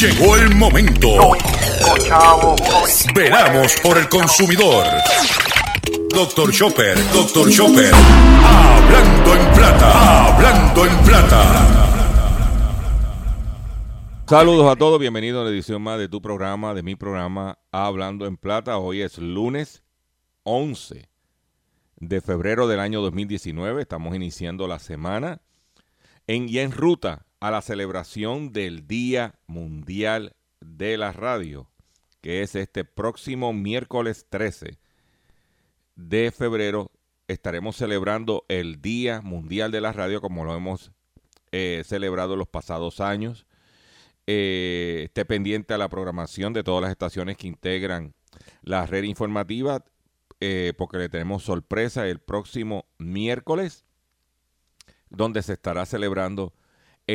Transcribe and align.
Llegó 0.00 0.34
el 0.34 0.54
momento. 0.54 1.08
Veramos 3.14 3.74
por 3.82 3.98
el 3.98 4.08
consumidor. 4.08 4.86
Doctor 6.08 6.50
Chopper, 6.50 6.96
Doctor 7.12 7.50
Chopper. 7.50 7.92
Hablando 7.92 9.34
en 9.34 9.52
plata, 9.52 10.34
hablando 10.34 10.86
en 10.86 10.96
plata. 11.04 11.86
Saludos 14.26 14.72
a 14.72 14.76
todos, 14.76 14.98
bienvenidos 14.98 15.42
a 15.42 15.44
la 15.44 15.50
edición 15.50 15.82
más 15.82 15.98
de 15.98 16.08
tu 16.08 16.22
programa, 16.22 16.72
de 16.72 16.82
mi 16.82 16.96
programa 16.96 17.58
Hablando 17.70 18.24
en 18.24 18.38
Plata. 18.38 18.78
Hoy 18.78 19.02
es 19.02 19.18
lunes 19.18 19.82
11 20.44 21.10
de 21.96 22.20
febrero 22.22 22.66
del 22.68 22.80
año 22.80 23.02
2019. 23.02 23.82
Estamos 23.82 24.16
iniciando 24.16 24.66
la 24.66 24.78
semana 24.78 25.42
en, 26.26 26.48
y 26.48 26.60
en 26.60 26.72
ruta 26.72 27.26
a 27.40 27.50
la 27.50 27.62
celebración 27.62 28.52
del 28.52 28.86
Día 28.86 29.34
Mundial 29.46 30.36
de 30.60 30.98
la 30.98 31.10
Radio, 31.10 31.70
que 32.20 32.42
es 32.42 32.54
este 32.54 32.84
próximo 32.84 33.54
miércoles 33.54 34.26
13 34.28 34.78
de 35.96 36.32
febrero. 36.32 36.90
Estaremos 37.28 37.76
celebrando 37.76 38.44
el 38.48 38.82
Día 38.82 39.22
Mundial 39.22 39.70
de 39.70 39.80
la 39.80 39.92
Radio 39.92 40.20
como 40.20 40.44
lo 40.44 40.54
hemos 40.54 40.92
eh, 41.50 41.82
celebrado 41.86 42.36
los 42.36 42.48
pasados 42.48 43.00
años. 43.00 43.46
Eh, 44.26 45.04
esté 45.06 45.24
pendiente 45.24 45.72
a 45.72 45.78
la 45.78 45.88
programación 45.88 46.52
de 46.52 46.62
todas 46.62 46.82
las 46.82 46.90
estaciones 46.90 47.38
que 47.38 47.48
integran 47.48 48.12
la 48.62 48.84
red 48.84 49.04
informativa, 49.04 49.82
eh, 50.40 50.74
porque 50.76 50.98
le 50.98 51.08
tenemos 51.08 51.42
sorpresa 51.42 52.06
el 52.06 52.18
próximo 52.18 52.84
miércoles, 52.98 53.86
donde 55.08 55.42
se 55.42 55.54
estará 55.54 55.86
celebrando 55.86 56.52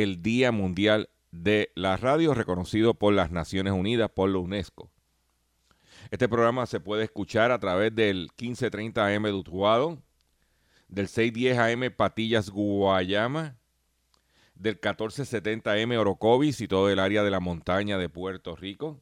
el 0.02 0.20
Día 0.20 0.52
Mundial 0.52 1.08
de 1.30 1.72
la 1.74 1.96
Radio, 1.96 2.34
reconocido 2.34 2.92
por 2.92 3.14
las 3.14 3.30
Naciones 3.30 3.72
Unidas, 3.72 4.10
por 4.10 4.28
la 4.28 4.36
UNESCO. 4.36 4.90
Este 6.10 6.28
programa 6.28 6.66
se 6.66 6.80
puede 6.80 7.04
escuchar 7.04 7.50
a 7.50 7.58
través 7.58 7.94
del 7.94 8.28
1530 8.38 9.06
AM 9.06 9.22
de 9.22 9.32
Utuado, 9.32 10.02
del 10.88 11.08
610 11.08 11.58
AM 11.58 11.96
Patillas 11.96 12.50
Guayama, 12.50 13.56
del 14.54 14.74
1470 14.74 15.72
AM 15.72 15.92
Orocovis 15.92 16.60
y 16.60 16.68
todo 16.68 16.90
el 16.90 16.98
área 16.98 17.22
de 17.22 17.30
la 17.30 17.40
montaña 17.40 17.96
de 17.96 18.10
Puerto 18.10 18.54
Rico, 18.54 19.00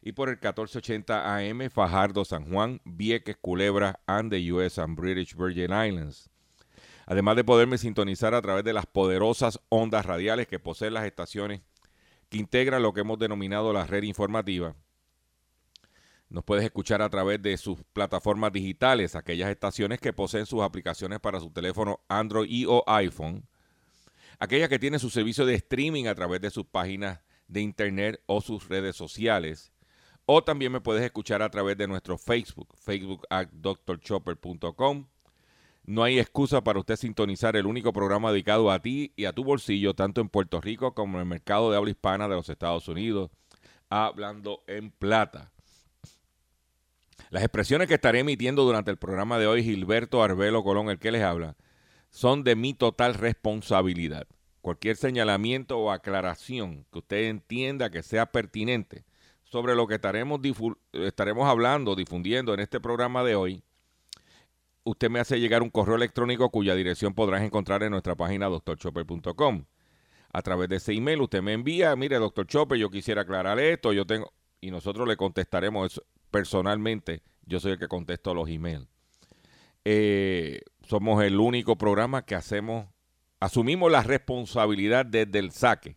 y 0.00 0.12
por 0.12 0.30
el 0.30 0.36
1480 0.36 1.36
AM 1.36 1.68
Fajardo 1.68 2.24
San 2.24 2.50
Juan, 2.50 2.80
Vieques, 2.86 3.36
Culebra 3.36 4.00
and 4.06 4.32
the 4.32 4.50
US 4.52 4.78
and 4.78 4.96
British 4.96 5.34
Virgin 5.34 5.70
Islands 5.70 6.30
además 7.10 7.34
de 7.34 7.42
poderme 7.42 7.76
sintonizar 7.76 8.36
a 8.36 8.40
través 8.40 8.62
de 8.62 8.72
las 8.72 8.86
poderosas 8.86 9.58
ondas 9.68 10.06
radiales 10.06 10.46
que 10.46 10.60
poseen 10.60 10.94
las 10.94 11.04
estaciones 11.04 11.60
que 12.28 12.38
integran 12.38 12.84
lo 12.84 12.94
que 12.94 13.00
hemos 13.00 13.18
denominado 13.18 13.72
la 13.72 13.84
red 13.84 14.04
informativa. 14.04 14.76
Nos 16.28 16.44
puedes 16.44 16.64
escuchar 16.64 17.02
a 17.02 17.10
través 17.10 17.42
de 17.42 17.56
sus 17.56 17.82
plataformas 17.92 18.52
digitales, 18.52 19.16
aquellas 19.16 19.50
estaciones 19.50 19.98
que 19.98 20.12
poseen 20.12 20.46
sus 20.46 20.62
aplicaciones 20.62 21.18
para 21.18 21.40
su 21.40 21.50
teléfono 21.50 21.98
Android 22.06 22.48
y 22.48 22.64
o 22.66 22.84
iPhone, 22.86 23.44
aquellas 24.38 24.68
que 24.68 24.78
tienen 24.78 25.00
su 25.00 25.10
servicio 25.10 25.44
de 25.44 25.56
streaming 25.56 26.06
a 26.06 26.14
través 26.14 26.40
de 26.40 26.50
sus 26.50 26.64
páginas 26.64 27.18
de 27.48 27.60
internet 27.60 28.22
o 28.26 28.40
sus 28.40 28.68
redes 28.68 28.94
sociales, 28.94 29.72
o 30.26 30.44
también 30.44 30.70
me 30.70 30.80
puedes 30.80 31.02
escuchar 31.02 31.42
a 31.42 31.50
través 31.50 31.76
de 31.76 31.88
nuestro 31.88 32.16
Facebook, 32.16 32.72
facebook 32.76 33.26
at 33.30 33.48
drchopper.com 33.50 35.08
no 35.84 36.02
hay 36.02 36.18
excusa 36.18 36.62
para 36.62 36.78
usted 36.78 36.96
sintonizar 36.96 37.56
el 37.56 37.66
único 37.66 37.92
programa 37.92 38.30
dedicado 38.30 38.70
a 38.70 38.80
ti 38.80 39.12
y 39.16 39.24
a 39.24 39.32
tu 39.32 39.44
bolsillo, 39.44 39.94
tanto 39.94 40.20
en 40.20 40.28
Puerto 40.28 40.60
Rico 40.60 40.94
como 40.94 41.16
en 41.16 41.20
el 41.22 41.26
mercado 41.26 41.70
de 41.70 41.76
habla 41.76 41.90
hispana 41.90 42.28
de 42.28 42.36
los 42.36 42.48
Estados 42.48 42.86
Unidos, 42.88 43.30
hablando 43.88 44.62
en 44.66 44.90
plata. 44.90 45.52
Las 47.30 47.42
expresiones 47.42 47.88
que 47.88 47.94
estaré 47.94 48.20
emitiendo 48.20 48.64
durante 48.64 48.90
el 48.90 48.96
programa 48.96 49.38
de 49.38 49.46
hoy, 49.46 49.62
Gilberto 49.62 50.22
Arbelo 50.22 50.64
Colón, 50.64 50.90
el 50.90 50.98
que 50.98 51.12
les 51.12 51.22
habla, 51.22 51.56
son 52.10 52.44
de 52.44 52.56
mi 52.56 52.74
total 52.74 53.14
responsabilidad. 53.14 54.26
Cualquier 54.60 54.96
señalamiento 54.96 55.78
o 55.78 55.90
aclaración 55.90 56.86
que 56.92 56.98
usted 56.98 57.28
entienda 57.28 57.90
que 57.90 58.02
sea 58.02 58.26
pertinente 58.26 59.04
sobre 59.44 59.74
lo 59.74 59.86
que 59.86 59.94
estaremos, 59.94 60.40
estaremos 60.92 61.48
hablando, 61.48 61.96
difundiendo 61.96 62.52
en 62.52 62.60
este 62.60 62.80
programa 62.80 63.24
de 63.24 63.36
hoy, 63.36 63.62
usted 64.90 65.10
me 65.10 65.20
hace 65.20 65.40
llegar 65.40 65.62
un 65.62 65.70
correo 65.70 65.96
electrónico 65.96 66.50
cuya 66.50 66.74
dirección 66.74 67.14
podrás 67.14 67.42
encontrar 67.42 67.82
en 67.82 67.90
nuestra 67.90 68.14
página 68.16 68.46
doctorchopper.com. 68.46 69.64
A 70.32 70.42
través 70.42 70.68
de 70.68 70.76
ese 70.76 70.92
email 70.92 71.20
usted 71.20 71.42
me 71.42 71.52
envía, 71.52 71.94
mire, 71.96 72.16
doctor 72.18 72.46
Chopper, 72.46 72.78
yo 72.78 72.90
quisiera 72.90 73.22
aclarar 73.22 73.58
esto, 73.58 73.92
yo 73.92 74.06
tengo, 74.06 74.32
y 74.60 74.70
nosotros 74.70 75.08
le 75.08 75.16
contestaremos 75.16 76.02
personalmente, 76.30 77.22
yo 77.46 77.58
soy 77.58 77.72
el 77.72 77.78
que 77.78 77.88
contesto 77.88 78.34
los 78.34 78.48
emails. 78.48 78.86
Eh, 79.84 80.60
somos 80.86 81.22
el 81.24 81.40
único 81.40 81.76
programa 81.76 82.24
que 82.24 82.34
hacemos, 82.34 82.86
asumimos 83.40 83.90
la 83.90 84.02
responsabilidad 84.02 85.04
desde 85.06 85.38
el 85.38 85.50
saque 85.50 85.96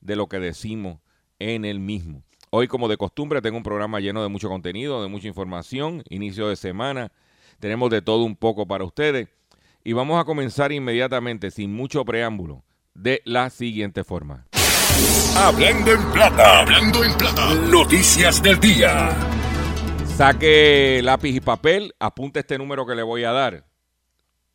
de 0.00 0.16
lo 0.16 0.28
que 0.28 0.38
decimos 0.38 1.00
en 1.38 1.64
el 1.64 1.80
mismo. 1.80 2.22
Hoy, 2.50 2.66
como 2.66 2.88
de 2.88 2.96
costumbre, 2.96 3.42
tengo 3.42 3.58
un 3.58 3.62
programa 3.62 4.00
lleno 4.00 4.22
de 4.22 4.28
mucho 4.28 4.48
contenido, 4.48 5.02
de 5.02 5.08
mucha 5.08 5.28
información, 5.28 6.02
inicio 6.08 6.48
de 6.48 6.56
semana 6.56 7.12
tenemos 7.60 7.90
de 7.90 8.02
todo 8.02 8.24
un 8.24 8.34
poco 8.34 8.66
para 8.66 8.82
ustedes. 8.84 9.28
Y 9.84 9.92
vamos 9.92 10.20
a 10.20 10.24
comenzar 10.24 10.72
inmediatamente, 10.72 11.50
sin 11.50 11.72
mucho 11.72 12.04
preámbulo, 12.04 12.64
de 12.94 13.22
la 13.24 13.50
siguiente 13.50 14.02
forma. 14.02 14.48
Hablando 15.36 15.92
en 15.92 16.02
plata, 16.12 16.60
hablando 16.60 17.04
en 17.04 17.16
plata. 17.16 17.54
Noticias 17.54 18.42
del 18.42 18.58
día. 18.58 19.16
Saque 20.16 21.00
lápiz 21.02 21.36
y 21.36 21.40
papel, 21.40 21.94
apunte 21.98 22.40
este 22.40 22.58
número 22.58 22.86
que 22.86 22.94
le 22.94 23.02
voy 23.02 23.24
a 23.24 23.32
dar. 23.32 23.64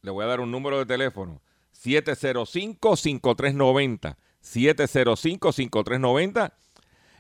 Le 0.02 0.12
voy 0.12 0.24
a 0.26 0.28
dar 0.28 0.42
un 0.42 0.52
número 0.52 0.78
de 0.80 0.86
teléfono. 0.86 1.42
705-5390. 1.74 4.18
705-5390 4.44 6.52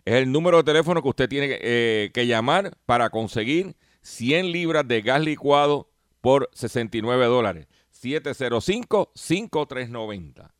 es 0.06 0.13
el 0.13 0.31
número 0.31 0.57
de 0.57 0.63
teléfono 0.63 1.02
que 1.02 1.09
usted 1.09 1.28
tiene 1.28 1.57
eh, 1.59 2.12
que 2.13 2.28
llamar 2.28 2.78
para 2.85 3.09
conseguir 3.09 3.75
100 4.05 4.51
libras 4.51 4.88
de 4.88 5.01
gas 5.01 5.21
licuado 5.21 5.89
por 6.21 6.51
69 6.53 7.25
dólares. 7.25 7.67
705-5390. 7.91 10.51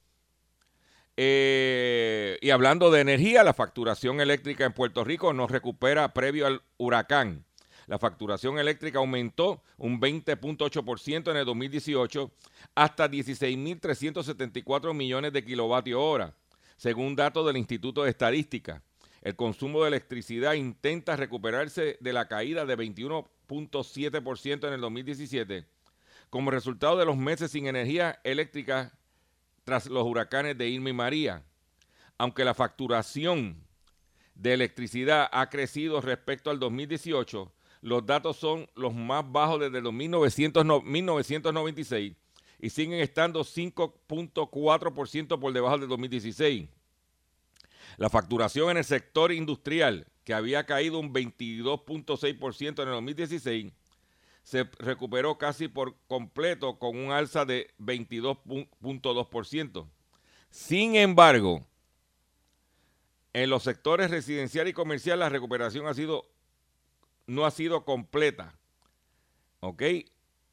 Eh, 1.17 2.38
y 2.41 2.50
hablando 2.50 2.89
de 2.89 3.01
energía, 3.01 3.44
la 3.44 3.53
facturación 3.53 4.19
eléctrica 4.19 4.66
en 4.66 4.73
Puerto 4.73 5.03
Rico 5.03 5.31
no 5.31 5.45
recupera 5.47 6.11
previo 6.13 6.47
al 6.47 6.63
huracán. 6.78 7.45
La 7.85 8.00
facturación 8.00 8.57
eléctrica 8.57 8.97
aumentó 8.97 9.62
un 9.77 10.01
20.8% 10.01 11.29
en 11.29 11.38
el 11.38 11.45
2018 11.45 12.31
hasta 12.73 13.07
16.374 13.07 14.95
millones 14.95 15.33
de 15.33 15.45
kilovatios 15.45 16.01
hora, 16.01 16.33
según 16.77 17.16
datos 17.16 17.45
del 17.45 17.57
Instituto 17.57 18.03
de 18.03 18.09
Estadística. 18.09 18.81
El 19.22 19.35
consumo 19.35 19.83
de 19.83 19.89
electricidad 19.89 20.53
intenta 20.53 21.16
recuperarse 21.16 21.97
de 22.00 22.13
la 22.13 22.27
caída 22.27 22.66
de 22.66 22.75
21 22.75 23.29
ciento 24.38 24.67
en 24.67 24.73
el 24.73 24.81
2017 24.81 25.66
como 26.29 26.51
resultado 26.51 26.97
de 26.97 27.06
los 27.06 27.17
meses 27.17 27.51
sin 27.51 27.67
energía 27.67 28.19
eléctrica 28.23 28.97
tras 29.63 29.88
los 29.88 30.06
huracanes 30.06 30.57
de 30.57 30.67
Irma 30.67 30.89
y 30.89 30.94
María. 30.94 31.44
Aunque 32.17 32.45
la 32.45 32.53
facturación 32.53 33.57
de 34.35 34.53
electricidad 34.53 35.28
ha 35.31 35.50
crecido 35.50 36.01
respecto 36.01 36.50
al 36.50 36.59
2018, 36.59 37.51
los 37.81 38.06
datos 38.06 38.38
son 38.38 38.69
los 38.75 38.94
más 38.94 39.29
bajos 39.31 39.59
desde 39.59 39.77
el 39.77 39.94
1996 39.94 42.13
y 42.59 42.69
siguen 42.69 43.00
estando 43.00 43.41
5.4% 43.41 45.39
por 45.39 45.53
debajo 45.53 45.77
del 45.77 45.89
2016. 45.89 46.67
La 47.97 48.09
facturación 48.09 48.72
en 48.72 48.78
el 48.78 48.83
sector 48.83 49.31
industrial 49.31 50.07
que 50.25 50.33
había 50.33 50.65
caído 50.65 51.00
un 51.00 51.13
22.6% 51.13 52.81
en 52.81 52.88
el 52.88 52.95
2016, 52.95 53.71
se 54.44 54.63
recuperó 54.80 55.38
casi 55.38 55.68
por 55.68 55.95
completo 56.07 56.80
con 56.80 56.97
un 56.97 57.12
alza 57.12 57.45
de 57.45 57.69
22.2%. 57.80 59.88
Sin 60.50 60.95
embargo, 60.95 61.65
en 63.33 63.50
los 63.50 63.63
sectores 63.63 64.09
residencial 64.09 64.68
y 64.68 64.74
comercial 64.74 65.19
la 65.19 65.30
recuperación 65.30 65.88
ha 65.88 65.94
sido 65.94 66.25
no 67.27 67.45
ha 67.45 67.51
sido 67.51 67.86
completa. 67.86 68.57
¿Ok? 69.59 69.83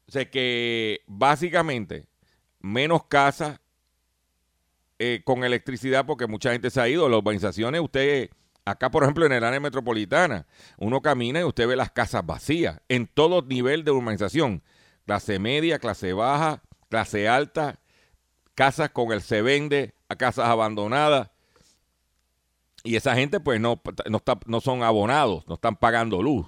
O 0.07 0.11
sea 0.11 0.29
que 0.29 1.01
básicamente 1.07 2.05
menos 2.59 3.05
casas 3.05 3.59
eh, 4.99 5.21
con 5.23 5.43
electricidad 5.43 6.05
porque 6.05 6.27
mucha 6.27 6.51
gente 6.51 6.69
se 6.69 6.81
ha 6.81 6.87
ido. 6.87 7.09
Las 7.09 7.19
urbanizaciones, 7.19 7.81
usted 7.81 8.29
Acá, 8.65 8.89
por 8.89 9.03
ejemplo, 9.03 9.25
en 9.25 9.33
el 9.33 9.43
área 9.43 9.59
metropolitana, 9.59 10.47
uno 10.77 11.01
camina 11.01 11.41
y 11.41 11.43
usted 11.43 11.67
ve 11.67 11.75
las 11.75 11.91
casas 11.91 12.25
vacías 12.25 12.79
en 12.87 13.07
todo 13.07 13.41
nivel 13.41 13.83
de 13.83 13.91
urbanización. 13.91 14.63
Clase 15.05 15.37
media, 15.37 15.79
clase 15.79 16.13
baja, 16.13 16.63
clase 16.89 17.27
alta, 17.27 17.81
casas 18.55 18.89
con 18.91 19.11
el 19.11 19.21
se 19.21 19.41
vende, 19.41 19.93
a 20.07 20.15
casas 20.15 20.47
abandonadas. 20.47 21.29
Y 22.85 22.95
esa 22.95 23.15
gente 23.15 23.41
pues 23.41 23.59
no, 23.59 23.81
no, 24.09 24.17
está, 24.17 24.39
no 24.45 24.61
son 24.61 24.81
abonados, 24.81 25.45
no 25.47 25.55
están 25.55 25.75
pagando 25.75 26.21
luz. 26.21 26.47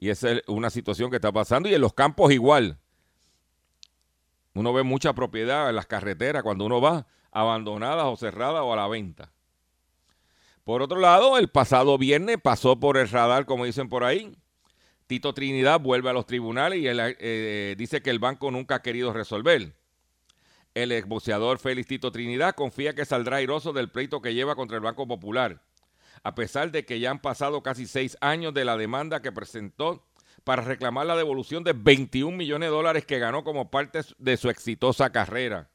Y 0.00 0.08
esa 0.08 0.32
es 0.32 0.42
una 0.48 0.70
situación 0.70 1.10
que 1.10 1.16
está 1.16 1.30
pasando. 1.30 1.68
Y 1.68 1.74
en 1.74 1.80
los 1.80 1.94
campos 1.94 2.32
igual. 2.32 2.78
Uno 4.54 4.72
ve 4.72 4.82
mucha 4.82 5.12
propiedad 5.12 5.68
en 5.68 5.76
las 5.76 5.86
carreteras 5.86 6.42
cuando 6.42 6.64
uno 6.64 6.80
va 6.80 7.06
abandonadas 7.30 8.06
o 8.06 8.16
cerradas 8.16 8.62
o 8.62 8.72
a 8.72 8.76
la 8.76 8.88
venta. 8.88 9.30
Por 10.64 10.82
otro 10.82 10.98
lado, 10.98 11.38
el 11.38 11.48
pasado 11.48 11.96
viernes 11.98 12.38
pasó 12.42 12.78
por 12.78 12.96
el 12.96 13.08
radar, 13.08 13.46
como 13.46 13.64
dicen 13.64 13.88
por 13.88 14.04
ahí. 14.04 14.36
Tito 15.06 15.34
Trinidad 15.34 15.80
vuelve 15.80 16.10
a 16.10 16.12
los 16.12 16.26
tribunales 16.26 16.78
y 16.78 16.86
él, 16.86 17.00
eh, 17.00 17.74
dice 17.76 18.02
que 18.02 18.10
el 18.10 18.20
banco 18.20 18.50
nunca 18.50 18.76
ha 18.76 18.82
querido 18.82 19.12
resolver. 19.12 19.74
El 20.74 20.92
exboxeador 20.92 21.58
Félix 21.58 21.88
Tito 21.88 22.12
Trinidad 22.12 22.54
confía 22.54 22.94
que 22.94 23.04
saldrá 23.04 23.38
airoso 23.38 23.72
del 23.72 23.90
pleito 23.90 24.22
que 24.22 24.34
lleva 24.34 24.54
contra 24.54 24.76
el 24.76 24.84
Banco 24.84 25.08
Popular, 25.08 25.60
a 26.22 26.36
pesar 26.36 26.70
de 26.70 26.84
que 26.84 27.00
ya 27.00 27.10
han 27.10 27.20
pasado 27.20 27.62
casi 27.62 27.86
seis 27.86 28.16
años 28.20 28.54
de 28.54 28.64
la 28.64 28.76
demanda 28.76 29.20
que 29.20 29.32
presentó 29.32 30.06
para 30.44 30.62
reclamar 30.62 31.06
la 31.06 31.16
devolución 31.16 31.64
de 31.64 31.72
21 31.72 32.36
millones 32.36 32.68
de 32.68 32.74
dólares 32.74 33.04
que 33.04 33.18
ganó 33.18 33.44
como 33.44 33.70
parte 33.70 34.00
de 34.18 34.36
su 34.36 34.48
exitosa 34.50 35.10
carrera. 35.10 35.70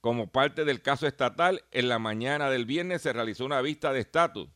Como 0.00 0.30
parte 0.30 0.64
del 0.64 0.82
caso 0.82 1.06
estatal, 1.06 1.64
en 1.72 1.88
la 1.88 1.98
mañana 1.98 2.50
del 2.50 2.66
viernes 2.66 3.02
se 3.02 3.12
realizó 3.12 3.44
una 3.44 3.60
vista 3.60 3.92
de 3.92 4.00
estatus 4.00 4.48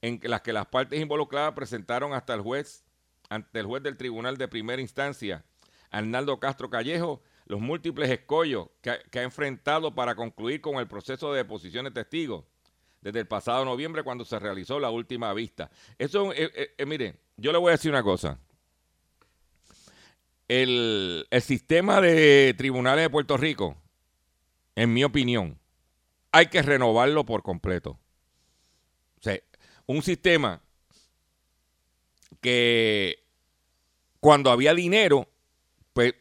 en 0.00 0.20
la 0.24 0.42
que 0.42 0.52
las 0.52 0.66
partes 0.66 1.00
involucradas 1.00 1.52
presentaron 1.54 2.12
hasta 2.12 2.34
el 2.34 2.40
juez, 2.40 2.84
ante 3.28 3.60
el 3.60 3.66
juez 3.66 3.82
del 3.82 3.96
Tribunal 3.96 4.36
de 4.36 4.48
Primera 4.48 4.82
Instancia, 4.82 5.44
Arnaldo 5.90 6.40
Castro 6.40 6.68
Callejo, 6.68 7.22
los 7.46 7.60
múltiples 7.60 8.10
escollos 8.10 8.68
que, 8.80 8.90
ha 8.90 9.22
enfrentado 9.22 9.94
para 9.94 10.14
concluir 10.14 10.60
con 10.60 10.76
el 10.76 10.88
proceso 10.88 11.32
de 11.32 11.38
deposición 11.38 11.84
de 11.84 11.90
testigos 11.90 12.44
desde 13.00 13.20
el 13.20 13.26
pasado 13.26 13.64
noviembre 13.64 14.02
cuando 14.02 14.24
se 14.24 14.38
realizó 14.38 14.78
la 14.80 14.90
última 14.90 15.32
vista. 15.34 15.70
Eso, 15.98 16.32
eh, 16.32 16.50
eh, 16.54 16.74
eh, 16.78 16.86
mire, 16.86 17.16
yo 17.36 17.52
le 17.52 17.58
voy 17.58 17.68
a 17.68 17.72
decir 17.72 17.90
una 17.90 18.02
cosa. 18.02 18.38
El, 20.60 21.26
el 21.30 21.42
sistema 21.42 22.00
de 22.00 22.54
tribunales 22.58 23.04
de 23.04 23.10
Puerto 23.10 23.36
Rico 23.36 23.76
en 24.74 24.92
mi 24.92 25.04
opinión, 25.04 25.58
hay 26.30 26.46
que 26.46 26.62
renovarlo 26.62 27.24
por 27.24 27.42
completo. 27.42 27.98
O 29.18 29.22
sea, 29.22 29.38
un 29.86 30.02
sistema 30.02 30.62
que 32.40 33.22
cuando 34.20 34.50
había 34.50 34.74
dinero, 34.74 35.28
pues 35.92 36.14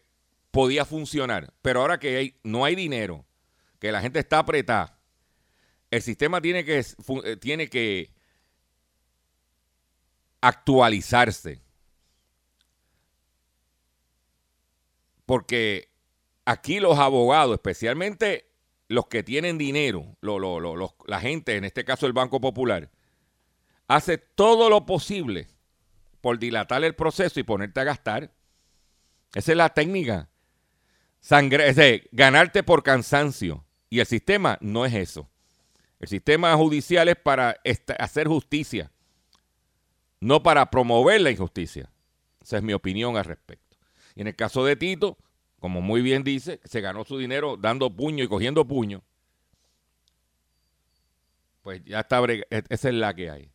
podía 0.52 0.86
funcionar. 0.86 1.54
Pero 1.62 1.82
ahora 1.82 2.00
que 2.00 2.40
no 2.44 2.66
hay 2.66 2.76
dinero, 2.76 3.26
que 3.80 3.92
la 3.92 4.02
gente 4.02 4.20
está 4.20 4.40
apretada, 4.40 5.00
el 5.90 6.02
sistema 6.02 6.42
tiene 6.42 6.64
que, 6.64 6.80
eh, 6.80 7.38
tiene 7.38 7.70
que 7.70 8.12
actualizarse. 10.42 11.62
Porque 15.32 15.94
aquí 16.44 16.82
los 16.82 17.00
abogados, 17.00 17.54
especialmente 17.54 18.52
los 18.90 19.08
que 19.08 19.24
tienen 19.24 19.58
dinero, 19.58 20.18
la 20.20 21.22
gente, 21.22 21.56
en 21.56 21.64
este 21.64 21.86
caso 21.86 22.06
el 22.06 22.12
Banco 22.12 22.42
Popular, 22.42 22.92
hace 23.88 24.18
todo 24.18 24.70
lo 24.70 24.86
posible 24.86 25.48
por 26.20 26.38
dilatar 26.38 26.84
el 26.84 26.96
proceso 26.96 27.40
y 27.40 27.44
ponerte 27.44 27.80
a 27.80 27.86
gastar. 27.86 28.34
Esa 29.34 29.54
es 29.54 29.58
la 29.58 29.70
técnica. 29.70 30.28
Sangre, 31.22 31.70
es 31.70 32.02
ganarte 32.12 32.62
por 32.62 32.84
cansancio. 32.84 33.64
Y 33.90 34.02
el 34.02 34.08
sistema 34.08 34.58
no 34.60 34.86
es 34.86 34.94
eso. 34.94 35.30
El 36.02 36.10
sistema 36.10 36.54
judicial 36.58 37.08
es 37.08 37.16
para 37.16 37.56
hacer 38.00 38.28
justicia, 38.28 38.92
no 40.20 40.44
para 40.44 40.70
promover 40.70 41.22
la 41.22 41.32
injusticia. 41.32 41.90
Esa 42.42 42.58
es 42.58 42.64
mi 42.64 42.74
opinión 42.74 43.16
al 43.16 43.24
respecto. 43.24 43.71
Y 44.16 44.22
en 44.22 44.28
el 44.28 44.36
caso 44.36 44.66
de 44.66 44.76
Tito, 44.76 45.18
como 45.60 45.82
muy 45.82 46.02
bien 46.02 46.24
dice, 46.24 46.60
se 46.64 46.82
ganó 46.82 47.06
su 47.06 47.18
dinero 47.18 47.58
dando 47.58 47.96
puño 47.96 48.24
y 48.24 48.28
cogiendo 48.28 48.66
puño. 48.66 49.04
Pues 51.62 51.84
ya 51.86 52.00
está, 52.00 52.24
e-, 52.26 52.46
esa 52.50 52.90
es 52.90 52.96
la 52.96 53.14
que 53.14 53.30
hay. 53.30 53.52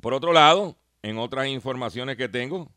Por 0.00 0.14
otro 0.14 0.32
lado, 0.32 0.76
en 1.02 1.18
otras 1.18 1.48
informaciones 1.48 2.16
que 2.16 2.28
tengo, 2.28 2.70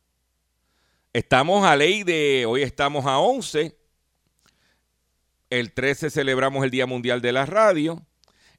estamos 1.13 1.65
a 1.65 1.75
ley 1.75 2.03
de, 2.03 2.45
hoy 2.47 2.61
estamos 2.61 3.05
a 3.05 3.19
11, 3.19 3.77
el 5.49 5.73
13 5.73 6.09
celebramos 6.09 6.63
el 6.63 6.71
Día 6.71 6.85
Mundial 6.85 7.21
de 7.21 7.31
la 7.31 7.45
Radio, 7.45 8.05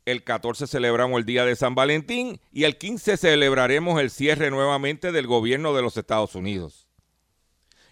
el 0.05 0.25
14 0.25 0.67
celebramos 0.67 1.19
el 1.19 1.27
Día 1.27 1.45
de 1.45 1.57
San 1.57 1.75
Valentín 1.75 2.41
y 2.53 2.65
el 2.65 2.79
15 2.79 3.17
celebraremos 3.17 4.01
el 4.01 4.11
cierre 4.11 4.51
nuevamente 4.51 5.11
del 5.11 5.27
gobierno 5.27 5.75
de 5.75 5.83
los 5.83 5.97
Estados 5.97 6.35
Unidos. 6.35 6.86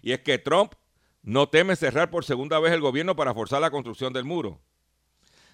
Y 0.05 0.11
es 0.11 0.19
que 0.19 0.37
Trump 0.37 0.73
no 1.23 1.49
teme 1.49 1.75
cerrar 1.75 2.11
por 2.11 2.23
segunda 2.23 2.59
vez 2.59 2.71
el 2.71 2.79
gobierno 2.79 3.15
para 3.15 3.33
forzar 3.33 3.59
la 3.59 3.71
construcción 3.71 4.13
del 4.13 4.23
muro. 4.23 4.61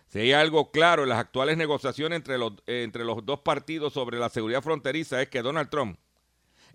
Si 0.10 0.20
hay 0.20 0.34
algo 0.34 0.72
claro 0.72 1.04
en 1.04 1.10
las 1.10 1.20
actuales 1.20 1.56
negociaciones 1.56 2.18
entre 2.18 2.38
los, 2.38 2.56
entre 2.68 3.06
los 3.06 3.26
dos 3.26 3.40
partidos 3.40 3.94
sobre 3.94 4.20
la 4.20 4.28
seguridad 4.28 4.62
fronteriza 4.62 5.22
es 5.22 5.30
que 5.30 5.42
Donald 5.42 5.70
Trump 5.70 5.98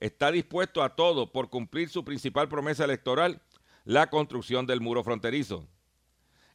está 0.00 0.32
dispuesto 0.32 0.82
a 0.82 0.96
todo 0.96 1.30
por 1.32 1.50
cumplir 1.50 1.90
su 1.90 2.02
principal 2.02 2.48
promesa 2.48 2.84
electoral, 2.84 3.42
la 3.84 4.08
construcción 4.08 4.66
del 4.66 4.80
muro 4.80 5.04
fronterizo. 5.04 5.68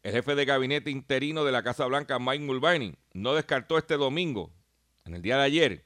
El 0.02 0.14
jefe 0.14 0.34
de 0.34 0.46
gabinete 0.46 0.90
interino 0.90 1.46
de 1.46 1.52
la 1.52 1.62
Casa 1.62 1.86
Blanca, 1.86 2.18
Mike 2.18 2.46
Mulvaney, 2.46 2.96
no 3.14 3.36
descartó 3.36 3.78
este 3.78 3.96
domingo, 3.96 4.52
en 5.06 5.14
el 5.14 5.22
día 5.22 5.38
de 5.38 5.44
ayer, 5.44 5.86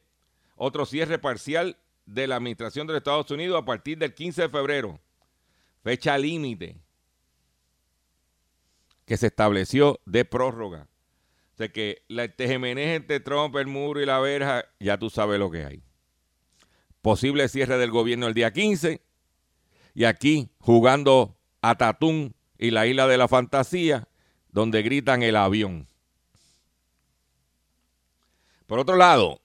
otro 0.56 0.86
cierre 0.86 1.20
parcial 1.20 1.76
de 2.06 2.26
la 2.26 2.38
administración 2.38 2.88
de 2.88 2.94
los 2.94 3.02
Estados 3.02 3.30
Unidos 3.32 3.62
a 3.62 3.66
partir 3.66 3.98
del 3.98 4.14
15 4.14 4.44
de 4.44 4.50
febrero 4.50 5.02
fecha 5.86 6.18
límite 6.18 6.82
que 9.06 9.18
se 9.18 9.28
estableció 9.28 10.00
de 10.08 10.26
prórroga. 10.26 10.88
O 11.54 11.58
sea 11.58 11.72
que 11.72 12.02
la 12.08 12.28
tejemeneje 12.28 12.96
entre 12.96 13.20
Trump, 13.20 13.56
el 13.56 13.68
muro 13.68 14.02
y 14.02 14.06
la 14.08 14.20
verja, 14.20 14.66
ya 14.80 14.98
tú 14.98 15.12
sabes 15.12 15.38
lo 15.38 15.52
que 15.52 15.64
hay. 15.64 15.84
Posible 17.04 17.48
cierre 17.50 17.78
del 17.78 17.92
gobierno 17.92 18.26
el 18.26 18.34
día 18.34 18.52
15. 18.52 19.00
Y 19.94 20.06
aquí 20.06 20.50
jugando 20.58 21.38
a 21.62 21.76
Tatún 21.76 22.34
y 22.58 22.72
la 22.72 22.88
isla 22.88 23.06
de 23.06 23.18
la 23.20 23.28
fantasía, 23.28 24.08
donde 24.50 24.82
gritan 24.82 25.22
el 25.22 25.36
avión. 25.36 25.88
Por 28.66 28.80
otro 28.80 28.96
lado, 28.96 29.40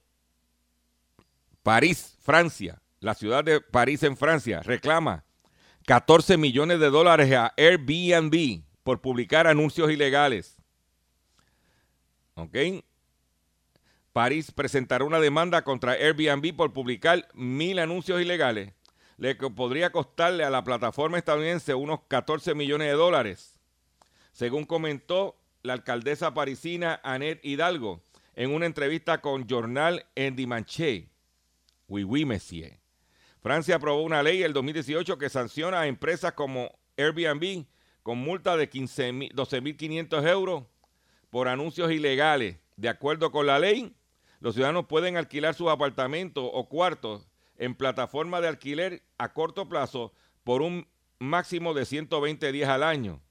París, 1.61 2.17
Francia, 2.19 2.81
la 2.99 3.13
ciudad 3.13 3.43
de 3.43 3.61
París 3.61 4.01
en 4.01 4.17
Francia, 4.17 4.61
reclama 4.63 5.23
14 5.85 6.37
millones 6.37 6.79
de 6.79 6.89
dólares 6.89 7.31
a 7.33 7.53
Airbnb 7.57 8.63
por 8.83 9.01
publicar 9.01 9.47
anuncios 9.47 9.91
ilegales. 9.91 10.57
¿Ok? 12.35 12.55
París 14.13 14.51
presentará 14.51 15.05
una 15.05 15.19
demanda 15.19 15.63
contra 15.63 15.93
Airbnb 15.93 16.55
por 16.55 16.73
publicar 16.73 17.27
mil 17.33 17.79
anuncios 17.79 18.21
ilegales, 18.21 18.73
que 19.17 19.35
podría 19.55 19.91
costarle 19.91 20.43
a 20.43 20.49
la 20.49 20.63
plataforma 20.63 21.17
estadounidense 21.17 21.73
unos 21.73 22.01
14 22.07 22.53
millones 22.55 22.87
de 22.87 22.93
dólares, 22.93 23.59
según 24.33 24.65
comentó 24.65 25.37
la 25.63 25.73
alcaldesa 25.73 26.33
parisina 26.33 26.99
Annette 27.03 27.45
Hidalgo 27.45 28.01
en 28.35 28.53
una 28.53 28.65
entrevista 28.65 29.21
con 29.21 29.47
Journal 29.47 30.05
en 30.15 30.35
Dimanche. 30.35 31.09
Oui, 31.87 32.03
oui, 32.03 32.25
monsieur. 32.25 32.80
Francia 33.41 33.77
aprobó 33.77 34.03
una 34.03 34.21
ley 34.21 34.39
en 34.39 34.45
el 34.45 34.53
2018 34.53 35.17
que 35.17 35.27
sanciona 35.27 35.81
a 35.81 35.87
empresas 35.87 36.33
como 36.33 36.77
Airbnb 36.95 37.65
con 38.03 38.19
multa 38.19 38.55
de 38.55 38.69
12.500 38.69 40.27
euros 40.27 40.65
por 41.31 41.47
anuncios 41.47 41.91
ilegales. 41.91 42.57
De 42.77 42.87
acuerdo 42.87 43.31
con 43.31 43.47
la 43.47 43.57
ley, 43.57 43.95
los 44.41 44.53
ciudadanos 44.53 44.85
pueden 44.85 45.17
alquilar 45.17 45.55
sus 45.55 45.69
apartamentos 45.69 46.47
o 46.53 46.69
cuartos 46.69 47.27
en 47.57 47.73
plataforma 47.73 48.41
de 48.41 48.47
alquiler 48.47 49.01
a 49.17 49.33
corto 49.33 49.67
plazo 49.67 50.13
por 50.43 50.61
un 50.61 50.87
máximo 51.17 51.73
de 51.73 51.85
120 51.85 52.51
días 52.51 52.69
al 52.69 52.83
año. 52.83 53.21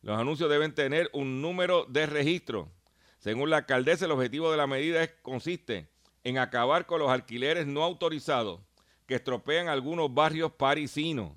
Los 0.00 0.16
anuncios 0.16 0.48
deben 0.48 0.76
tener 0.76 1.10
un 1.12 1.42
número 1.42 1.86
de 1.86 2.06
registro. 2.06 2.70
Según 3.18 3.50
la 3.50 3.58
alcaldesa, 3.58 4.04
el 4.04 4.12
objetivo 4.12 4.52
de 4.52 4.58
la 4.58 4.68
medida 4.68 5.08
consiste 5.22 5.88
en 6.22 6.38
acabar 6.38 6.86
con 6.86 7.00
los 7.00 7.10
alquileres 7.10 7.66
no 7.66 7.82
autorizados 7.82 8.60
que 9.06 9.14
estropean 9.16 9.68
algunos 9.68 10.12
barrios 10.12 10.52
parisinos. 10.52 11.32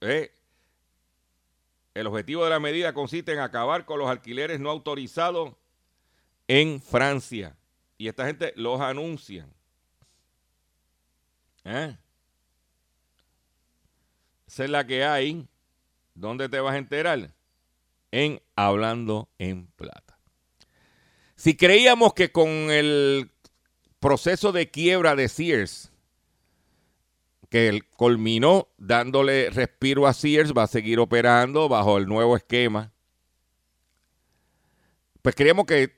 Eh, 0.00 0.32
el 1.94 2.06
objetivo 2.06 2.44
de 2.44 2.50
la 2.50 2.60
medida 2.60 2.92
consiste 2.92 3.32
en 3.32 3.38
acabar 3.38 3.84
con 3.84 3.98
los 3.98 4.08
alquileres 4.08 4.58
no 4.58 4.70
autorizados 4.70 5.54
en 6.48 6.80
Francia. 6.80 7.56
Y 7.98 8.08
esta 8.08 8.26
gente 8.26 8.52
los 8.56 8.80
anuncia. 8.80 9.46
¿Eh? 11.64 11.96
Esa 14.46 14.64
es 14.64 14.70
la 14.70 14.86
que 14.86 15.04
hay. 15.04 15.46
¿Dónde 16.14 16.48
te 16.48 16.60
vas 16.60 16.74
a 16.74 16.78
enterar? 16.78 17.32
En 18.10 18.42
Hablando 18.56 19.28
en 19.38 19.66
Plata. 19.68 20.18
Si 21.36 21.56
creíamos 21.56 22.12
que 22.14 22.30
con 22.30 22.48
el 22.48 23.31
proceso 24.02 24.52
de 24.52 24.70
quiebra 24.70 25.16
de 25.16 25.30
Sears, 25.30 25.90
que 27.48 27.80
culminó 27.96 28.68
dándole 28.76 29.48
respiro 29.48 30.06
a 30.06 30.12
Sears, 30.12 30.52
va 30.52 30.64
a 30.64 30.66
seguir 30.66 30.98
operando 30.98 31.70
bajo 31.70 31.96
el 31.96 32.06
nuevo 32.06 32.36
esquema. 32.36 32.92
Pues 35.22 35.34
creíamos 35.34 35.66
que 35.66 35.94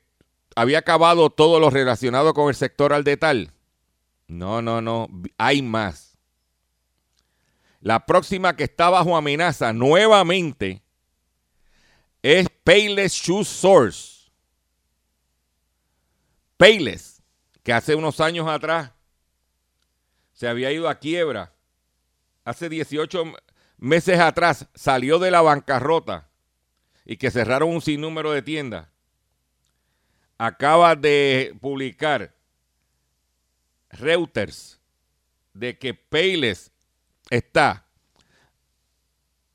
había 0.54 0.78
acabado 0.78 1.30
todo 1.30 1.58
lo 1.58 1.70
relacionado 1.70 2.34
con 2.34 2.48
el 2.48 2.54
sector 2.54 2.92
al 2.92 3.02
detal. 3.02 3.52
No, 4.28 4.62
no, 4.62 4.80
no, 4.80 5.08
hay 5.38 5.62
más. 5.62 6.18
La 7.80 8.04
próxima 8.06 8.54
que 8.54 8.64
está 8.64 8.90
bajo 8.90 9.16
amenaza 9.16 9.72
nuevamente 9.72 10.82
es 12.22 12.48
Payless 12.64 13.12
Shoe 13.12 13.44
Source. 13.44 14.30
Payless, 16.56 17.13
que 17.64 17.72
hace 17.72 17.96
unos 17.96 18.20
años 18.20 18.46
atrás 18.48 18.92
se 20.32 20.46
había 20.46 20.70
ido 20.70 20.88
a 20.88 21.00
quiebra, 21.00 21.52
hace 22.44 22.68
18 22.68 23.24
meses 23.78 24.20
atrás 24.20 24.68
salió 24.74 25.18
de 25.18 25.30
la 25.30 25.40
bancarrota 25.40 26.28
y 27.04 27.16
que 27.16 27.30
cerraron 27.30 27.70
un 27.70 27.80
sinnúmero 27.80 28.30
de 28.30 28.42
tiendas, 28.42 28.88
acaba 30.38 30.94
de 30.94 31.56
publicar 31.60 32.34
Reuters 33.90 34.80
de 35.54 35.78
que 35.78 35.94
Payless 35.94 36.70
está 37.30 37.86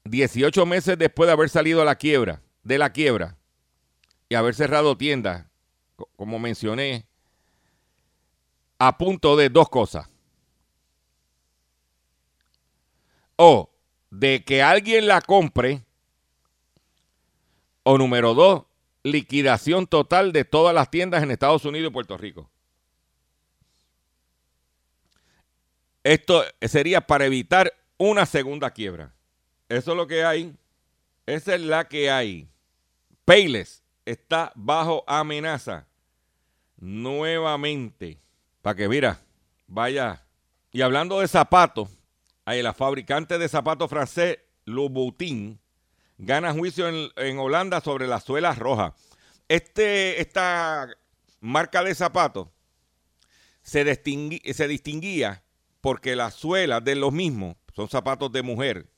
18 0.06 0.66
meses 0.66 0.98
después 0.98 1.28
de 1.28 1.34
haber 1.34 1.50
salido 1.50 1.82
a 1.82 1.86
la 1.86 1.96
quiebra, 1.96 2.42
de 2.64 2.78
la 2.78 2.92
quiebra 2.92 3.38
y 4.30 4.36
haber 4.36 4.56
cerrado 4.56 4.98
tiendas 4.98 5.46
como 6.16 6.40
mencioné, 6.40 7.09
a 8.80 8.98
punto 8.98 9.36
de 9.36 9.50
dos 9.50 9.70
cosas. 9.70 10.10
O 13.36 13.70
de 14.10 14.44
que 14.44 14.64
alguien 14.64 15.08
la 15.08 15.22
compre, 15.22 15.84
o 17.84 17.98
número 17.98 18.34
dos, 18.34 18.64
liquidación 19.04 19.88
total 19.88 20.32
de 20.32 20.46
todas 20.46 20.74
las 20.74 20.90
tiendas 20.90 21.24
en 21.24 21.32
Estados 21.32 21.66
Unidos 21.66 21.90
y 21.90 21.94
Puerto 21.94 22.18
Rico. 22.18 22.50
Esto 26.04 26.44
sería 26.62 27.02
para 27.02 27.26
evitar 27.26 27.74
una 27.98 28.26
segunda 28.26 28.72
quiebra. 28.72 29.14
Eso 29.68 29.92
es 29.92 29.98
lo 29.98 30.08
que 30.08 30.24
hay. 30.24 30.56
Esa 31.26 31.56
es 31.56 31.62
la 31.62 31.88
que 31.88 32.10
hay. 32.10 32.50
Payless 33.26 33.84
está 34.06 34.52
bajo 34.56 35.04
amenaza 35.06 35.86
nuevamente. 36.78 38.20
Que 38.76 38.88
mira, 38.88 39.22
vaya. 39.68 40.26
Y 40.72 40.82
hablando 40.82 41.20
de 41.20 41.28
zapatos, 41.28 41.90
ahí 42.46 42.62
la 42.62 42.74
fabricante 42.74 43.38
de 43.38 43.50
zapatos 43.50 43.90
francés 43.90 44.40
Louboutin 44.66 45.60
gana 46.18 46.54
juicio 46.54 46.88
en, 46.88 47.40
Holanda 47.40 47.82
sobre 47.82 48.08
las 48.08 48.24
suelas 48.24 48.58
rojas. 48.60 48.94
Este, 49.48 50.22
esta 50.22 50.88
marca 51.40 51.84
de 51.84 51.96
zapatos 51.96 52.50
se, 53.64 53.84
se 54.54 54.68
distinguía 54.68 55.44
porque 55.82 56.16
las 56.16 56.36
suelas 56.36 56.84
de 56.84 56.96
los 56.96 57.12
mismos, 57.14 57.56
son 57.74 57.90
zapatos 57.90 58.32
de 58.32 58.44
mujer, 58.44 58.90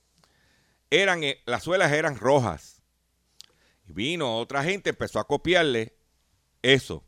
eran, 0.90 1.22
eh, 1.24 1.40
las 1.46 1.62
suelas 1.62 1.92
eran 1.92 2.16
rojas. 2.16 2.82
Y 3.86 3.92
vino 3.92 4.36
otra 4.36 4.62
gente, 4.62 4.90
empezó 4.90 5.20
a 5.20 5.26
copiarle 5.26 5.96
eso. 6.60 7.04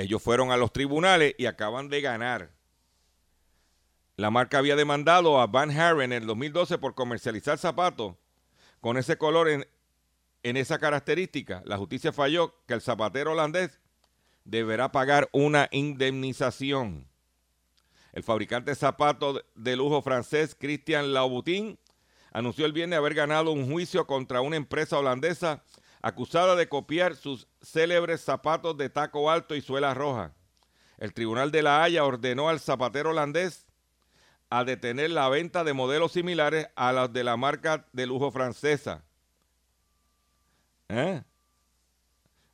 Ellos 0.00 0.22
fueron 0.22 0.50
a 0.50 0.56
los 0.56 0.72
tribunales 0.72 1.34
y 1.36 1.44
acaban 1.44 1.90
de 1.90 2.00
ganar. 2.00 2.50
La 4.16 4.30
marca 4.30 4.56
había 4.56 4.74
demandado 4.74 5.38
a 5.38 5.46
Van 5.46 5.70
Haren 5.70 6.12
en 6.12 6.22
el 6.22 6.26
2012 6.26 6.78
por 6.78 6.94
comercializar 6.94 7.58
zapatos 7.58 8.14
con 8.80 8.96
ese 8.96 9.18
color 9.18 9.50
en, 9.50 9.66
esa 10.42 10.78
característica. 10.78 11.62
La 11.66 11.76
justicia 11.76 12.14
falló 12.14 12.54
que 12.66 12.72
el 12.72 12.80
zapatero 12.80 13.32
holandés 13.32 13.78
deberá 14.46 14.90
pagar 14.90 15.28
una 15.32 15.68
indemnización. 15.70 17.06
El 18.14 18.22
fabricante 18.22 18.70
de 18.70 18.76
zapatos 18.76 19.44
de 19.54 19.76
lujo 19.76 20.00
francés 20.00 20.56
Christian 20.58 21.12
Louboutin 21.12 21.78
anunció 22.32 22.64
el 22.64 22.72
viernes 22.72 22.96
haber 22.96 23.12
ganado 23.12 23.52
un 23.52 23.70
juicio 23.70 24.06
contra 24.06 24.40
una 24.40 24.56
empresa 24.56 24.98
holandesa 24.98 25.62
acusada 26.02 26.56
de 26.56 26.68
copiar 26.68 27.16
sus 27.16 27.46
célebres 27.62 28.22
zapatos 28.22 28.76
de 28.76 28.88
taco 28.88 29.30
alto 29.30 29.54
y 29.54 29.60
suela 29.60 29.94
roja. 29.94 30.32
El 30.98 31.14
Tribunal 31.14 31.50
de 31.50 31.62
la 31.62 31.82
Haya 31.82 32.04
ordenó 32.04 32.48
al 32.48 32.60
zapatero 32.60 33.10
holandés 33.10 33.66
a 34.50 34.64
detener 34.64 35.10
la 35.10 35.28
venta 35.28 35.64
de 35.64 35.72
modelos 35.72 36.12
similares 36.12 36.68
a 36.74 36.92
los 36.92 37.12
de 37.12 37.24
la 37.24 37.36
marca 37.36 37.86
de 37.92 38.06
lujo 38.06 38.30
francesa. 38.30 39.04
¿Eh? 40.88 41.22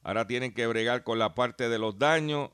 Ahora 0.02 0.26
tienen 0.26 0.52
que 0.52 0.66
bregar 0.66 1.02
con 1.02 1.18
la 1.18 1.34
parte 1.34 1.68
de 1.68 1.78
los 1.78 1.98
daños 1.98 2.50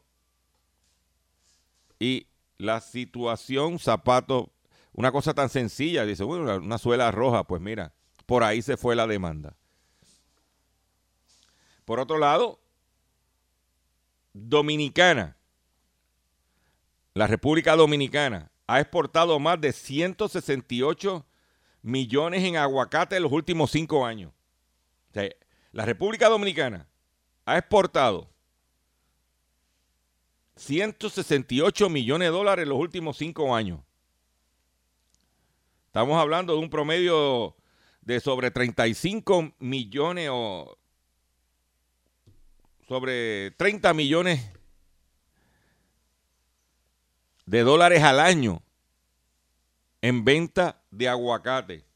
y 1.99 2.29
la 2.57 2.81
situación 2.81 3.79
zapato, 3.79 4.53
una 4.93 5.11
cosa 5.13 5.35
tan 5.35 5.49
sencilla, 5.49 6.07
dice, 6.07 6.25
bueno, 6.25 6.57
una 6.57 6.79
suela 6.79 7.11
roja, 7.11 7.45
pues 7.45 7.61
mira, 7.61 7.93
por 8.27 8.45
ahí 8.45 8.63
se 8.63 8.77
fue 8.77 8.95
la 8.95 9.07
demanda. 9.07 9.57
Por 11.85 12.01
otro 12.01 12.19
lado, 12.19 12.61
Dominicana, 14.33 15.37
la 17.15 17.27
República 17.27 17.77
Dominicana, 17.77 18.51
ha 18.67 18.81
exportado 18.81 19.39
más 19.39 19.61
de 19.61 19.73
168 19.73 21.27
millones 21.83 22.45
en 22.45 22.57
aguacate 22.57 23.17
en 23.17 23.25
los 23.25 23.33
últimos 23.33 23.71
cinco 23.71 24.07
años. 24.07 24.33
la 25.73 25.85
República 25.85 26.29
Dominicana 26.29 26.87
ha 27.45 27.59
exportado 27.59 28.31
168 30.57 31.89
millones 31.89 32.29
de 32.29 32.33
dólares 32.33 32.63
en 32.63 32.69
los 32.69 32.79
últimos 32.79 33.17
cinco 33.17 33.55
años. 33.55 33.81
Estamos 35.87 36.19
hablando 36.19 36.55
de 36.55 36.61
un 36.61 36.71
promedio 36.71 37.57
de 38.01 38.21
sobre 38.21 38.51
35 38.51 39.53
millones 39.59 40.29
o 40.33 40.79
sobre 42.93 43.53
30 43.53 43.95
millones 43.95 44.47
de 47.47 47.63
dólares 47.63 48.03
al 48.03 48.21
año 48.21 48.61
en 50.03 50.27
venta 50.27 50.79
de 50.91 51.09
aguacate. 51.09 51.87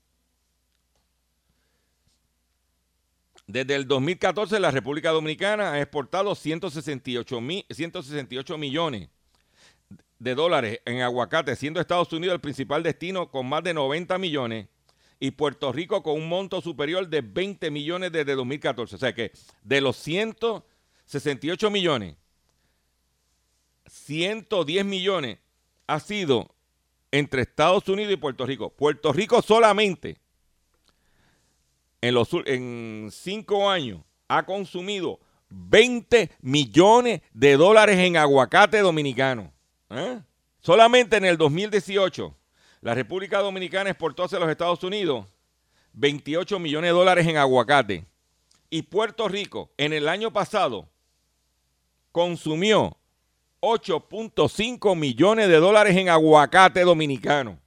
Desde 3.46 3.74
el 3.74 3.86
2014 3.86 4.58
la 4.58 4.70
República 4.70 5.10
Dominicana 5.10 5.72
ha 5.72 5.82
exportado 5.82 6.34
168, 6.34 7.40
168 7.68 8.56
millones 8.56 9.10
de 10.18 10.34
dólares 10.34 10.80
en 10.86 11.02
aguacate, 11.02 11.56
siendo 11.56 11.78
Estados 11.78 12.10
Unidos 12.14 12.36
el 12.36 12.40
principal 12.40 12.82
destino 12.82 13.30
con 13.30 13.46
más 13.46 13.62
de 13.62 13.74
90 13.74 14.16
millones 14.16 14.68
y 15.20 15.32
Puerto 15.32 15.72
Rico 15.72 16.02
con 16.02 16.14
un 16.14 16.26
monto 16.26 16.62
superior 16.62 17.06
de 17.06 17.20
20 17.20 17.70
millones 17.70 18.12
desde 18.12 18.34
2014. 18.34 18.96
O 18.96 18.98
sea 18.98 19.14
que 19.14 19.32
de 19.62 19.82
los 19.82 19.98
100 19.98 20.36
68 21.06 21.70
millones, 21.70 22.16
110 23.86 24.84
millones 24.84 25.38
ha 25.86 26.00
sido 26.00 26.54
entre 27.10 27.42
Estados 27.42 27.88
Unidos 27.88 28.12
y 28.12 28.16
Puerto 28.16 28.44
Rico. 28.44 28.70
Puerto 28.70 29.12
Rico 29.12 29.40
solamente 29.40 30.18
en 32.00 32.14
los 32.14 32.28
en 32.46 33.08
cinco 33.12 33.70
años 33.70 34.00
ha 34.28 34.44
consumido 34.44 35.20
20 35.48 36.30
millones 36.40 37.22
de 37.32 37.56
dólares 37.56 37.98
en 37.98 38.16
aguacate 38.16 38.80
dominicano. 38.80 39.52
¿eh? 39.90 40.20
Solamente 40.60 41.16
en 41.16 41.24
el 41.24 41.36
2018, 41.36 42.34
la 42.80 42.94
República 42.94 43.38
Dominicana 43.38 43.90
exportó 43.90 44.24
hacia 44.24 44.40
los 44.40 44.50
Estados 44.50 44.82
Unidos 44.82 45.26
28 45.92 46.58
millones 46.58 46.88
de 46.88 46.94
dólares 46.94 47.26
en 47.26 47.36
aguacate. 47.36 48.04
Y 48.68 48.82
Puerto 48.82 49.28
Rico, 49.28 49.70
en 49.76 49.92
el 49.92 50.08
año 50.08 50.32
pasado, 50.32 50.88
consumió 52.16 52.96
8.5 53.60 54.96
millones 54.96 55.48
de 55.48 55.56
dólares 55.56 55.94
en 55.94 56.08
aguacate 56.08 56.80
dominicano. 56.80 57.58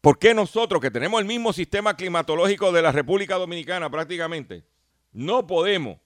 ¿Por 0.00 0.18
qué 0.18 0.32
nosotros, 0.32 0.80
que 0.80 0.90
tenemos 0.90 1.20
el 1.20 1.26
mismo 1.26 1.52
sistema 1.52 1.94
climatológico 1.94 2.72
de 2.72 2.80
la 2.80 2.90
República 2.90 3.34
Dominicana 3.34 3.90
prácticamente, 3.90 4.64
no 5.12 5.46
podemos 5.46 5.98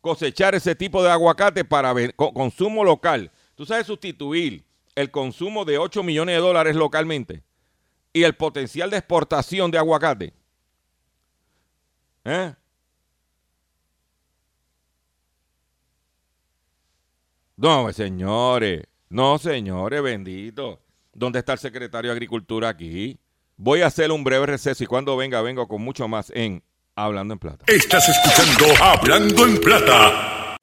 cosechar 0.00 0.54
ese 0.54 0.76
tipo 0.76 1.02
de 1.02 1.10
aguacate 1.10 1.64
para 1.64 1.92
consumo 2.14 2.84
local? 2.84 3.32
Tú 3.56 3.66
sabes 3.66 3.88
sustituir 3.88 4.64
el 4.94 5.10
consumo 5.10 5.64
de 5.64 5.78
8 5.78 6.04
millones 6.04 6.36
de 6.36 6.42
dólares 6.42 6.76
localmente 6.76 7.42
y 8.12 8.22
el 8.22 8.36
potencial 8.36 8.88
de 8.88 8.98
exportación 8.98 9.72
de 9.72 9.78
aguacate. 9.78 10.32
¿Eh? 12.24 12.54
No, 17.58 17.90
señores. 17.90 18.82
No, 19.08 19.38
señores, 19.38 20.02
bendito. 20.02 20.80
¿Dónde 21.14 21.38
está 21.38 21.54
el 21.54 21.58
secretario 21.58 22.10
de 22.10 22.12
Agricultura 22.12 22.68
aquí? 22.68 23.18
Voy 23.56 23.80
a 23.80 23.86
hacer 23.86 24.12
un 24.12 24.22
breve 24.24 24.44
receso 24.44 24.84
y 24.84 24.86
cuando 24.86 25.16
venga, 25.16 25.40
vengo 25.40 25.66
con 25.66 25.80
mucho 25.80 26.06
más 26.06 26.30
en 26.34 26.62
Hablando 26.94 27.32
en 27.32 27.38
Plata. 27.38 27.64
Estás 27.66 28.06
escuchando 28.10 28.84
Hablando 28.84 29.46
en 29.46 29.58
Plata. 29.58 30.56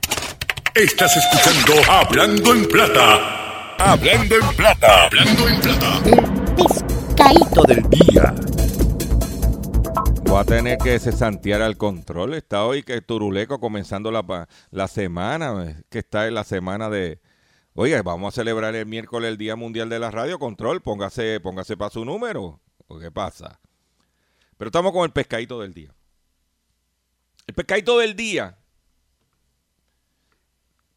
Estás 0.76 1.18
escuchando 1.18 1.92
Hablando 1.92 2.54
en 2.54 2.68
Plata. 2.68 3.76
Hablando 3.80 4.36
en 4.36 4.56
Plata. 4.56 5.06
Hablando 5.06 5.50
en 5.50 5.62
Plata. 5.62 6.02
El 6.06 6.56
pescadito 6.56 7.64
del 7.64 7.90
día. 7.90 8.36
Voy 10.34 10.42
a 10.42 10.46
tener 10.46 10.80
que 10.80 10.98
cesantear 10.98 11.62
al 11.62 11.78
control. 11.78 12.34
Está 12.34 12.66
hoy 12.66 12.82
que 12.82 13.02
Turuleco 13.02 13.60
comenzando 13.60 14.12
la, 14.12 14.50
la 14.72 14.88
semana, 14.88 15.84
que 15.92 16.00
está 16.00 16.28
en 16.28 16.34
la 16.34 16.44
semana 16.44 16.90
de... 16.90 17.20
Oye, 17.76 18.02
vamos 18.02 18.34
a 18.34 18.36
celebrar 18.42 18.74
el 18.74 18.88
miércoles 18.88 19.30
el 19.30 19.38
Día 19.38 19.56
Mundial 19.56 19.90
de 19.90 20.00
la 20.00 20.10
Radio 20.10 20.40
Control. 20.40 20.82
Póngase, 20.82 21.40
póngase 21.40 21.78
para 21.78 21.92
su 21.92 22.04
número. 22.04 22.60
¿Qué 23.00 23.12
pasa? 23.12 23.60
Pero 24.58 24.70
estamos 24.70 24.92
con 24.92 25.04
el 25.04 25.12
pescadito 25.12 25.62
del 25.62 25.72
día. 25.72 25.94
El 27.46 27.54
pescadito 27.54 28.00
del 28.00 28.16
día 28.16 28.58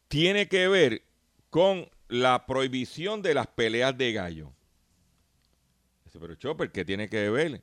tiene 0.07 0.47
que 0.47 0.67
ver 0.67 1.03
con 1.51 1.87
la 2.07 2.47
prohibición 2.47 3.21
de 3.21 3.35
las 3.35 3.45
peleas 3.45 3.95
de 3.95 4.13
gallo. 4.13 4.51
Pero 6.19 6.33
Chopper, 6.33 6.71
¿qué 6.71 6.83
tiene 6.83 7.07
que 7.07 7.29
ver 7.29 7.61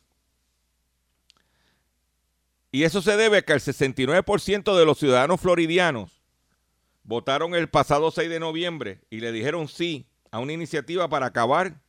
Y 2.71 2.83
eso 2.83 3.01
se 3.01 3.17
debe 3.17 3.37
a 3.37 3.41
que 3.41 3.53
el 3.53 3.59
69% 3.59 4.77
de 4.77 4.85
los 4.85 4.97
ciudadanos 4.97 5.41
floridianos 5.41 6.21
votaron 7.03 7.53
el 7.53 7.69
pasado 7.69 8.11
6 8.11 8.29
de 8.29 8.39
noviembre 8.39 9.01
y 9.09 9.19
le 9.19 9.31
dijeron 9.31 9.67
sí 9.67 10.07
a 10.31 10.39
una 10.39 10.53
iniciativa 10.53 11.09
para 11.09 11.27
acabar 11.27 11.81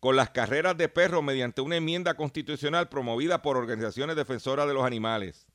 con 0.00 0.16
las 0.16 0.30
carreras 0.30 0.76
de 0.76 0.88
perros 0.88 1.22
mediante 1.22 1.60
una 1.60 1.76
enmienda 1.76 2.14
constitucional 2.14 2.88
promovida 2.88 3.42
por 3.42 3.56
organizaciones 3.56 4.16
defensoras 4.16 4.66
de 4.66 4.74
los 4.74 4.84
animales. 4.84 5.46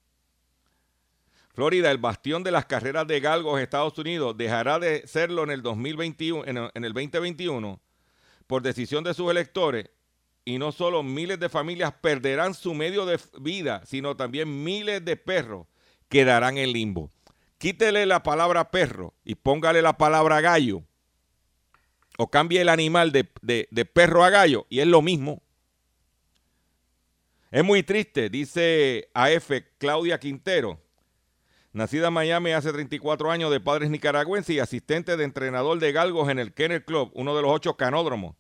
Florida, 1.54 1.90
el 1.92 1.98
bastión 1.98 2.44
de 2.44 2.52
las 2.52 2.66
carreras 2.66 3.08
de 3.08 3.20
galgos 3.20 3.58
en 3.58 3.64
Estados 3.64 3.98
Unidos, 3.98 4.38
dejará 4.38 4.78
de 4.78 5.08
serlo 5.08 5.44
en 5.44 5.52
el 5.52 5.62
2021, 5.62 6.44
en 6.46 6.84
el 6.84 6.94
2021 6.94 7.82
por 8.48 8.62
decisión 8.62 9.04
de 9.04 9.14
sus 9.14 9.32
electores 9.32 9.90
y 10.44 10.60
no 10.60 10.72
solo 10.72 11.02
miles 11.02 11.40
de 11.40 11.50
familias 11.50 11.94
perderán 12.02 12.54
su 12.54 12.74
medio 12.74 13.06
de 13.06 13.20
vida, 13.40 13.82
sino 13.86 14.16
también 14.16 14.64
miles 14.64 15.04
de 15.04 15.18
perros 15.18 15.68
quedarán 16.08 16.58
en 16.58 16.72
limbo. 16.72 17.10
Quítele 17.58 18.06
la 18.06 18.22
palabra 18.22 18.70
perro 18.70 19.14
y 19.24 19.36
póngale 19.36 19.82
la 19.82 19.98
palabra 19.98 20.42
gallo. 20.42 20.84
O 22.18 22.30
cambie 22.30 22.62
el 22.62 22.70
animal 22.70 23.12
de, 23.12 23.28
de 23.42 23.86
perro 23.86 24.24
a 24.24 24.30
gallo 24.30 24.66
y 24.70 24.80
es 24.80 24.88
lo 24.88 25.02
mismo. 25.02 25.42
Es 27.52 27.64
muy 27.64 27.84
triste, 27.84 28.30
dice 28.30 29.10
AF 29.14 29.52
Claudia 29.78 30.20
Quintero, 30.20 30.80
nacida 31.72 32.08
en 32.08 32.14
Miami 32.14 32.52
hace 32.52 32.74
34 32.74 33.32
años 33.32 33.52
de 33.52 33.60
padres 33.60 33.90
nicaragüenses 33.90 34.56
y 34.56 34.60
asistente 34.60 35.16
de 35.16 35.24
entrenador 35.24 35.80
de 35.80 35.92
galgos 35.92 36.30
en 36.30 36.40
el 36.40 36.54
Kennel 36.54 36.84
Club, 36.84 37.12
uno 37.14 37.36
de 37.36 37.42
los 37.42 37.52
ocho 37.52 37.78
canódromos 37.78 38.36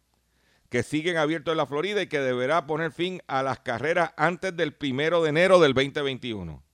que 0.75 0.83
siguen 0.83 1.15
abiertos 1.15 1.53
en 1.53 1.57
la 1.57 1.65
Florida 1.65 2.01
y 2.01 2.07
que 2.07 2.19
deberá 2.19 2.67
poner 2.67 2.91
fin 2.91 3.21
a 3.27 3.43
las 3.43 3.59
carreras 3.59 4.11
antes 4.17 4.57
del 4.57 4.73
primero 4.73 5.23
de 5.23 5.29
enero 5.29 5.61
del 5.61 5.73
2021. 5.73 6.64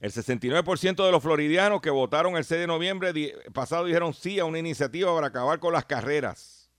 El 0.00 0.12
69% 0.12 1.04
de 1.04 1.12
los 1.12 1.22
floridianos 1.22 1.80
que 1.80 1.90
votaron 1.90 2.36
el 2.36 2.44
6 2.44 2.60
de 2.60 2.66
noviembre 2.68 3.34
pasado 3.52 3.84
dijeron 3.84 4.14
sí 4.14 4.38
a 4.38 4.44
una 4.44 4.58
iniciativa 4.58 5.12
para 5.12 5.28
acabar 5.28 5.58
con 5.58 5.72
las 5.72 5.86
carreras. 5.86 6.70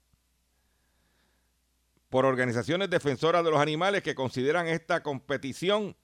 Por 2.08 2.26
organizaciones 2.26 2.90
defensoras 2.90 3.44
de 3.44 3.52
los 3.52 3.60
animales 3.60 4.04
que 4.04 4.16
consideran 4.16 4.68
esta 4.68 5.04
competición 5.04 5.96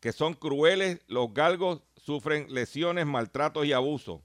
que 0.00 0.12
son 0.12 0.34
crueles, 0.34 1.00
los 1.08 1.32
galgos 1.32 1.82
sufren 1.96 2.52
lesiones, 2.52 3.06
maltratos 3.06 3.64
y 3.64 3.72
abusos. 3.72 4.20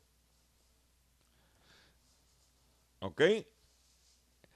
¿Ok? 2.99 3.21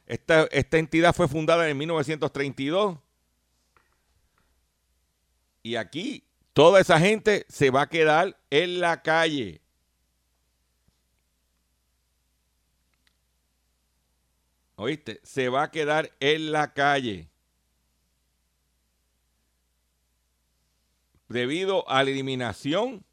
Esta, 0.06 0.44
esta 0.52 0.78
entidad 0.78 1.16
fue 1.16 1.28
fundada 1.28 1.68
en 1.70 1.78
1932. 1.78 2.98
Y 5.64 5.78
aquí 5.78 6.25
toda 6.56 6.80
esa 6.80 7.02
gente 7.02 7.46
se 7.50 7.70
va 7.70 7.82
a 7.82 7.90
quedar 7.90 8.40
en 8.50 8.80
la 8.80 9.02
calle. 9.02 9.60
¿Oíste? 14.78 15.20
Se 15.22 15.50
va 15.50 15.64
a 15.64 15.72
quedar 15.72 16.14
en 16.22 16.54
la 16.54 16.74
calle. 16.74 17.30
Debido 21.28 21.88
a 21.90 22.02
la 22.02 22.12
eliminación 22.12 23.04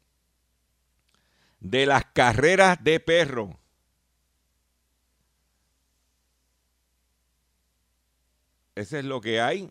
de 1.59 1.85
las 1.85 2.05
carreras 2.05 2.81
de 2.81 3.01
perro. 3.01 3.59
Eso 8.73 8.97
es 8.97 9.03
lo 9.03 9.19
que 9.19 9.41
hay. 9.41 9.69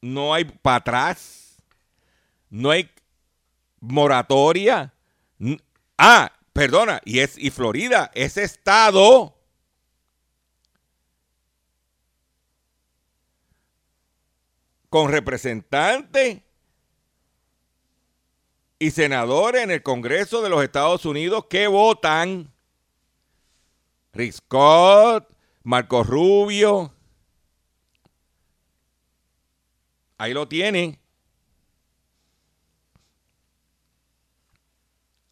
No 0.00 0.34
hay 0.34 0.46
para 0.46 0.78
atrás. 0.78 1.45
No 2.56 2.70
hay 2.70 2.90
moratoria. 3.80 4.94
Ah, 5.98 6.32
perdona, 6.54 7.02
y 7.04 7.18
es 7.18 7.36
y 7.36 7.50
Florida, 7.50 8.10
ese 8.14 8.44
estado 8.44 9.38
con 14.88 15.12
representantes 15.12 16.40
y 18.78 18.90
senadores 18.90 19.62
en 19.62 19.70
el 19.70 19.82
Congreso 19.82 20.40
de 20.40 20.48
los 20.48 20.64
Estados 20.64 21.04
Unidos 21.04 21.44
que 21.50 21.66
votan. 21.66 22.50
Rick 24.14 24.32
Scott, 24.32 25.28
Marco 25.62 26.02
Rubio, 26.02 26.94
Ahí 30.16 30.32
lo 30.32 30.48
tiene. 30.48 31.05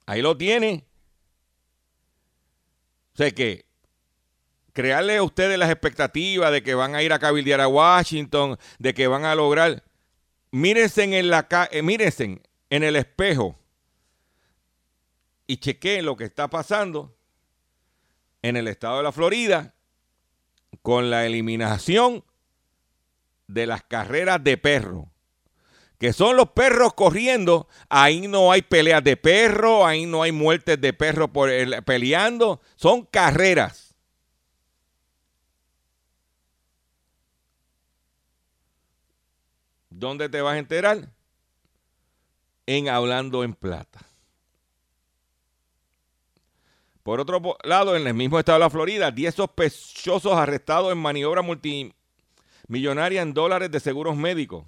Ahí 0.07 0.23
lo 0.23 0.37
tiene. 0.37 0.85
O 3.15 3.17
sea 3.17 3.31
que 3.31 3.65
crearle 4.73 5.17
a 5.17 5.23
ustedes 5.23 5.59
las 5.59 5.71
expectativas 5.71 6.51
de 6.53 6.63
que 6.63 6.75
van 6.75 6.95
a 6.95 7.03
ir 7.03 7.13
a 7.13 7.19
cabildear 7.19 7.61
a 7.61 7.69
Washington, 7.69 8.59
de 8.79 8.93
que 8.93 9.07
van 9.07 9.25
a 9.25 9.35
lograr. 9.35 9.85
Mírense 10.51 11.05
en, 11.05 11.31
la, 11.31 11.49
eh, 11.71 11.83
mírense 11.83 12.43
en 12.71 12.83
el 12.83 12.97
espejo 12.97 13.59
y 15.47 15.59
chequeen 15.59 16.05
lo 16.05 16.17
que 16.17 16.25
está 16.25 16.49
pasando 16.49 17.17
en 18.43 18.57
el 18.57 18.69
estado 18.69 18.99
de 18.99 19.03
la 19.05 19.13
Florida 19.13 19.75
con 20.83 21.11
la 21.11 21.25
eliminación 21.25 22.25
de 23.47 23.67
las 23.67 23.83
carreras 23.85 24.43
de 24.43 24.57
perro. 24.57 25.14
Que 25.99 26.13
son 26.13 26.37
los 26.37 26.51
perros 26.51 26.95
corriendo, 26.95 27.69
ahí 27.89 28.27
no 28.27 28.51
hay 28.53 28.63
peleas 28.63 29.03
de 29.03 29.17
perro, 29.17 29.87
ahí 29.87 30.07
no 30.07 30.23
hay 30.23 30.33
muertes 30.33 30.81
de 30.81 30.93
perro 30.93 31.33
por 31.33 31.51
peleando, 31.85 32.61
son 32.77 33.07
carreras. 33.07 33.95
¿Dónde 39.89 40.29
te 40.29 40.41
vas 40.43 40.55
a 40.55 40.59
enterar? 40.59 41.09
En 42.67 42.89
Hablando 42.89 43.45
en 43.45 43.55
Plata. 43.55 44.01
Por 47.05 47.21
otro 47.21 47.41
lado, 47.63 47.97
en 47.97 48.07
el 48.07 48.15
mismo 48.15 48.39
estado 48.39 48.59
de 48.59 48.65
la 48.65 48.71
Florida, 48.71 49.11
10 49.11 49.35
sospechosos 49.35 50.33
arrestados 50.33 50.91
en 50.91 50.99
maniobra 50.99 51.43
multimillonaria 51.43 53.21
en 53.21 53.35
dólares 53.35 53.71
de 53.71 53.79
seguros 53.79 54.17
médicos. 54.17 54.65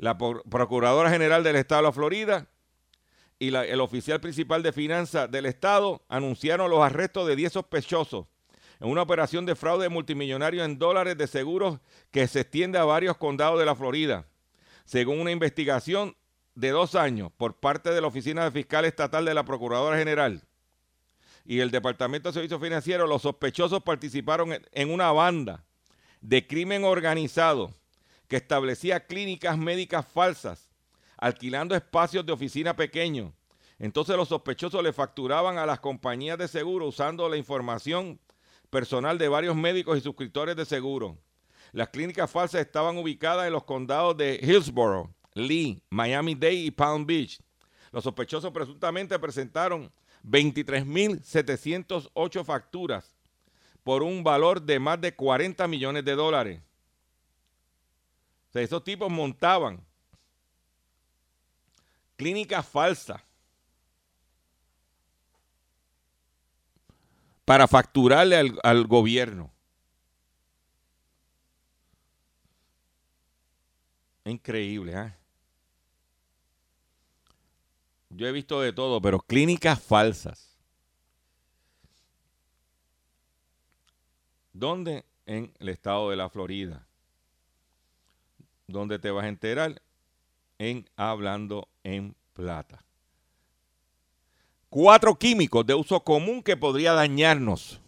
La 0.00 0.16
Procuradora 0.16 1.10
General 1.10 1.44
del 1.44 1.56
Estado 1.56 1.86
de 1.86 1.92
Florida 1.92 2.46
y 3.38 3.54
el 3.54 3.80
oficial 3.82 4.18
principal 4.18 4.62
de 4.62 4.72
finanzas 4.72 5.30
del 5.30 5.44
Estado 5.44 6.02
anunciaron 6.08 6.70
los 6.70 6.80
arrestos 6.80 7.28
de 7.28 7.36
10 7.36 7.52
sospechosos 7.52 8.24
en 8.80 8.88
una 8.88 9.02
operación 9.02 9.44
de 9.44 9.54
fraude 9.54 9.90
multimillonario 9.90 10.64
en 10.64 10.78
dólares 10.78 11.18
de 11.18 11.26
seguros 11.26 11.80
que 12.10 12.26
se 12.28 12.40
extiende 12.40 12.78
a 12.78 12.84
varios 12.84 13.18
condados 13.18 13.58
de 13.58 13.66
la 13.66 13.74
Florida. 13.74 14.26
Según 14.86 15.20
una 15.20 15.32
investigación 15.32 16.16
de 16.54 16.70
dos 16.70 16.94
años 16.94 17.30
por 17.36 17.60
parte 17.60 17.90
de 17.90 18.00
la 18.00 18.06
Oficina 18.06 18.44
de 18.44 18.52
Fiscal 18.52 18.86
Estatal 18.86 19.26
de 19.26 19.34
la 19.34 19.44
Procuradora 19.44 19.98
General, 19.98 20.42
y 21.44 21.60
el 21.60 21.70
Departamento 21.70 22.30
de 22.30 22.32
Servicios 22.32 22.62
Financieros, 22.62 23.06
los 23.06 23.20
sospechosos 23.20 23.82
participaron 23.82 24.62
en 24.72 24.90
una 24.90 25.12
banda 25.12 25.62
de 26.22 26.46
crimen 26.46 26.84
organizado 26.84 27.74
que 28.30 28.36
establecía 28.36 29.06
clínicas 29.06 29.58
médicas 29.58 30.06
falsas, 30.06 30.70
alquilando 31.18 31.74
espacios 31.74 32.24
de 32.24 32.32
oficina 32.32 32.76
pequeños. 32.76 33.32
Entonces 33.80 34.16
los 34.16 34.28
sospechosos 34.28 34.84
le 34.84 34.92
facturaban 34.92 35.58
a 35.58 35.66
las 35.66 35.80
compañías 35.80 36.38
de 36.38 36.46
seguro 36.46 36.86
usando 36.86 37.28
la 37.28 37.36
información 37.36 38.20
personal 38.70 39.18
de 39.18 39.26
varios 39.26 39.56
médicos 39.56 39.98
y 39.98 40.00
suscriptores 40.00 40.54
de 40.54 40.64
seguro. 40.64 41.18
Las 41.72 41.88
clínicas 41.88 42.30
falsas 42.30 42.60
estaban 42.60 42.96
ubicadas 42.98 43.48
en 43.48 43.52
los 43.52 43.64
condados 43.64 44.16
de 44.16 44.38
Hillsborough, 44.40 45.10
Lee, 45.34 45.82
Miami-Dade 45.90 46.54
y 46.54 46.70
Palm 46.70 47.04
Beach. 47.04 47.40
Los 47.90 48.04
sospechosos 48.04 48.52
presuntamente 48.52 49.18
presentaron 49.18 49.90
23.708 50.24 52.44
facturas 52.44 53.12
por 53.82 54.04
un 54.04 54.22
valor 54.22 54.62
de 54.62 54.78
más 54.78 55.00
de 55.00 55.16
40 55.16 55.66
millones 55.66 56.04
de 56.04 56.14
dólares. 56.14 56.60
O 58.50 58.52
sea, 58.52 58.62
esos 58.62 58.82
tipos 58.82 59.08
montaban 59.08 59.80
clínicas 62.16 62.66
falsas 62.66 63.22
para 67.44 67.68
facturarle 67.68 68.36
al, 68.36 68.58
al 68.64 68.86
gobierno. 68.88 69.52
Increíble, 74.24 74.94
¿eh? 74.96 75.14
Yo 78.10 78.26
he 78.26 78.32
visto 78.32 78.60
de 78.60 78.72
todo, 78.72 79.00
pero 79.00 79.20
clínicas 79.20 79.80
falsas. 79.80 80.58
¿Dónde? 84.52 85.04
En 85.24 85.54
el 85.60 85.68
estado 85.68 86.10
de 86.10 86.16
la 86.16 86.28
Florida. 86.28 86.89
¿Dónde 88.70 88.98
te 88.98 89.10
vas 89.10 89.24
a 89.24 89.28
enterar? 89.28 89.82
En 90.58 90.88
Hablando 90.96 91.68
en 91.82 92.14
Plata. 92.32 92.84
Cuatro 94.68 95.16
químicos 95.16 95.66
de 95.66 95.74
uso 95.74 96.00
común 96.04 96.42
que 96.42 96.56
podría 96.56 96.92
dañarnos. 96.92 97.80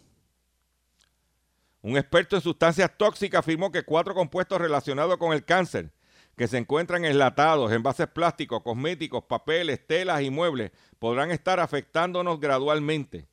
Un 1.81 1.97
experto 1.97 2.35
en 2.35 2.41
sustancias 2.41 2.91
tóxicas 2.97 3.39
afirmó 3.39 3.71
que 3.71 3.83
cuatro 3.83 4.13
compuestos 4.13 4.59
relacionados 4.59 5.17
con 5.17 5.33
el 5.33 5.45
cáncer 5.45 5.91
que 6.35 6.47
se 6.47 6.57
encuentran 6.57 7.05
enlatados, 7.05 7.71
envases 7.71 8.07
plásticos, 8.07 8.63
cosméticos, 8.63 9.23
papeles, 9.23 9.85
telas 9.85 10.21
y 10.23 10.29
muebles 10.29 10.71
podrán 10.99 11.31
estar 11.31 11.59
afectándonos 11.59 12.39
gradualmente. 12.39 13.27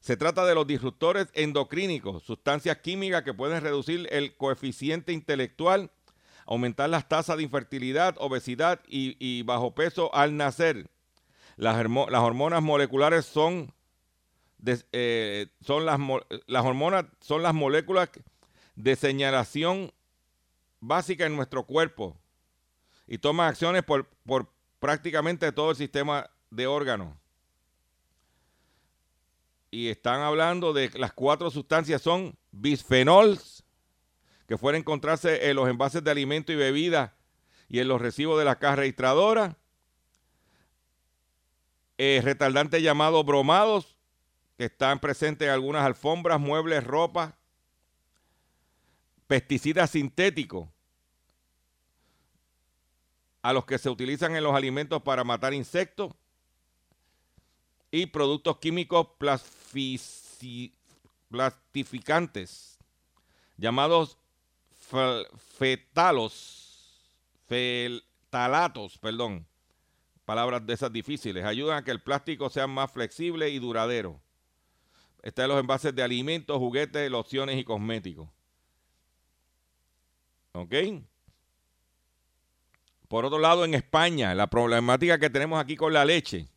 Se 0.00 0.16
trata 0.16 0.44
de 0.44 0.54
los 0.54 0.66
disruptores 0.66 1.28
endocrínicos, 1.32 2.22
sustancias 2.22 2.76
químicas 2.78 3.22
que 3.22 3.32
pueden 3.32 3.62
reducir 3.62 4.06
el 4.10 4.36
coeficiente 4.36 5.12
intelectual, 5.12 5.90
aumentar 6.46 6.90
las 6.90 7.08
tasas 7.08 7.36
de 7.36 7.42
infertilidad, 7.42 8.16
obesidad 8.18 8.80
y, 8.86 9.42
bajo 9.42 9.74
peso 9.74 10.14
al 10.14 10.36
nacer. 10.36 10.90
Las, 11.56 11.76
hormonas 11.76 12.62
moleculares 12.62 13.24
son, 13.24 13.72
eh, 14.92 15.46
son 15.60 15.86
las, 15.86 16.00
hormonas 16.64 17.06
son 17.20 17.42
las 17.42 17.54
moléculas 17.54 18.10
de 18.74 18.96
señalación 18.96 19.92
básica 20.80 21.26
en 21.26 21.36
nuestro 21.36 21.64
cuerpo 21.64 22.16
y 23.06 23.18
toma 23.18 23.48
acciones 23.48 23.82
por, 23.84 24.08
prácticamente 24.78 25.52
todo 25.52 25.70
el 25.70 25.76
sistema 25.76 26.28
de 26.50 26.66
órganos. 26.66 27.14
Y 29.70 29.88
están 29.88 30.20
hablando 30.20 30.72
de 30.72 30.90
las 30.94 31.12
cuatro 31.12 31.50
sustancias 31.50 32.00
son 32.00 32.36
bisfenols, 32.52 33.53
que 34.46 34.58
fueron 34.58 34.80
encontrarse 34.80 35.48
en 35.48 35.56
los 35.56 35.68
envases 35.68 36.04
de 36.04 36.10
alimento 36.10 36.52
y 36.52 36.56
bebida 36.56 37.14
y 37.68 37.80
en 37.80 37.88
los 37.88 38.00
recibos 38.00 38.38
de 38.38 38.44
la 38.44 38.58
caja 38.58 38.76
registradora. 38.76 39.56
Eh, 41.96 42.20
retardantes 42.22 42.82
llamados 42.82 43.24
bromados, 43.24 43.96
que 44.58 44.66
están 44.66 44.98
presentes 45.00 45.46
en 45.46 45.54
algunas 45.54 45.84
alfombras, 45.84 46.40
muebles, 46.40 46.84
ropa. 46.84 47.36
Pesticidas 49.26 49.90
sintéticos, 49.90 50.68
a 53.44 53.52
los 53.52 53.64
que 53.64 53.78
se 53.78 53.90
utilizan 53.90 54.36
en 54.36 54.42
los 54.42 54.54
alimentos 54.54 55.02
para 55.02 55.22
matar 55.22 55.52
insectos 55.52 56.12
y 57.90 58.06
productos 58.06 58.58
químicos 58.58 59.06
plastificantes 61.30 62.78
llamados 63.56 64.18
fetalos, 65.58 66.64
fetalatos, 67.46 68.98
perdón, 68.98 69.46
palabras 70.24 70.64
de 70.66 70.74
esas 70.74 70.92
difíciles, 70.92 71.44
ayudan 71.44 71.78
a 71.78 71.84
que 71.84 71.90
el 71.90 72.00
plástico 72.00 72.48
sea 72.50 72.66
más 72.66 72.90
flexible 72.90 73.50
y 73.50 73.58
duradero. 73.58 74.20
Están 75.22 75.48
los 75.48 75.58
envases 75.58 75.94
de 75.94 76.02
alimentos, 76.02 76.58
juguetes, 76.58 77.10
lociones 77.10 77.58
y 77.58 77.64
cosméticos. 77.64 78.28
¿Ok? 80.52 80.74
Por 83.08 83.24
otro 83.24 83.38
lado, 83.38 83.64
en 83.64 83.74
España, 83.74 84.34
la 84.34 84.48
problemática 84.48 85.18
que 85.18 85.30
tenemos 85.30 85.60
aquí 85.60 85.76
con 85.76 85.92
la 85.92 86.04
leche. 86.04 86.48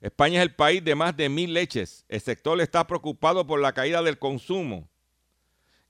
España 0.00 0.38
es 0.38 0.42
el 0.42 0.54
país 0.54 0.84
de 0.84 0.94
más 0.94 1.16
de 1.16 1.28
mil 1.28 1.52
leches. 1.52 2.04
El 2.08 2.20
sector 2.20 2.60
está 2.60 2.86
preocupado 2.86 3.46
por 3.46 3.60
la 3.60 3.72
caída 3.72 4.02
del 4.02 4.18
consumo 4.18 4.88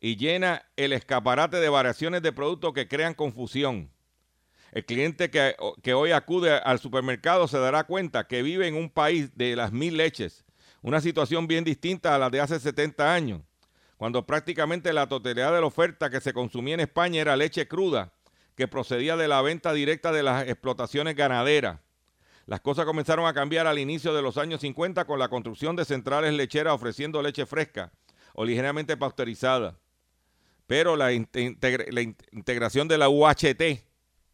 y 0.04 0.16
llena 0.16 0.66
el 0.76 0.92
escaparate 0.92 1.58
de 1.58 1.68
variaciones 1.68 2.22
de 2.22 2.32
productos 2.32 2.72
que 2.72 2.88
crean 2.88 3.14
confusión. 3.14 3.88
El 4.72 4.84
cliente 4.84 5.30
que, 5.30 5.54
que, 5.80 5.94
hoy 5.94 6.10
acude 6.10 6.50
al 6.50 6.80
supermercado 6.80 7.46
se 7.46 7.58
dará 7.58 7.84
cuenta 7.84 8.26
que 8.26 8.42
vive 8.42 8.66
en 8.66 8.74
un 8.74 8.90
país 8.90 9.30
de 9.36 9.54
las 9.54 9.70
mil 9.70 9.96
leches, 9.96 10.44
una 10.82 11.00
situación 11.00 11.46
bien 11.46 11.62
distinta 11.62 12.16
a 12.16 12.18
la 12.18 12.30
de 12.30 12.40
hace 12.40 12.58
70 12.58 13.14
años, 13.14 13.42
cuando 13.96 14.26
prácticamente 14.26 14.92
la 14.92 15.06
totalidad 15.06 15.54
de 15.54 15.60
la 15.60 15.66
oferta 15.66 16.10
que 16.10 16.20
se 16.20 16.32
consumía 16.32 16.74
en 16.74 16.80
España 16.80 17.20
era 17.20 17.36
leche 17.36 17.68
cruda 17.68 18.12
que 18.56 18.66
procedía 18.66 19.16
de 19.16 19.28
la 19.28 19.40
venta 19.40 19.72
directa 19.72 20.10
de 20.10 20.24
las 20.24 20.48
explotaciones 20.48 21.14
ganaderas. 21.14 21.78
Las 22.46 22.60
cosas 22.60 22.86
comenzaron 22.86 23.26
a 23.26 23.34
cambiar 23.34 23.68
al 23.68 23.78
inicio 23.78 24.12
de 24.12 24.22
los 24.22 24.36
años 24.36 24.62
50 24.62 25.04
con 25.04 25.20
la 25.20 25.28
construcción 25.28 25.76
de 25.76 25.84
centrales 25.84 26.34
lecheras 26.34 26.74
ofreciendo 26.74 27.22
leche 27.22 27.46
fresca 27.46 27.92
o 28.34 28.44
ligeramente 28.44 28.96
pasteurizada. 28.96 29.76
Pero 30.72 30.96
la, 30.96 31.12
integración 31.12 32.88
de 32.88 32.96
la 32.96 33.10
UHT 33.10 33.84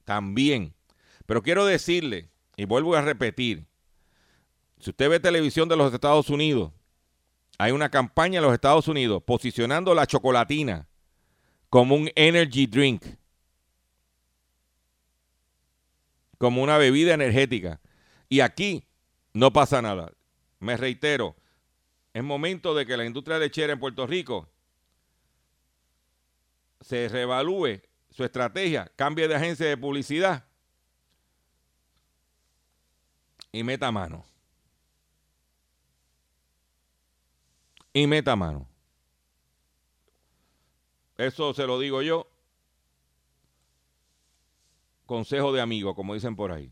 también. 0.05 0.73
Pero 1.27 1.43
quiero 1.43 1.67
decirle, 1.67 2.29
y 2.57 2.65
vuelvo 2.65 2.95
a 2.95 3.01
repetir, 3.01 3.67
si 4.79 4.91
usted 4.91 5.11
ve 5.11 5.19
televisión 5.19 5.69
de 5.69 5.77
los 5.77 5.93
Estados 5.93 6.31
Unidos, 6.31 6.71
hay 7.59 7.73
una 7.73 7.89
campaña 7.89 8.39
en 8.39 8.45
los 8.45 8.55
Estados 8.55 8.87
Unidos 8.87 9.21
posicionando 9.27 9.97
la 9.97 10.07
chocolatina 10.07 10.87
como 11.71 11.97
un 11.97 12.09
energy 12.15 12.69
drink 12.69 13.03
como 16.39 16.63
una 16.63 16.79
bebida 16.79 17.15
energética. 17.15 17.81
Y 18.29 18.39
aquí 18.39 18.85
no 19.33 19.53
pasa 19.53 19.83
nada. 19.83 20.13
Me 20.61 20.77
reitero, 20.77 21.35
es 22.15 22.23
momento 22.23 22.77
de 22.77 22.87
que 22.87 22.97
la 22.97 23.07
industria 23.07 23.41
lechera 23.41 23.73
en 23.73 23.81
Puerto 23.81 24.07
Rico 24.07 24.49
se 26.81 27.09
reevalúe 27.09 27.83
su 28.11 28.25
estrategia, 28.25 28.91
cambie 28.97 29.29
de 29.29 29.35
agencia 29.35 29.67
de 29.67 29.77
publicidad 29.77 30.45
y 33.53 33.63
meta 33.63 33.91
mano. 33.91 34.25
Y 37.93 38.07
meta 38.07 38.37
mano. 38.37 38.69
Eso 41.17 41.53
se 41.53 41.67
lo 41.67 41.81
digo 41.81 42.03
yo. 42.03 42.29
Consejo 45.07 45.53
de 45.53 45.61
amigo, 45.61 45.95
como 45.95 46.15
dicen 46.15 46.37
por 46.37 46.53
ahí. 46.53 46.71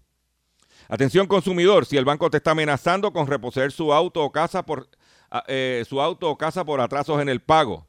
Atención 0.88 1.26
consumidor, 1.26 1.86
si 1.86 1.96
el 1.96 2.04
banco 2.04 2.30
te 2.30 2.36
está 2.36 2.52
amenazando 2.52 3.12
con 3.12 3.26
reposer 3.26 3.72
su 3.72 3.92
auto 3.92 4.22
o 4.22 4.30
casa 4.30 4.64
por 4.64 4.88
ah, 5.30 5.42
eh, 5.48 5.84
su 5.88 6.00
auto 6.00 6.30
o 6.30 6.38
casa 6.38 6.64
por 6.64 6.80
atrasos 6.80 7.20
en 7.20 7.28
el 7.28 7.40
pago. 7.40 7.88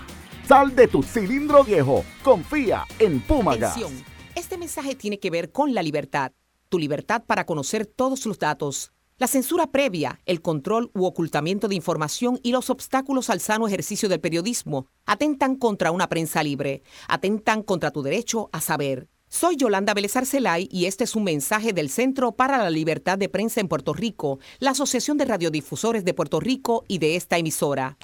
Sal 0.48 0.74
de 0.74 0.88
tu 0.88 1.02
cilindro 1.02 1.64
viejo. 1.64 2.02
Confía 2.22 2.86
en 2.98 3.20
Puma 3.20 3.56
Gas. 3.56 4.05
Este 4.36 4.58
mensaje 4.58 4.94
tiene 4.94 5.18
que 5.18 5.30
ver 5.30 5.50
con 5.50 5.72
la 5.72 5.82
libertad, 5.82 6.30
tu 6.68 6.78
libertad 6.78 7.24
para 7.26 7.46
conocer 7.46 7.86
todos 7.86 8.26
los 8.26 8.38
datos, 8.38 8.92
la 9.16 9.28
censura 9.28 9.68
previa, 9.68 10.20
el 10.26 10.42
control 10.42 10.90
u 10.92 11.06
ocultamiento 11.06 11.68
de 11.68 11.74
información 11.74 12.38
y 12.42 12.52
los 12.52 12.68
obstáculos 12.68 13.30
al 13.30 13.40
sano 13.40 13.66
ejercicio 13.66 14.10
del 14.10 14.20
periodismo 14.20 14.88
atentan 15.06 15.56
contra 15.56 15.90
una 15.90 16.10
prensa 16.10 16.42
libre, 16.42 16.82
atentan 17.08 17.62
contra 17.62 17.92
tu 17.92 18.02
derecho 18.02 18.50
a 18.52 18.60
saber. 18.60 19.08
Soy 19.30 19.56
Yolanda 19.56 19.94
Vélez 19.94 20.14
Arcelay 20.18 20.68
y 20.70 20.84
este 20.84 21.04
es 21.04 21.16
un 21.16 21.24
mensaje 21.24 21.72
del 21.72 21.88
Centro 21.88 22.32
para 22.32 22.58
la 22.58 22.68
Libertad 22.68 23.16
de 23.16 23.30
Prensa 23.30 23.62
en 23.62 23.68
Puerto 23.68 23.94
Rico, 23.94 24.38
la 24.58 24.72
Asociación 24.72 25.16
de 25.16 25.24
Radiodifusores 25.24 26.04
de 26.04 26.12
Puerto 26.12 26.40
Rico 26.40 26.84
y 26.88 26.98
de 26.98 27.16
esta 27.16 27.38
emisora. 27.38 27.96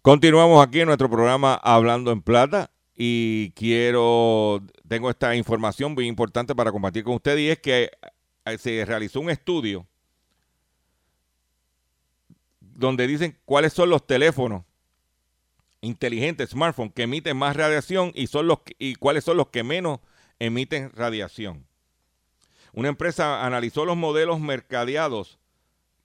Continuamos 0.00 0.64
aquí 0.64 0.78
en 0.78 0.86
nuestro 0.86 1.10
programa 1.10 1.56
Hablando 1.56 2.12
en 2.12 2.22
Plata 2.22 2.70
y 2.96 3.50
quiero, 3.50 4.62
tengo 4.88 5.10
esta 5.10 5.34
información 5.34 5.94
muy 5.94 6.06
importante 6.06 6.54
para 6.54 6.70
compartir 6.70 7.04
con 7.04 7.14
usted 7.14 7.36
y 7.38 7.48
es 7.48 7.58
que 7.58 7.90
eh, 8.44 8.58
se 8.58 8.84
realizó 8.84 9.20
un 9.20 9.30
estudio 9.30 9.86
donde 12.60 13.06
dicen 13.06 13.38
cuáles 13.44 13.72
son 13.72 13.90
los 13.90 14.06
teléfonos 14.06 14.64
inteligentes, 15.80 16.50
smartphones, 16.50 16.92
que 16.94 17.02
emiten 17.02 17.36
más 17.36 17.56
radiación 17.56 18.10
y, 18.14 18.26
son 18.26 18.46
los, 18.46 18.58
y 18.78 18.94
cuáles 18.96 19.24
son 19.24 19.36
los 19.36 19.48
que 19.48 19.62
menos 19.62 20.00
emiten 20.38 20.90
radiación. 20.92 21.66
Una 22.72 22.88
empresa 22.88 23.44
analizó 23.44 23.84
los 23.84 23.96
modelos 23.96 24.40
mercadeados 24.40 25.38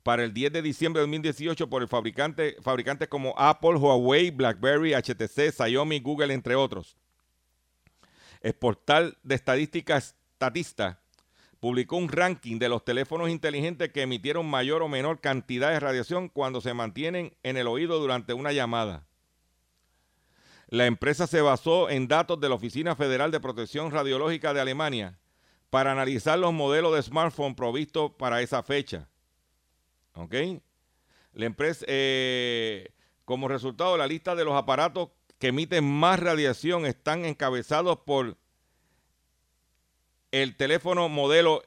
para 0.03 0.23
el 0.23 0.33
10 0.33 0.53
de 0.53 0.61
diciembre 0.61 1.01
de 1.01 1.07
2018 1.07 1.69
por 1.69 1.81
el 1.81 1.87
fabricante, 1.87 2.57
fabricantes 2.61 3.07
como 3.07 3.33
Apple, 3.37 3.75
Huawei, 3.75 4.31
BlackBerry, 4.31 4.93
HTC, 4.93 5.51
Xiaomi, 5.51 5.99
Google, 5.99 6.33
entre 6.33 6.55
otros. 6.55 6.95
El 8.41 8.53
portal 8.53 9.17
de 9.23 9.35
estadísticas 9.35 10.15
Statista 10.35 11.01
publicó 11.59 11.97
un 11.97 12.07
ranking 12.07 12.57
de 12.59 12.69
los 12.69 12.85
teléfonos 12.85 13.29
inteligentes 13.29 13.91
que 13.91 14.03
emitieron 14.03 14.49
mayor 14.49 14.81
o 14.81 14.87
menor 14.87 15.19
cantidad 15.19 15.71
de 15.71 15.79
radiación 15.79 16.29
cuando 16.29 16.61
se 16.61 16.73
mantienen 16.73 17.35
en 17.43 17.57
el 17.57 17.67
oído 17.67 17.99
durante 17.99 18.33
una 18.33 18.53
llamada. 18.53 19.05
La 20.67 20.85
empresa 20.85 21.27
se 21.27 21.41
basó 21.41 21.89
en 21.89 22.07
datos 22.07 22.39
de 22.39 22.47
la 22.47 22.55
Oficina 22.55 22.95
Federal 22.95 23.31
de 23.31 23.39
Protección 23.39 23.91
Radiológica 23.91 24.53
de 24.53 24.61
Alemania 24.61 25.19
para 25.69 25.91
analizar 25.91 26.39
los 26.39 26.53
modelos 26.53 26.95
de 26.95 27.01
smartphone 27.01 27.55
provistos 27.55 28.11
para 28.11 28.41
esa 28.41 28.63
fecha. 28.63 29.09
¿Ok? 30.13 30.35
La 31.33 31.45
empresa, 31.45 31.85
eh, 31.87 32.93
como 33.25 33.47
resultado, 33.47 33.97
la 33.97 34.07
lista 34.07 34.35
de 34.35 34.45
los 34.45 34.55
aparatos 34.55 35.09
que 35.39 35.47
emiten 35.47 35.89
más 35.89 36.19
radiación 36.19 36.85
están 36.85 37.25
encabezados 37.25 37.99
por 37.99 38.37
el 40.31 40.55
teléfono 40.55 41.09
modelo 41.09 41.63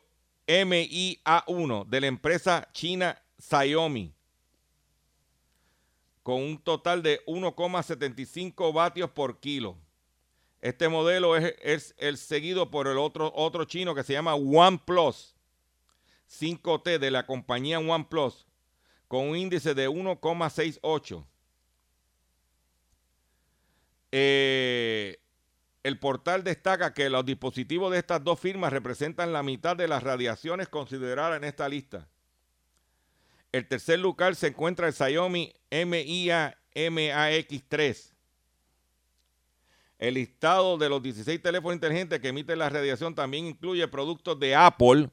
MIA1 0.46 1.86
de 1.86 2.00
la 2.00 2.06
empresa 2.06 2.68
china 2.72 3.20
Xiaomi, 3.38 4.14
con 6.22 6.42
un 6.42 6.58
total 6.58 7.02
de 7.02 7.24
1,75 7.26 8.72
vatios 8.72 9.10
por 9.10 9.40
kilo. 9.40 9.76
Este 10.60 10.88
modelo 10.88 11.36
es, 11.36 11.54
es, 11.60 11.94
el 11.98 12.18
seguido 12.18 12.70
por 12.70 12.86
el 12.86 12.98
otro, 12.98 13.32
otro 13.34 13.64
chino 13.64 13.94
que 13.94 14.04
se 14.04 14.12
llama 14.12 14.34
OnePlus 14.34 15.34
5T 16.30 16.98
de 16.98 17.10
la 17.10 17.26
compañía 17.26 17.80
OnePlus 17.80 18.46
con 19.08 19.28
un 19.28 19.36
índice 19.36 19.74
de 19.74 19.88
1,68. 19.88 21.26
Eh, 24.12 25.18
el 25.82 25.98
portal 25.98 26.44
destaca 26.44 26.94
que 26.94 27.10
los 27.10 27.24
dispositivos 27.24 27.90
de 27.90 27.98
estas 27.98 28.22
dos 28.22 28.38
firmas 28.38 28.72
representan 28.72 29.32
la 29.32 29.42
mitad 29.42 29.76
de 29.76 29.88
las 29.88 30.02
radiaciones 30.02 30.68
consideradas 30.68 31.38
en 31.38 31.44
esta 31.44 31.68
lista. 31.68 32.06
El 33.50 33.66
tercer 33.66 33.98
lugar 33.98 34.34
se 34.36 34.48
encuentra 34.48 34.86
el 34.86 34.92
Xiaomi 34.92 35.52
MIA 35.70 36.56
MAX3. 36.74 38.12
El 39.98 40.14
listado 40.14 40.78
de 40.78 40.88
los 40.88 41.02
16 41.02 41.40
teléfonos 41.40 41.74
inteligentes 41.74 42.20
que 42.20 42.28
emiten 42.28 42.58
la 42.58 42.68
radiación 42.68 43.14
también 43.14 43.46
incluye 43.46 43.86
productos 43.88 44.38
de 44.38 44.54
Apple, 44.54 45.10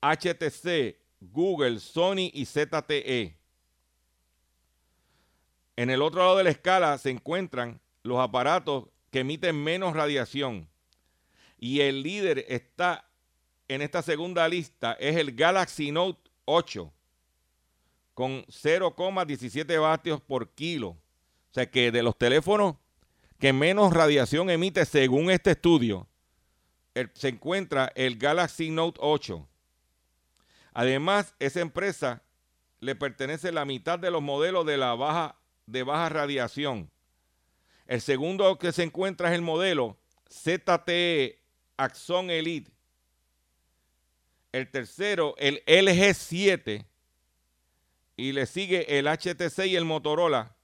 HTC, 0.00 0.96
Google, 1.20 1.80
Sony 1.80 2.30
y 2.32 2.46
ZTE. 2.46 3.38
En 5.76 5.90
el 5.90 6.02
otro 6.02 6.20
lado 6.20 6.36
de 6.38 6.44
la 6.44 6.50
escala 6.50 6.96
se 6.98 7.10
encuentran 7.10 7.80
los 8.06 8.18
aparatos 8.18 8.86
que 9.10 9.20
emiten 9.20 9.62
menos 9.62 9.94
radiación. 9.94 10.68
Y 11.58 11.80
el 11.80 12.02
líder 12.02 12.44
está 12.48 13.08
en 13.68 13.82
esta 13.82 14.02
segunda 14.02 14.48
lista, 14.48 14.92
es 15.00 15.16
el 15.16 15.34
Galaxy 15.34 15.90
Note 15.90 16.30
8, 16.44 16.92
con 18.14 18.44
0,17 18.46 19.80
vatios 19.80 20.20
por 20.20 20.50
kilo. 20.50 20.88
O 20.88 20.98
sea 21.50 21.70
que 21.70 21.90
de 21.90 22.02
los 22.02 22.16
teléfonos 22.16 22.76
que 23.38 23.52
menos 23.52 23.92
radiación 23.92 24.50
emite 24.50 24.84
según 24.84 25.30
este 25.30 25.52
estudio, 25.52 26.06
se 27.14 27.28
encuentra 27.28 27.92
el 27.94 28.16
Galaxy 28.16 28.70
Note 28.70 28.98
8. 29.02 29.46
Además, 30.72 31.34
esa 31.38 31.60
empresa 31.60 32.22
le 32.80 32.94
pertenece 32.94 33.52
la 33.52 33.64
mitad 33.64 33.98
de 33.98 34.10
los 34.10 34.22
modelos 34.22 34.64
de 34.64 34.76
la 34.76 34.94
baja 34.94 35.36
de 35.66 35.82
baja 35.82 36.08
radiación. 36.08 36.90
El 37.86 38.00
segundo 38.00 38.58
que 38.58 38.72
se 38.72 38.82
encuentra 38.82 39.28
es 39.28 39.34
el 39.34 39.42
modelo 39.42 39.96
ZTE 40.30 41.40
Axon 41.76 42.30
Elite, 42.30 42.70
el 44.52 44.70
tercero, 44.70 45.34
el 45.38 45.64
LG7, 45.66 46.86
y 48.16 48.32
le 48.32 48.46
sigue 48.46 48.98
el 48.98 49.06
HTC 49.06 49.66
y 49.66 49.76
el 49.76 49.84
Motorola, 49.84 50.56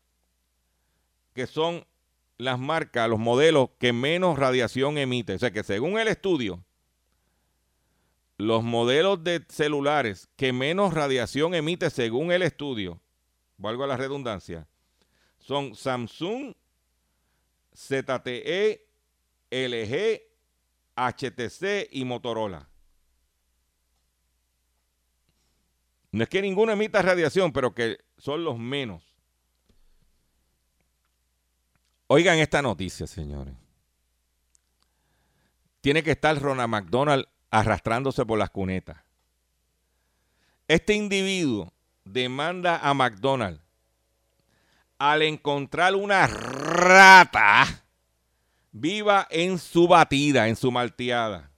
que 1.35 1.47
son 1.47 1.87
las 2.39 2.59
marcas, 2.59 3.09
los 3.09 3.19
modelos 3.19 3.71
que 3.79 3.93
menos 3.93 4.39
radiación 4.39 4.99
emiten. 4.99 5.37
O 5.37 5.39
sea 5.39 5.51
que 5.51 5.63
según 5.63 5.99
el 5.99 6.09
estudio, 6.09 6.65
los 8.39 8.65
modelos 8.65 9.23
de 9.23 9.45
celulares 9.49 10.29
que 10.37 10.53
menos 10.53 10.95
radiación 10.95 11.55
emite 11.55 11.91
según 11.91 12.33
el 12.33 12.43
estudio, 12.43 13.01
valgo 13.59 13.87
la 13.87 13.97
redundancia, 13.97 14.67
son 15.39 15.75
Samsung, 15.75 16.55
ZTE, 17.83 18.87
LG, 19.51 20.23
HTC 20.97 21.89
y 21.91 22.05
Motorola. 22.05 22.69
No 26.13 26.23
es 26.23 26.29
que 26.29 26.43
ninguno 26.43 26.73
emita 26.73 27.03
radiación, 27.03 27.53
pero 27.53 27.75
que 27.75 27.99
son 28.19 28.45
los 28.45 28.59
menos. 28.59 29.03
Oigan 32.07 32.39
esta 32.39 32.61
noticia, 32.61 33.07
señores. 33.07 33.55
Tiene 35.81 36.03
que 36.03 36.11
estar 36.13 36.39
Ronald 36.39 36.69
McDonald 36.69 37.27
arrastrándose 37.51 38.25
por 38.27 38.39
las 38.39 38.51
cunetas. 38.51 38.99
Este 40.69 40.95
individuo 40.95 41.73
demanda 42.05 42.79
a 42.79 42.95
McDonald 42.95 43.62
al 45.11 45.23
encontrar 45.23 45.97
una 45.97 46.29
rata 46.29 47.65
viva 48.71 49.27
en 49.31 49.59
su 49.59 49.89
batida, 49.89 50.47
en 50.47 50.55
su 50.55 50.71
malteada. 50.71 51.51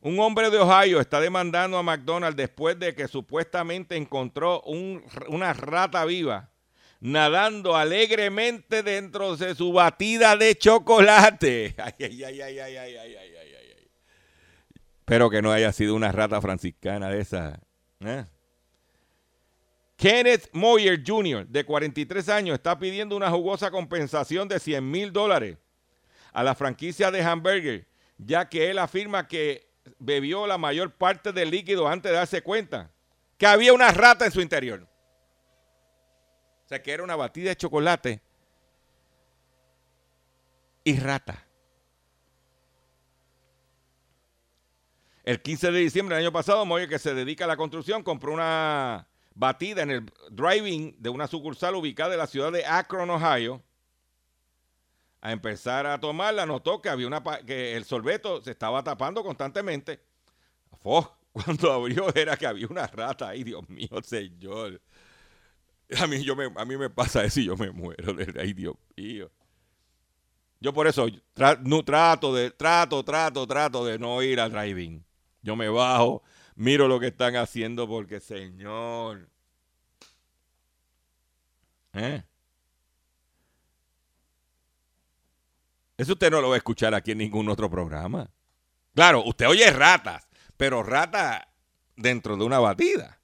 Un 0.00 0.20
hombre 0.20 0.48
de 0.50 0.58
Ohio 0.58 1.00
está 1.00 1.18
demandando 1.18 1.78
a 1.78 1.82
McDonald's 1.82 2.36
después 2.36 2.78
de 2.78 2.94
que 2.94 3.08
supuestamente 3.08 3.96
encontró 3.96 4.62
una 4.62 5.52
rata 5.52 6.04
viva 6.04 6.50
nadando 7.00 7.74
alegremente 7.74 8.84
dentro 8.84 9.36
de 9.36 9.56
su 9.56 9.72
batida 9.72 10.36
de 10.36 10.54
chocolate. 10.54 11.74
Ay, 11.78 11.92
ay, 11.98 12.22
ay, 12.22 12.40
ay, 12.40 12.58
ay, 12.60 12.76
ay, 12.76 12.96
ay, 12.96 13.16
ay, 13.16 13.54
ay. 13.76 13.90
Espero 15.00 15.28
que 15.28 15.42
no 15.42 15.50
haya 15.50 15.72
sido 15.72 15.96
una 15.96 16.12
rata 16.12 16.40
franciscana 16.40 17.08
de 17.08 17.20
esa. 17.20 17.58
¿eh? 17.98 18.26
Kenneth 20.02 20.48
Moyer 20.52 21.00
Jr., 21.06 21.46
de 21.46 21.64
43 21.64 22.28
años, 22.28 22.54
está 22.54 22.76
pidiendo 22.76 23.16
una 23.16 23.30
jugosa 23.30 23.70
compensación 23.70 24.48
de 24.48 24.58
100 24.58 24.90
mil 24.90 25.12
dólares 25.12 25.58
a 26.32 26.42
la 26.42 26.56
franquicia 26.56 27.12
de 27.12 27.22
hamburger, 27.22 27.86
ya 28.18 28.48
que 28.48 28.68
él 28.68 28.80
afirma 28.80 29.28
que 29.28 29.70
bebió 30.00 30.48
la 30.48 30.58
mayor 30.58 30.90
parte 30.90 31.30
del 31.30 31.52
líquido 31.52 31.86
antes 31.86 32.10
de 32.10 32.16
darse 32.16 32.42
cuenta 32.42 32.90
que 33.38 33.46
había 33.46 33.72
una 33.72 33.92
rata 33.92 34.26
en 34.26 34.32
su 34.32 34.40
interior. 34.40 34.88
O 36.64 36.68
sea, 36.68 36.82
que 36.82 36.90
era 36.90 37.04
una 37.04 37.14
batida 37.14 37.50
de 37.50 37.56
chocolate 37.56 38.20
y 40.82 40.98
rata. 40.98 41.46
El 45.22 45.40
15 45.40 45.70
de 45.70 45.78
diciembre 45.78 46.16
del 46.16 46.24
año 46.24 46.32
pasado, 46.32 46.66
Moyer, 46.66 46.88
que 46.88 46.98
se 46.98 47.14
dedica 47.14 47.44
a 47.44 47.48
la 47.48 47.56
construcción, 47.56 48.02
compró 48.02 48.32
una 48.32 49.06
batida 49.34 49.82
en 49.82 49.90
el 49.90 50.12
driving 50.30 50.96
de 50.98 51.10
una 51.10 51.26
sucursal 51.26 51.74
ubicada 51.74 52.12
en 52.12 52.18
la 52.18 52.26
ciudad 52.26 52.52
de 52.52 52.64
Akron, 52.66 53.10
Ohio 53.10 53.62
a 55.22 55.30
empezar 55.30 55.86
a 55.86 56.00
tomarla, 56.00 56.44
notó 56.46 56.82
que 56.82 56.88
había 56.88 57.06
una 57.06 57.22
que 57.22 57.76
el 57.76 57.84
sorbeto 57.84 58.42
se 58.42 58.50
estaba 58.50 58.82
tapando 58.82 59.22
constantemente. 59.22 60.00
cuando 61.32 61.72
abrió 61.72 62.12
era 62.14 62.36
que 62.36 62.46
había 62.46 62.66
una 62.66 62.86
rata 62.88 63.28
ahí, 63.28 63.44
Dios 63.44 63.66
mío, 63.68 63.88
señor. 64.02 64.80
A 65.98 66.06
mí, 66.06 66.24
yo 66.24 66.34
me, 66.34 66.50
a 66.56 66.64
mí 66.64 66.76
me 66.76 66.90
pasa 66.90 67.24
eso 67.24 67.38
y 67.40 67.44
yo 67.46 67.56
me 67.56 67.70
muero. 67.70 68.16
Ay, 68.38 68.52
Dios 68.52 68.74
mío. 68.96 69.30
Yo 70.60 70.72
por 70.72 70.86
eso 70.86 71.06
no, 71.64 71.84
trato, 71.84 72.34
de, 72.34 72.50
trato, 72.50 73.04
trato, 73.04 73.46
trato 73.46 73.84
de 73.84 73.98
no 73.98 74.22
ir 74.22 74.40
al 74.40 74.50
driving. 74.50 75.04
Yo 75.42 75.54
me 75.56 75.68
bajo, 75.68 76.22
miro 76.56 76.88
lo 76.88 77.00
que 77.00 77.08
están 77.08 77.36
haciendo 77.36 77.88
porque, 77.88 78.20
señor. 78.20 79.28
¿Eh? 81.94 82.22
Eso 85.96 86.12
usted 86.12 86.30
no 86.30 86.40
lo 86.40 86.48
va 86.48 86.54
a 86.54 86.58
escuchar 86.58 86.94
aquí 86.94 87.12
en 87.12 87.18
ningún 87.18 87.48
otro 87.48 87.70
programa. 87.70 88.30
Claro, 88.94 89.22
usted 89.24 89.46
oye 89.46 89.70
ratas, 89.70 90.26
pero 90.56 90.82
ratas 90.82 91.42
dentro 91.96 92.36
de 92.36 92.44
una 92.44 92.58
batida. 92.58 93.18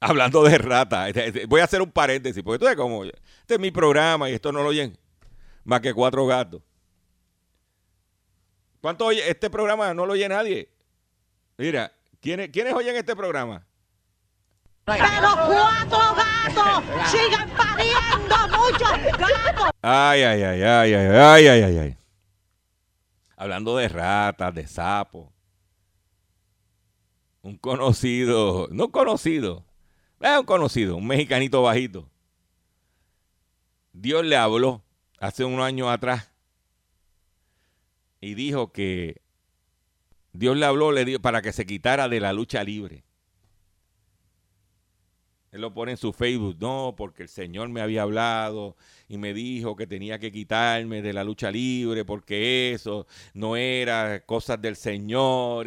Hablando 0.00 0.42
de 0.42 0.58
ratas, 0.58 1.08
este, 1.08 1.26
este, 1.28 1.46
voy 1.46 1.60
a 1.60 1.64
hacer 1.64 1.80
un 1.80 1.92
paréntesis, 1.92 2.42
porque 2.42 2.64
esto 2.64 2.68
es 2.68 2.76
como, 2.76 3.04
este 3.04 3.54
es 3.54 3.60
mi 3.60 3.70
programa 3.70 4.28
y 4.28 4.32
esto 4.32 4.50
no 4.50 4.62
lo 4.62 4.70
oyen 4.70 4.98
más 5.64 5.80
que 5.80 5.94
cuatro 5.94 6.26
gatos. 6.26 6.62
¿Cuánto 8.82 9.06
oye? 9.06 9.30
Este 9.30 9.48
programa 9.48 9.94
no 9.94 10.04
lo 10.04 10.14
oye 10.14 10.28
nadie. 10.28 10.68
Mira, 11.56 11.92
¿quiénes, 12.20 12.50
¿quiénes 12.50 12.74
oyen 12.74 12.96
este 12.96 13.14
programa? 13.14 13.64
Pero 14.84 15.04
cuatro 15.46 15.98
gatos 16.16 17.08
sigan 17.08 17.48
pariendo 17.50 18.36
muchos 18.48 19.18
gatos. 19.18 19.70
Ay, 19.80 20.22
ay, 20.24 20.42
ay, 20.42 20.62
ay, 20.62 20.94
ay, 20.94 21.14
ay, 21.14 21.46
ay, 21.46 21.62
ay, 21.62 21.78
ay. 21.78 21.96
Hablando 23.36 23.76
de 23.76 23.88
ratas, 23.88 24.52
de 24.52 24.66
sapos. 24.66 25.28
Un 27.40 27.56
conocido, 27.58 28.66
no 28.72 28.90
conocido, 28.90 29.64
es 30.18 30.38
un 30.38 30.44
conocido, 30.44 30.96
un 30.96 31.06
mexicanito 31.06 31.62
bajito. 31.62 32.10
Dios 33.92 34.24
le 34.24 34.36
habló 34.36 34.82
hace 35.20 35.44
unos 35.44 35.64
años 35.64 35.88
atrás 35.88 36.31
y 38.22 38.34
dijo 38.34 38.72
que 38.72 39.20
Dios 40.32 40.56
le 40.56 40.64
habló 40.64 40.92
le 40.92 41.04
dio, 41.04 41.20
para 41.20 41.42
que 41.42 41.52
se 41.52 41.66
quitara 41.66 42.08
de 42.08 42.20
la 42.20 42.32
lucha 42.32 42.64
libre. 42.64 43.04
Él 45.50 45.60
lo 45.60 45.74
pone 45.74 45.90
en 45.90 45.96
su 45.98 46.14
Facebook, 46.14 46.56
no, 46.60 46.94
porque 46.96 47.24
el 47.24 47.28
Señor 47.28 47.68
me 47.68 47.82
había 47.82 48.02
hablado 48.02 48.76
y 49.08 49.18
me 49.18 49.34
dijo 49.34 49.76
que 49.76 49.86
tenía 49.86 50.18
que 50.18 50.32
quitarme 50.32 51.02
de 51.02 51.12
la 51.12 51.24
lucha 51.24 51.50
libre 51.50 52.06
porque 52.06 52.72
eso 52.72 53.06
no 53.34 53.56
era 53.56 54.24
cosas 54.24 54.62
del 54.62 54.76
Señor. 54.76 55.66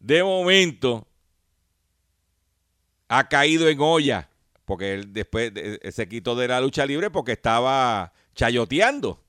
De 0.00 0.22
momento 0.22 1.06
ha 3.06 3.28
caído 3.28 3.68
en 3.68 3.80
olla, 3.80 4.28
porque 4.64 4.94
él 4.94 5.12
después 5.12 5.52
se 5.90 6.08
quitó 6.08 6.34
de 6.34 6.48
la 6.48 6.60
lucha 6.60 6.84
libre 6.84 7.10
porque 7.10 7.32
estaba 7.32 8.12
chayoteando. 8.34 9.22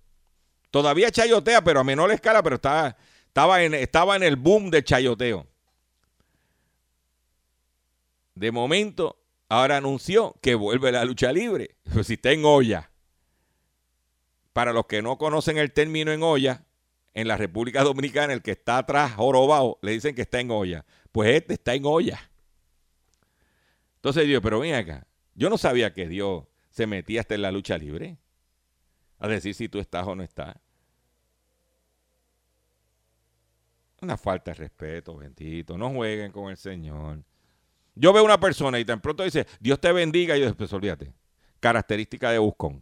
Todavía 0.71 1.11
chayotea, 1.11 1.63
pero 1.63 1.79
a 1.79 1.83
menor 1.83 2.11
escala, 2.11 2.43
pero 2.43 2.55
estaba, 2.55 2.95
estaba, 3.27 3.63
en, 3.63 3.73
estaba 3.73 4.15
en 4.15 4.23
el 4.23 4.35
boom 4.35 4.69
de 4.69 4.83
chayoteo. 4.83 5.47
De 8.35 8.51
momento, 8.51 9.17
ahora 9.49 9.77
anunció 9.77 10.35
que 10.41 10.55
vuelve 10.55 10.91
la 10.91 11.05
lucha 11.05 11.31
libre. 11.31 11.75
Si 12.03 12.13
está 12.13 12.31
en 12.31 12.45
olla. 12.45 12.91
Para 14.53 14.73
los 14.73 14.85
que 14.85 15.01
no 15.01 15.17
conocen 15.17 15.57
el 15.57 15.71
término 15.71 16.11
en 16.11 16.23
olla, 16.23 16.65
en 17.13 17.27
la 17.27 17.37
República 17.37 17.83
Dominicana, 17.83 18.33
el 18.33 18.41
que 18.41 18.51
está 18.51 18.77
atrás, 18.77 19.13
jorobado, 19.13 19.79
le 19.81 19.91
dicen 19.91 20.15
que 20.15 20.21
está 20.21 20.39
en 20.39 20.51
olla. 20.51 20.85
Pues 21.11 21.35
este 21.35 21.55
está 21.55 21.73
en 21.73 21.85
olla. 21.85 22.29
Entonces 23.95 24.25
Dios, 24.25 24.41
pero 24.41 24.59
ven 24.59 24.75
acá. 24.75 25.05
Yo 25.35 25.49
no 25.49 25.57
sabía 25.57 25.93
que 25.93 26.07
Dios 26.07 26.45
se 26.69 26.87
metía 26.87 27.21
hasta 27.21 27.35
en 27.35 27.41
la 27.41 27.51
lucha 27.51 27.77
libre. 27.77 28.17
A 29.19 29.27
decir 29.27 29.53
si 29.53 29.69
tú 29.69 29.79
estás 29.79 30.07
o 30.07 30.15
no 30.15 30.23
estás. 30.23 30.55
Una 34.01 34.17
falta 34.17 34.51
de 34.51 34.55
respeto, 34.55 35.17
bendito. 35.17 35.77
No 35.77 35.89
jueguen 35.89 36.31
con 36.31 36.49
el 36.49 36.57
Señor. 36.57 37.23
Yo 37.95 38.13
veo 38.13 38.23
una 38.23 38.39
persona 38.39 38.79
y 38.79 38.85
tan 38.85 39.01
pronto 39.01 39.23
dice, 39.23 39.45
Dios 39.59 39.79
te 39.79 39.91
bendiga, 39.91 40.37
y 40.37 40.39
yo 40.39 40.45
después, 40.45 40.71
olvídate. 40.71 41.11
Característica 41.59 42.31
de 42.31 42.37
Buscón. 42.37 42.81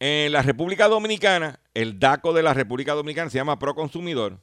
En 0.00 0.32
la 0.32 0.42
República 0.42 0.88
Dominicana, 0.88 1.60
el 1.74 2.00
DACO 2.00 2.32
de 2.32 2.42
la 2.42 2.54
República 2.54 2.94
Dominicana 2.94 3.30
se 3.30 3.38
llama 3.38 3.58
Proconsumidor. 3.58 4.40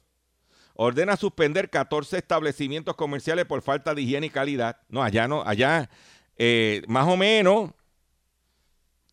Ordena 0.74 1.16
suspender 1.16 1.68
14 1.68 2.18
establecimientos 2.18 2.94
comerciales 2.94 3.44
por 3.44 3.60
falta 3.60 3.92
de 3.92 4.02
higiene 4.02 4.28
y 4.28 4.30
calidad. 4.30 4.80
No, 4.88 5.02
allá 5.02 5.26
no, 5.26 5.42
allá 5.42 5.90
eh, 6.36 6.82
más 6.86 7.08
o 7.08 7.16
menos 7.16 7.72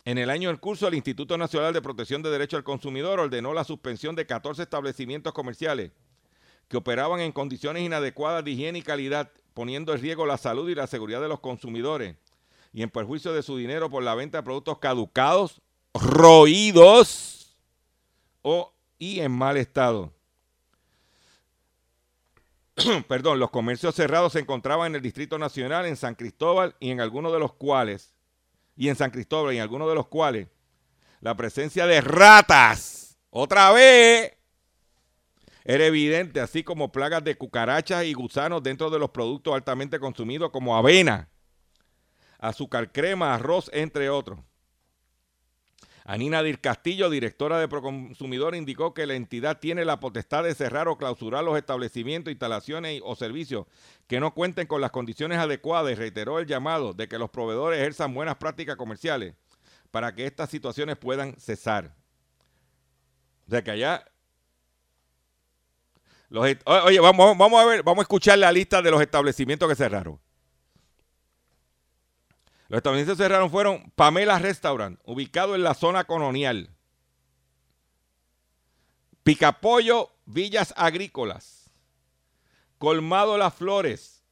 en 0.06 0.20
el 0.20 0.30
año 0.30 0.49
del 0.49 0.60
curso, 0.60 0.88
el 0.88 0.93
Instituto 0.93 1.38
Nacional 1.38 1.74
de 1.74 1.82
Protección 1.82 2.22
de 2.22 2.30
Derechos 2.30 2.60
al 2.60 2.64
Consumidor 2.64 3.20
ordenó 3.20 3.53
la 3.53 3.64
suspensión 3.64 4.16
de 4.16 4.28
14 4.28 4.62
establecimientos 4.62 5.34
comerciales 5.34 5.91
que 6.68 6.78
operaban 6.78 7.20
en 7.20 7.32
condiciones 7.32 7.84
inadecuadas 7.84 8.45
de 8.45 8.51
higiene 8.51 8.80
y 8.80 8.84
calidad, 8.84 9.32
poniendo 9.53 9.93
en 9.93 10.01
riesgo 10.01 10.26
la 10.26 10.38
salud 10.38 10.70
y 10.70 10.76
la 10.76 10.88
seguridad 10.88 11.22
de 11.22 11.28
los 11.28 11.39
consumidores 11.39 12.16
y 12.72 12.84
en 12.84 12.89
perjuicio 12.89 13.34
de 13.34 13.41
su 13.41 13.58
dinero 13.58 13.89
por 13.89 14.03
la 14.03 14.16
venta 14.16 14.39
de 14.39 14.43
productos 14.43 14.80
caducados, 14.80 15.62
roídos 15.93 17.56
o, 18.41 18.74
y 18.99 19.22
en 19.22 19.32
mal 19.32 19.58
estado. 19.58 20.12
Perdón, 23.08 23.39
los 23.39 23.49
comercios 23.49 23.95
cerrados 23.95 24.34
se 24.34 24.39
encontraban 24.39 24.88
en 24.88 24.95
el 24.95 25.01
Distrito 25.01 25.39
Nacional, 25.39 25.86
en 25.86 25.95
San 25.95 26.16
Cristóbal 26.16 26.76
y 26.80 26.91
en 26.91 26.99
algunos 26.99 27.32
de 27.32 27.39
los 27.39 27.53
cuales, 27.53 28.14
y 28.76 28.89
en 28.89 28.95
San 28.95 29.11
Cristóbal 29.11 29.55
en 29.55 29.61
algunos 29.61 29.88
de 29.88 29.95
los 29.95 30.07
cuales, 30.07 30.47
la 31.21 31.36
presencia 31.36 31.86
de 31.88 32.01
ratas, 32.01 33.17
otra 33.30 33.71
vez, 33.71 34.34
era 35.63 35.86
evidente, 35.86 36.39
así 36.39 36.63
como 36.63 36.91
plagas 36.91 37.23
de 37.23 37.36
cucarachas 37.36 38.05
y 38.05 38.13
gusanos 38.13 38.61
dentro 38.61 38.89
de 38.89 38.99
los 38.99 39.09
productos 39.09 39.55
altamente 39.55 39.99
consumidos 39.99 40.51
como 40.51 40.78
avena, 40.78 41.30
azúcar 42.38 42.91
crema, 42.91 43.34
arroz, 43.34 43.71
entre 43.73 44.09
otros. 44.09 44.39
Anina 46.08 46.43
Dir 46.43 46.62
Castillo, 46.62 47.10
directora 47.10 47.58
de 47.58 47.68
Proconsumidor, 47.68 48.53
indicó 48.53 48.93
que 48.93 49.08
la 49.08 49.16
entidad 49.16 49.60
tiene 49.60 49.86
la 49.86 49.99
potestad 49.99 50.43
de 50.43 50.53
cerrar 50.53 50.88
o 50.88 50.97
clausurar 50.99 51.43
los 51.43 51.58
establecimientos, 51.58 52.30
instalaciones 52.32 53.01
o 53.03 53.16
servicios 53.16 53.66
que 54.06 54.20
no 54.20 54.36
cuenten 54.36 54.68
con 54.68 54.82
las 54.82 54.91
condiciones 54.91 55.39
adecuadas 55.39 55.91
y 55.91 55.95
reiteró 55.95 56.38
el 56.38 56.45
llamado 56.45 56.93
de 56.93 57.08
que 57.08 57.18
los 57.18 57.32
proveedores 57.32 57.80
ejerzan 57.80 58.14
buenas 58.14 58.36
prácticas 58.36 58.76
comerciales 58.76 59.34
para 59.89 60.14
que 60.14 60.28
estas 60.28 60.51
situaciones 60.51 60.95
puedan 60.95 61.36
cesar. 61.39 61.95
O 63.47 63.49
sea 63.49 63.64
que 63.64 63.72
allá 63.72 64.06
oye, 66.30 66.99
vamos, 66.99 67.36
vamos 67.36 67.60
a 67.60 67.66
ver, 67.66 67.82
vamos 67.82 68.01
a 68.01 68.03
escuchar 68.03 68.38
la 68.38 68.51
lista 68.51 68.80
de 68.82 68.91
los 68.91 69.01
establecimientos 69.01 69.68
que 69.68 69.76
cerraron. 69.76 70.20
Los 72.68 72.80
establecimientos 72.80 73.18
cerraron 73.18 73.51
fueron 73.51 73.91
Pamela 73.95 74.39
Restaurant, 74.39 74.99
ubicado 75.05 75.55
en 75.55 75.63
la 75.63 75.76
zona 75.76 76.05
colonial. 76.05 76.72
Picapollo, 79.24 80.11
Villas 80.26 80.74
Agrícolas. 80.78 81.70
Colmado 82.78 83.38
Las 83.38 83.53
Flores. 83.53 84.24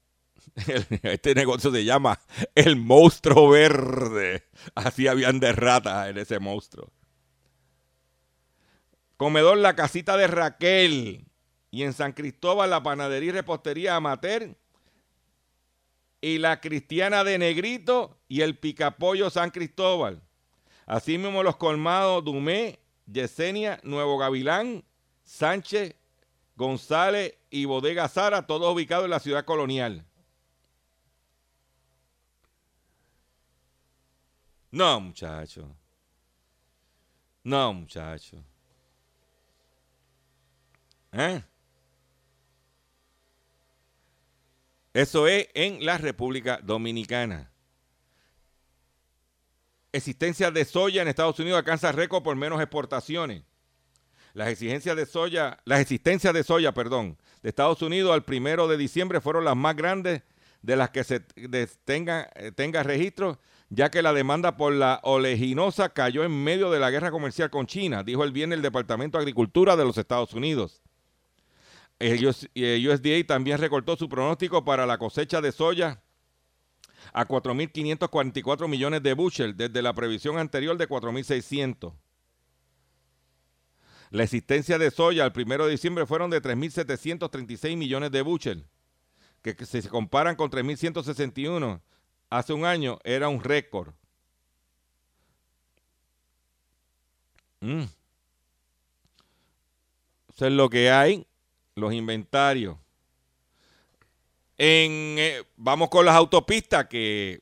Este 1.04 1.36
negocio 1.36 1.72
se 1.72 1.86
llama 1.86 2.20
El 2.56 2.76
Monstruo 2.76 3.50
Verde. 3.50 4.44
Así 4.76 5.08
habían 5.08 5.40
de 5.40 5.52
ratas 5.54 6.10
en 6.10 6.18
ese 6.18 6.40
monstruo. 6.40 6.92
Comedor 9.18 9.58
La 9.58 9.76
Casita 9.76 10.18
de 10.18 10.28
Raquel 10.28 11.26
y 11.72 11.84
en 11.84 11.94
San 11.94 12.14
Cristóbal 12.14 12.70
la 12.70 12.84
panadería 12.84 13.30
y 13.30 13.32
repostería 13.32 13.96
Amater 13.96 14.58
y 16.24 16.38
la 16.38 16.62
cristiana 16.62 17.26
de 17.26 17.38
Negrito 17.38 18.18
y 18.30 18.40
el 18.44 18.58
picapollo 18.58 19.30
San 19.30 19.52
Cristóbal. 19.52 20.22
Asimismo 20.86 21.44
los 21.44 21.58
colmados 21.58 22.24
Dumé, 22.24 22.80
Yesenia, 23.12 23.82
Nuevo 23.84 24.18
Gavilán, 24.18 24.86
Sánchez, 25.26 25.96
González 26.56 27.36
y 27.50 27.66
Bodega 27.66 28.08
Sara, 28.08 28.48
todos 28.48 28.74
ubicados 28.74 29.04
en 29.04 29.12
la 29.12 29.20
ciudad 29.20 29.44
colonial. 29.44 30.06
No, 34.72 35.02
muchacho. 35.02 35.76
No, 37.44 37.74
muchacho. 37.74 38.42
¿Eh? 41.12 41.44
Eso 44.94 45.28
es 45.28 45.48
en 45.56 45.84
la 45.84 45.98
República 45.98 46.60
Dominicana. 46.62 47.52
Existencia 49.92 50.52
de 50.52 50.66
soya 50.66 51.02
en 51.02 51.08
Estados 51.08 51.40
Unidos 51.40 51.58
alcanza 51.58 51.92
récord 51.92 52.24
por 52.24 52.36
menos 52.36 52.62
exportaciones. 52.62 53.44
Las 54.34 54.50
exigencias 54.50 54.96
de 54.96 55.06
soya, 55.06 55.60
las 55.66 55.80
existencias 55.80 56.34
de 56.34 56.44
soya, 56.44 56.74
perdón, 56.74 57.18
de 57.42 57.50
Estados 57.50 57.82
Unidos 57.82 58.14
al 58.14 58.24
primero 58.24 58.68
de 58.68 58.78
diciembre 58.78 59.22
fueron 59.22 59.46
las 59.46 59.56
más 59.56 59.76
grandes 59.76 60.24
de 60.62 60.76
las 60.76 60.90
que 60.92 61.04
se 61.04 61.20
tenga, 61.20 62.30
eh, 62.36 62.52
tenga 62.52 62.82
registro, 62.84 63.40
ya 63.70 63.92
que 63.92 64.02
la 64.02 64.14
demanda 64.14 64.58
por 64.58 64.74
la 64.74 65.00
oleginosa 65.04 65.90
cayó 65.90 66.24
en 66.24 66.44
medio 66.44 66.72
de 66.72 66.80
la 66.80 66.90
guerra 66.90 67.12
comercial 67.12 67.50
con 67.50 67.68
China, 67.68 68.04
dijo 68.04 68.24
el 68.24 68.32
viernes 68.32 68.58
el 68.58 68.64
Departamento 68.64 69.18
de 69.18 69.24
Agricultura 69.24 69.76
de 69.76 69.86
los 69.86 69.98
Estados 69.98 70.34
Unidos. 70.34 70.82
El 72.04 72.28
USDA 72.28 73.26
también 73.26 73.60
recortó 73.60 73.96
su 73.96 74.10
pronóstico 74.10 74.66
para 74.66 74.86
la 74.86 74.98
cosecha 74.98 75.40
de 75.40 75.54
soya 75.54 76.02
a 77.14 77.26
4.544 77.26 78.68
millones 78.68 79.02
de 79.02 79.14
bushel 79.14 79.56
desde 79.56 79.82
la 79.82 79.94
previsión 79.94 80.38
anterior 80.38 80.78
de 80.78 80.90
4.600. 80.90 81.94
La 84.10 84.24
existencia 84.24 84.78
de 84.78 84.92
soya 84.92 85.24
al 85.24 85.32
1 85.34 85.66
de 85.66 85.72
diciembre 85.72 86.06
fueron 86.06 86.30
de 86.30 86.42
3.736 86.42 87.78
millones 87.78 88.12
de 88.12 88.22
bushel, 88.22 88.66
que, 89.42 89.56
si 89.66 89.82
se 89.82 89.88
comparan 89.88 90.36
con 90.36 90.52
3.161 90.52 91.80
hace 92.30 92.52
un 92.52 92.66
año 92.66 93.00
era 93.06 93.30
un 93.30 93.42
récord. 93.42 93.94
Mm. 97.62 97.84
Eso 100.36 100.48
es 100.48 100.52
lo 100.52 100.70
que 100.70 100.92
hay 100.92 101.26
los 101.76 101.94
inventarios. 101.94 102.78
En, 104.58 105.16
eh, 105.18 105.44
vamos 105.58 105.90
con 105.90 106.06
las 106.06 106.16
autopistas 106.16 106.86
que 106.86 107.42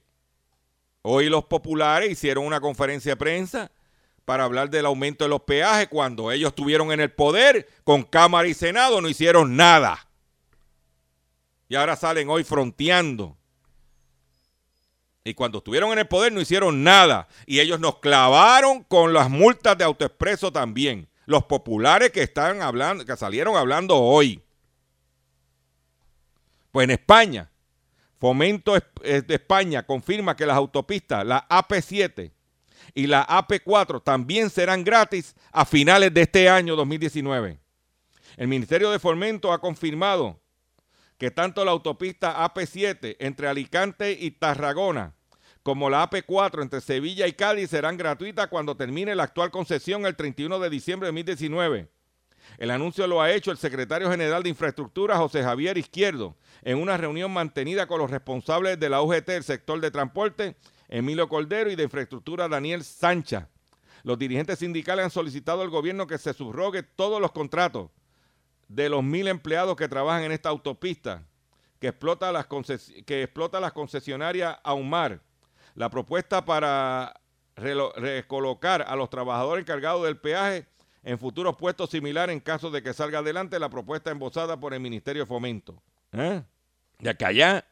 hoy 1.01 1.29
los 1.29 1.45
populares 1.45 2.09
hicieron 2.09 2.45
una 2.45 2.61
conferencia 2.61 3.13
de 3.13 3.17
prensa 3.17 3.71
para 4.23 4.45
hablar 4.45 4.69
del 4.69 4.85
aumento 4.85 5.25
de 5.25 5.29
los 5.29 5.41
peajes 5.41 5.87
cuando 5.89 6.31
ellos 6.31 6.49
estuvieron 6.49 6.91
en 6.91 7.01
el 7.01 7.11
poder 7.11 7.67
con 7.83 8.03
Cámara 8.03 8.47
y 8.47 8.53
Senado 8.53 9.01
no 9.01 9.09
hicieron 9.09 9.55
nada. 9.55 10.07
Y 11.67 11.75
ahora 11.75 11.95
salen 11.95 12.29
hoy 12.29 12.43
fronteando. 12.43 13.37
Y 15.23 15.33
cuando 15.33 15.59
estuvieron 15.59 15.91
en 15.91 15.99
el 15.99 16.07
poder 16.07 16.31
no 16.31 16.41
hicieron 16.41 16.83
nada. 16.83 17.27
Y 17.45 17.59
ellos 17.59 17.79
nos 17.79 17.99
clavaron 17.99 18.83
con 18.83 19.13
las 19.13 19.29
multas 19.29 19.77
de 19.77 19.83
autoexpreso 19.83 20.51
también 20.51 21.10
los 21.31 21.45
populares 21.45 22.11
que 22.11 22.21
hablando, 22.61 23.05
que 23.05 23.17
salieron 23.17 23.55
hablando 23.55 23.97
hoy. 23.97 24.43
Pues 26.71 26.83
en 26.83 26.91
España, 26.91 27.49
Fomento 28.19 28.73
de 28.73 29.25
España 29.27 29.83
confirma 29.83 30.35
que 30.35 30.45
las 30.45 30.55
autopistas, 30.55 31.25
la 31.25 31.47
AP7 31.47 32.31
y 32.93 33.07
la 33.07 33.25
AP4 33.25 34.03
también 34.03 34.49
serán 34.51 34.83
gratis 34.83 35.35
a 35.51 35.65
finales 35.65 36.13
de 36.13 36.21
este 36.21 36.47
año 36.47 36.75
2019. 36.75 37.57
El 38.37 38.47
Ministerio 38.47 38.91
de 38.91 38.99
Fomento 38.99 39.51
ha 39.51 39.59
confirmado 39.59 40.39
que 41.17 41.31
tanto 41.31 41.65
la 41.65 41.71
autopista 41.71 42.45
AP7 42.45 43.15
entre 43.19 43.47
Alicante 43.47 44.11
y 44.11 44.31
Tarragona 44.31 45.15
como 45.63 45.89
la 45.89 46.09
AP4 46.09 46.61
entre 46.61 46.81
Sevilla 46.81 47.27
y 47.27 47.33
Cádiz 47.33 47.69
serán 47.69 47.97
gratuitas 47.97 48.47
cuando 48.47 48.75
termine 48.75 49.15
la 49.15 49.23
actual 49.23 49.51
concesión 49.51 50.05
el 50.05 50.15
31 50.15 50.59
de 50.59 50.69
diciembre 50.69 51.07
de 51.07 51.11
2019. 51.11 51.87
El 52.57 52.71
anuncio 52.71 53.07
lo 53.07 53.21
ha 53.21 53.31
hecho 53.31 53.51
el 53.51 53.57
secretario 53.57 54.09
general 54.09 54.43
de 54.43 54.49
Infraestructura, 54.49 55.17
José 55.17 55.43
Javier 55.43 55.77
Izquierdo, 55.77 56.35
en 56.63 56.79
una 56.79 56.97
reunión 56.97 57.31
mantenida 57.31 57.87
con 57.87 57.99
los 57.99 58.11
responsables 58.11 58.79
de 58.79 58.89
la 58.89 59.01
UGT, 59.01 59.29
el 59.29 59.43
sector 59.43 59.79
de 59.79 59.91
transporte, 59.91 60.55
Emilio 60.89 61.29
Cordero, 61.29 61.71
y 61.71 61.75
de 61.75 61.83
Infraestructura, 61.83 62.47
Daniel 62.47 62.83
Sancha. 62.83 63.49
Los 64.03 64.17
dirigentes 64.17 64.59
sindicales 64.59 65.05
han 65.05 65.11
solicitado 65.11 65.61
al 65.61 65.69
gobierno 65.69 66.07
que 66.07 66.17
se 66.17 66.33
subrogue 66.33 66.83
todos 66.83 67.21
los 67.21 67.31
contratos 67.31 67.91
de 68.67 68.89
los 68.89 69.03
mil 69.03 69.27
empleados 69.27 69.75
que 69.75 69.87
trabajan 69.87 70.23
en 70.23 70.31
esta 70.31 70.49
autopista 70.49 71.23
que 71.79 71.89
explota 71.89 72.31
las, 72.31 72.47
que 73.05 73.23
explota 73.23 73.59
las 73.59 73.73
concesionarias 73.73 74.57
Aumar 74.63 75.21
la 75.75 75.89
propuesta 75.89 76.45
para 76.45 77.21
recolocar 77.55 78.83
a 78.87 78.95
los 78.95 79.09
trabajadores 79.09 79.63
encargados 79.63 80.03
del 80.03 80.17
peaje 80.17 80.67
en 81.03 81.17
futuros 81.17 81.55
puestos 81.55 81.89
similares 81.89 82.33
en 82.33 82.39
caso 82.39 82.69
de 82.71 82.83
que 82.83 82.93
salga 82.93 83.19
adelante 83.19 83.59
la 83.59 83.69
propuesta 83.69 84.11
embosada 84.11 84.59
por 84.59 84.73
el 84.73 84.79
Ministerio 84.79 85.23
de 85.23 85.27
Fomento. 85.27 85.81
¿Eh? 86.11 86.43
De 86.99 87.15
que 87.15 87.25
allá, 87.25 87.65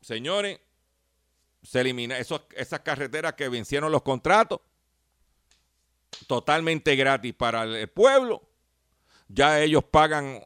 señores, 0.00 0.60
se 1.62 1.80
elimina 1.80 2.18
esas 2.18 2.80
carreteras 2.82 3.34
que 3.34 3.48
vencieron 3.48 3.92
los 3.92 4.02
contratos 4.02 4.60
totalmente 6.26 6.96
gratis 6.96 7.34
para 7.34 7.64
el 7.64 7.88
pueblo. 7.88 8.42
Ya 9.28 9.60
ellos 9.60 9.84
pagan 9.84 10.40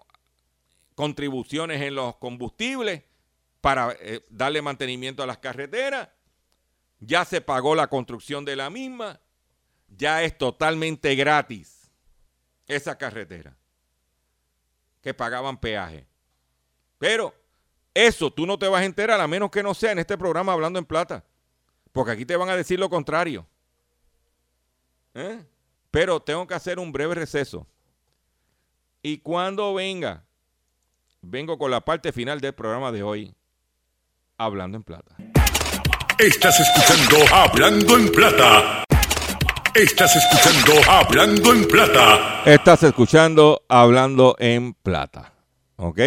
contribuciones 0.94 1.80
en 1.80 1.94
los 1.94 2.16
combustibles 2.16 3.02
para 3.60 3.96
eh, 4.00 4.24
darle 4.28 4.60
mantenimiento 4.60 5.22
a 5.22 5.26
las 5.26 5.38
carreteras 5.38 6.08
ya 7.06 7.24
se 7.24 7.40
pagó 7.40 7.74
la 7.74 7.88
construcción 7.88 8.44
de 8.44 8.56
la 8.56 8.70
misma, 8.70 9.20
ya 9.88 10.22
es 10.22 10.36
totalmente 10.36 11.14
gratis 11.14 11.90
esa 12.66 12.96
carretera 12.96 13.56
que 15.00 15.14
pagaban 15.14 15.58
peaje. 15.58 16.06
Pero 16.98 17.34
eso 17.92 18.32
tú 18.32 18.46
no 18.46 18.58
te 18.58 18.66
vas 18.66 18.82
a 18.82 18.86
enterar 18.86 19.20
a 19.20 19.28
menos 19.28 19.50
que 19.50 19.62
no 19.62 19.74
sea 19.74 19.92
en 19.92 19.98
este 19.98 20.16
programa 20.16 20.52
hablando 20.52 20.78
en 20.78 20.84
plata, 20.84 21.24
porque 21.92 22.12
aquí 22.12 22.24
te 22.24 22.36
van 22.36 22.48
a 22.48 22.56
decir 22.56 22.78
lo 22.78 22.88
contrario. 22.88 23.46
¿Eh? 25.14 25.44
Pero 25.90 26.20
tengo 26.20 26.46
que 26.46 26.54
hacer 26.54 26.78
un 26.78 26.90
breve 26.90 27.14
receso. 27.14 27.66
Y 29.00 29.18
cuando 29.18 29.74
venga, 29.74 30.24
vengo 31.20 31.58
con 31.58 31.70
la 31.70 31.82
parte 31.82 32.10
final 32.10 32.40
del 32.40 32.54
programa 32.54 32.90
de 32.90 33.02
hoy, 33.02 33.34
Hablando 34.36 34.76
en 34.76 34.82
Plata. 34.82 35.33
Estás 36.18 36.60
escuchando 36.60 37.34
Hablando 37.34 37.96
en 37.96 38.12
Plata. 38.12 38.84
Estás 39.74 40.14
escuchando 40.14 40.88
Hablando 40.88 41.52
en 41.52 41.66
Plata. 41.66 42.42
Estás 42.44 42.82
escuchando 42.84 43.64
Hablando 43.68 44.36
en 44.38 44.74
Plata. 44.74 45.32
¿Ok? 45.74 45.98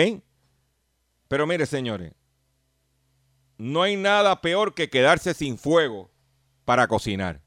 Pero 1.27 1.45
mire, 1.45 1.65
señores, 1.65 2.13
no 3.57 3.83
hay 3.83 3.97
nada 3.97 4.39
peor 4.39 4.73
que 4.73 4.89
quedarse 4.89 5.33
sin 5.33 5.57
fuego 5.57 6.09
para 6.63 6.87
cocinar. 6.87 7.41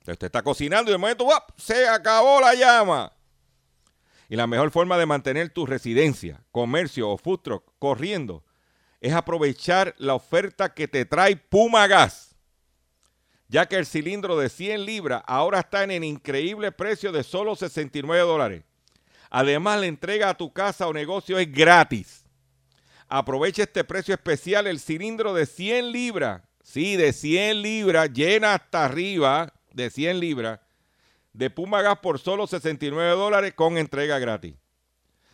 Usted 0.00 0.26
está 0.26 0.42
cocinando 0.42 0.90
y 0.90 0.94
de 0.94 0.98
momento 0.98 1.24
se 1.56 1.86
acabó 1.88 2.40
la 2.40 2.56
llama. 2.56 3.12
Y 4.28 4.34
la 4.34 4.48
mejor 4.48 4.72
forma 4.72 4.98
de 4.98 5.06
mantener 5.06 5.50
tu 5.50 5.66
residencia, 5.66 6.42
comercio 6.50 7.08
o 7.08 7.16
food 7.16 7.38
truck 7.38 7.64
corriendo 7.78 8.42
es 9.00 9.12
aprovechar 9.12 9.94
la 9.98 10.14
oferta 10.14 10.74
que 10.74 10.88
te 10.88 11.04
trae 11.04 11.36
Puma 11.36 11.86
Gas, 11.86 12.36
ya 13.48 13.66
que 13.66 13.76
el 13.76 13.86
cilindro 13.86 14.36
de 14.36 14.48
100 14.48 14.84
libras 14.84 15.22
ahora 15.26 15.60
está 15.60 15.84
en 15.84 15.90
el 15.90 16.04
increíble 16.04 16.72
precio 16.72 17.12
de 17.12 17.22
solo 17.22 17.56
69 17.56 18.22
dólares. 18.24 18.64
Además, 19.30 19.80
la 19.80 19.86
entrega 19.86 20.30
a 20.30 20.36
tu 20.36 20.52
casa 20.52 20.86
o 20.88 20.92
negocio 20.92 21.38
es 21.38 21.50
gratis. 21.50 22.24
Aprovecha 23.08 23.62
este 23.62 23.84
precio 23.84 24.14
especial, 24.14 24.66
el 24.66 24.80
cilindro 24.80 25.32
de 25.32 25.46
100 25.46 25.92
libras, 25.92 26.42
sí, 26.62 26.96
de 26.96 27.12
100 27.12 27.62
libras, 27.62 28.12
llena 28.12 28.54
hasta 28.54 28.84
arriba 28.84 29.52
de 29.72 29.90
100 29.90 30.20
libras, 30.20 30.60
de 31.32 31.50
Puma 31.50 31.82
Gas 31.82 31.98
por 32.00 32.18
solo 32.18 32.46
69 32.46 33.12
dólares 33.12 33.54
con 33.54 33.78
entrega 33.78 34.18
gratis. 34.18 34.56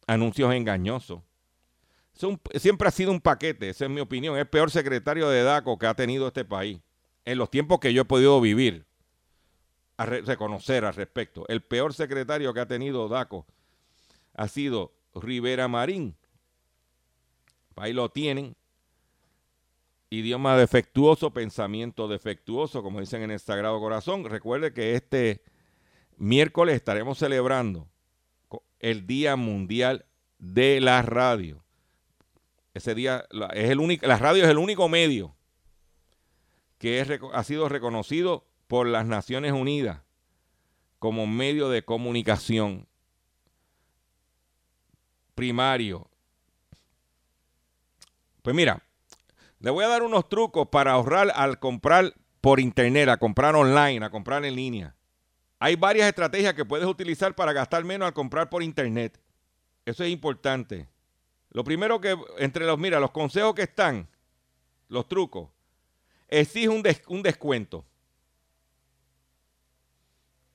anuncios 0.05 0.53
engañosos. 0.53 1.21
siempre 2.55 2.89
ha 2.89 2.91
sido 2.91 3.11
un 3.11 3.21
paquete, 3.21 3.69
esa 3.69 3.85
es 3.85 3.89
mi 3.89 4.01
opinión. 4.01 4.35
Es 4.35 4.41
el 4.41 4.49
peor 4.49 4.69
secretario 4.69 5.29
de 5.29 5.43
DACO 5.43 5.79
que 5.79 5.87
ha 5.87 5.93
tenido 5.93 6.27
este 6.27 6.43
país 6.43 6.81
en 7.23 7.37
los 7.37 7.49
tiempos 7.49 7.79
que 7.79 7.93
yo 7.93 8.01
he 8.01 8.05
podido 8.05 8.41
vivir, 8.41 8.85
a 9.95 10.05
reconocer 10.05 10.83
al 10.83 10.93
respecto. 10.93 11.45
El 11.47 11.61
peor 11.63 11.93
secretario 11.93 12.53
que 12.53 12.59
ha 12.59 12.67
tenido 12.67 13.07
DACO 13.07 13.47
ha 14.33 14.47
sido 14.47 14.93
Rivera 15.13 15.67
Marín. 15.67 16.15
Ahí 17.75 17.93
lo 17.93 18.09
tienen. 18.09 18.55
Idioma 20.11 20.55
defectuoso, 20.55 21.31
pensamiento 21.31 22.07
defectuoso, 22.07 22.83
como 22.83 22.99
dicen 22.99 23.23
en 23.23 23.31
el 23.31 23.39
Sagrado 23.39 23.79
Corazón. 23.79 24.25
Recuerde 24.25 24.71
que 24.73 24.93
este 24.93 25.41
miércoles 26.17 26.75
estaremos 26.75 27.17
celebrando 27.17 27.87
el 28.79 29.07
Día 29.07 29.35
Mundial 29.35 30.05
de 30.37 30.79
la 30.79 31.01
Radio. 31.01 31.63
Ese 32.73 32.93
día 32.93 33.25
es 33.53 33.69
el 33.69 33.79
único, 33.79 34.05
la 34.05 34.17
radio 34.17 34.43
es 34.43 34.49
el 34.49 34.57
único 34.57 34.87
medio 34.87 35.35
que 36.77 37.01
ha 37.33 37.43
sido 37.43 37.67
reconocido 37.67 38.45
por 38.67 38.87
las 38.87 39.05
Naciones 39.05 39.53
Unidas 39.53 40.01
como 40.99 41.25
medio 41.25 41.69
de 41.69 41.83
comunicación 41.83 42.87
primario. 45.41 46.07
Pues 48.43 48.55
mira, 48.55 48.83
le 49.59 49.71
voy 49.71 49.83
a 49.83 49.87
dar 49.87 50.03
unos 50.03 50.29
trucos 50.29 50.67
para 50.67 50.91
ahorrar 50.91 51.31
al 51.33 51.57
comprar 51.57 52.13
por 52.41 52.59
internet, 52.59 53.09
a 53.09 53.17
comprar 53.17 53.55
online, 53.55 54.05
a 54.05 54.11
comprar 54.11 54.45
en 54.45 54.55
línea. 54.55 54.95
Hay 55.57 55.75
varias 55.77 56.07
estrategias 56.07 56.53
que 56.53 56.63
puedes 56.63 56.85
utilizar 56.85 57.33
para 57.33 57.53
gastar 57.53 57.83
menos 57.83 58.05
al 58.05 58.13
comprar 58.13 58.51
por 58.51 58.61
internet. 58.61 59.19
Eso 59.83 60.03
es 60.03 60.11
importante. 60.11 60.87
Lo 61.49 61.63
primero 61.63 61.99
que, 61.99 62.15
entre 62.37 62.67
los, 62.67 62.77
mira, 62.77 62.99
los 62.99 63.09
consejos 63.09 63.55
que 63.55 63.63
están, 63.63 64.07
los 64.89 65.07
trucos, 65.07 65.49
exige 66.27 66.69
un, 66.69 66.83
un 67.07 67.23
descuento. 67.23 67.83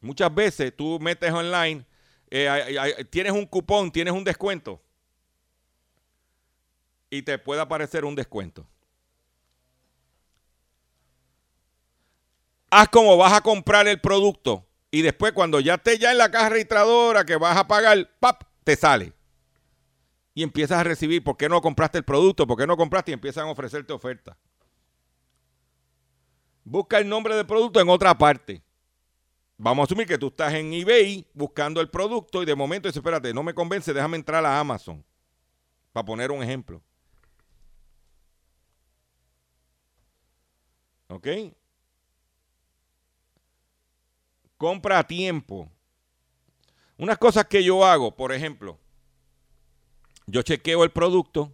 Muchas 0.01 0.33
veces 0.33 0.77
tú 0.77 1.01
metes 1.01 1.33
online, 1.33 1.85
eh, 2.31 3.05
tienes 3.11 3.33
un 3.33 3.47
cupón, 3.47 3.91
tienes 3.91 4.13
un 4.13 4.25
descuento 4.25 4.81
y 7.11 7.23
te 7.23 7.39
puede 7.39 7.61
aparecer 7.61 8.05
un 8.05 8.15
descuento. 8.15 8.67
Haz 12.71 12.89
como 12.89 13.17
vas 13.17 13.33
a 13.33 13.41
comprar 13.41 13.87
el 13.87 14.01
producto 14.01 14.67
y 14.91 15.03
después 15.03 15.33
cuando 15.33 15.61
ya 15.61 15.75
esté 15.75 15.99
ya 15.99 16.13
en 16.13 16.19
la 16.19 16.31
caja 16.31 16.49
registradora 16.49 17.25
que 17.25 17.37
vas 17.37 17.57
a 17.57 17.67
pagar, 17.67 18.11
¡pap! 18.19 18.43
te 18.65 18.77
sale. 18.77 19.13
Y 20.35 20.43
empiezas 20.43 20.79
a 20.79 20.85
recibir, 20.85 21.23
¿por 21.23 21.37
qué 21.37 21.49
no 21.49 21.61
compraste 21.63 21.99
el 21.99 22.05
producto? 22.05 22.47
¿Por 22.47 22.59
qué 22.59 22.67
no 22.67 22.77
compraste? 22.77 23.13
Y 23.13 23.15
empiezan 23.15 23.47
a 23.47 23.51
ofrecerte 23.51 23.93
ofertas. 23.93 24.37
Busca 26.65 26.99
el 26.99 27.09
nombre 27.09 27.37
del 27.37 27.47
producto 27.47 27.81
en 27.81 27.89
otra 27.89 28.19
parte. 28.19 28.63
Vamos 29.59 29.85
a 29.85 29.87
asumir 29.87 30.07
que 30.07 30.19
tú 30.19 30.27
estás 30.27 30.53
en 30.55 30.73
eBay 30.73 31.27
buscando 31.33 31.81
el 31.81 31.89
producto 31.89 32.43
y 32.43 32.47
de 32.47 32.55
momento 32.55 32.89
dices, 32.89 32.99
espérate, 32.99 33.33
no 33.33 33.43
me 33.43 33.55
convence, 33.55 33.93
déjame 33.93 34.17
entrar 34.17 34.45
a 34.45 34.61
Amazon. 34.61 35.05
Para 35.93 36.05
poner 36.05 36.31
un 36.31 36.43
ejemplo. 36.43 36.83
¿Ok? 41.09 41.27
Compra 44.59 44.99
a 44.99 45.07
tiempo. 45.07 45.71
Unas 46.99 47.17
cosas 47.17 47.47
que 47.47 47.63
yo 47.65 47.85
hago, 47.85 48.15
por 48.15 48.33
ejemplo, 48.33 48.79
yo 50.27 50.43
chequeo 50.43 50.83
el 50.85 50.91
producto 50.91 51.53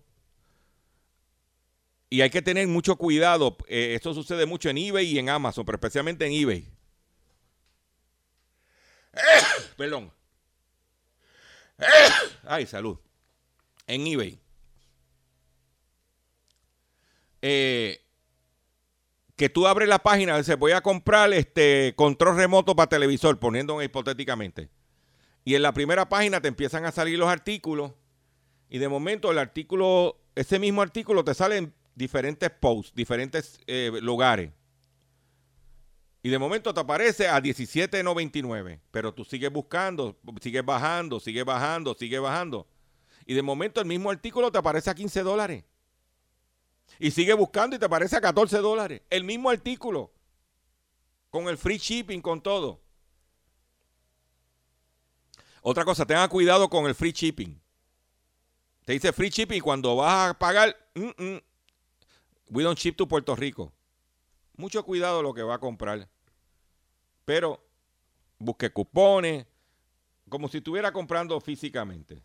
y 2.11 2.21
hay 2.21 2.31
que 2.31 2.43
tener 2.43 2.67
mucho 2.67 2.97
cuidado. 2.97 3.57
Eh, 3.69 3.95
esto 3.95 4.13
sucede 4.15 4.47
mucho 4.47 4.71
en 4.71 4.79
eBay 4.79 5.07
y 5.07 5.19
en 5.19 5.29
Amazon, 5.29 5.65
pero 5.65 5.77
especialmente 5.77 6.27
en 6.27 6.33
eBay. 6.33 6.69
Perdón. 9.77 10.13
Ay, 12.45 12.67
salud. 12.67 12.99
En 13.87 14.07
eBay. 14.07 14.41
Eh, 17.43 18.01
que 19.37 19.49
tú 19.49 19.67
abres 19.67 19.89
la 19.89 19.99
página 19.99 20.37
dices, 20.37 20.57
voy 20.57 20.73
a 20.73 20.81
comprar 20.81 21.33
este 21.33 21.95
control 21.97 22.37
remoto 22.37 22.77
para 22.77 22.89
televisor, 22.89 23.39
poniendo 23.41 23.83
hipotéticamente. 23.83 24.69
Y 25.45 25.57
en 25.57 25.63
la 25.63 25.73
primera 25.73 26.09
página 26.09 26.41
te 26.41 26.49
empiezan 26.49 26.85
a 26.85 26.93
salir 26.93 27.19
los 27.19 27.29
artículos 27.29 27.93
y 28.69 28.79
de 28.79 28.89
momento 28.89 29.31
el 29.31 29.39
artículo, 29.39 30.21
ese 30.35 30.59
mismo 30.59 30.81
artículo 30.81 31.25
te 31.25 31.35
sale 31.35 31.57
en 31.57 31.75
diferentes 31.95 32.51
posts, 32.51 32.95
diferentes 32.95 33.61
eh, 33.67 33.91
lugares. 34.01 34.53
Y 36.23 36.31
de 36.31 36.39
momento 36.39 36.73
te 36.73 36.81
aparece 36.81 37.29
a 37.29 37.41
17.99. 37.41 38.81
Pero 38.91 39.13
tú 39.13 39.25
sigues 39.25 39.51
buscando, 39.51 40.17
sigues 40.41 40.65
bajando, 40.65 41.19
sigues 41.19 41.45
bajando, 41.45 41.95
sigues 41.95 42.21
bajando. 42.21 42.67
Y 43.27 43.35
de 43.35 43.43
momento 43.43 43.81
el 43.81 43.87
mismo 43.87 44.11
artículo 44.11 44.51
te 44.53 44.59
aparece 44.59 44.91
a 44.91 44.95
15 44.95 45.23
dólares. 45.23 45.65
Y 46.99 47.11
sigue 47.11 47.35
buscando 47.35 47.75
y 47.75 47.79
te 47.79 47.87
aparece 47.87 48.17
a 48.17 48.21
14 48.21 48.59
dólares. 48.59 49.03
El 49.11 49.25
mismo 49.25 49.51
artículo. 49.51 50.13
Con 51.31 51.49
el 51.49 51.59
free 51.59 51.79
shipping, 51.79 52.21
con 52.21 52.41
todo. 52.41 52.81
Otra 55.63 55.85
cosa, 55.85 56.05
tenga 56.05 56.29
cuidado 56.29 56.69
con 56.69 56.87
el 56.87 56.95
free 56.95 57.13
shipping. 57.13 57.61
Te 58.85 58.93
dice 58.93 59.13
free 59.13 59.31
shipping 59.31 59.59
y 59.59 59.61
cuando 59.61 59.97
vas 59.97 60.31
a 60.31 60.39
pagar, 60.39 60.77
mm, 60.95 61.23
mm, 61.23 61.41
we 62.51 62.63
don't 62.63 62.79
ship 62.79 62.95
to 62.95 63.07
Puerto 63.07 63.35
Rico. 63.35 63.73
Mucho 64.57 64.85
cuidado 64.85 65.23
lo 65.23 65.35
que 65.35 65.43
va 65.43 65.55
a 65.55 65.61
comprar. 65.61 66.09
Pero 67.25 67.65
busque 68.39 68.71
cupones, 68.71 69.47
como 70.29 70.49
si 70.49 70.59
estuviera 70.59 70.93
comprando 70.93 71.41
físicamente. 71.41 72.23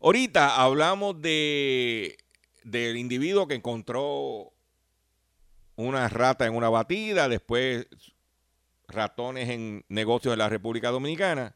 Ahorita 0.00 0.62
hablamos 0.62 1.20
de 1.20 2.16
del 2.64 2.96
individuo 2.96 3.48
que 3.48 3.54
encontró 3.54 4.52
una 5.76 6.08
rata 6.08 6.46
en 6.46 6.54
una 6.54 6.68
batida, 6.68 7.28
después 7.28 7.86
ratones 8.88 9.48
en 9.48 9.84
negocios 9.88 10.32
en 10.32 10.38
la 10.38 10.48
República 10.48 10.90
Dominicana. 10.90 11.54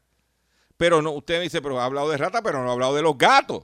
Pero 0.77 1.01
no, 1.01 1.11
usted 1.11 1.37
me 1.37 1.43
dice, 1.43 1.61
pero 1.61 1.79
ha 1.79 1.85
hablado 1.85 2.09
de 2.09 2.17
rata, 2.17 2.41
pero 2.41 2.63
no 2.63 2.69
ha 2.69 2.73
hablado 2.73 2.95
de 2.95 3.01
los 3.01 3.17
gatos. 3.17 3.63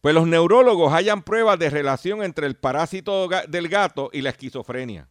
Pues 0.00 0.14
los 0.14 0.26
neurólogos 0.26 0.92
hallan 0.92 1.22
pruebas 1.22 1.58
de 1.58 1.68
relación 1.68 2.22
entre 2.22 2.46
el 2.46 2.56
parásito 2.56 3.28
del 3.48 3.68
gato 3.68 4.10
y 4.12 4.22
la 4.22 4.30
esquizofrenia. 4.30 5.08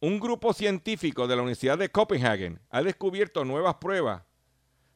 Un 0.00 0.20
grupo 0.20 0.52
científico 0.54 1.26
de 1.26 1.36
la 1.36 1.42
Universidad 1.42 1.76
de 1.76 1.90
Copenhagen 1.90 2.60
ha 2.70 2.82
descubierto 2.82 3.44
nuevas 3.44 3.74
pruebas 3.74 4.22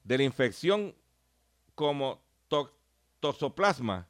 de 0.05 0.19
la 0.19 0.25
infección 0.25 0.95
como 1.75 2.23
toxoplasma 3.21 4.09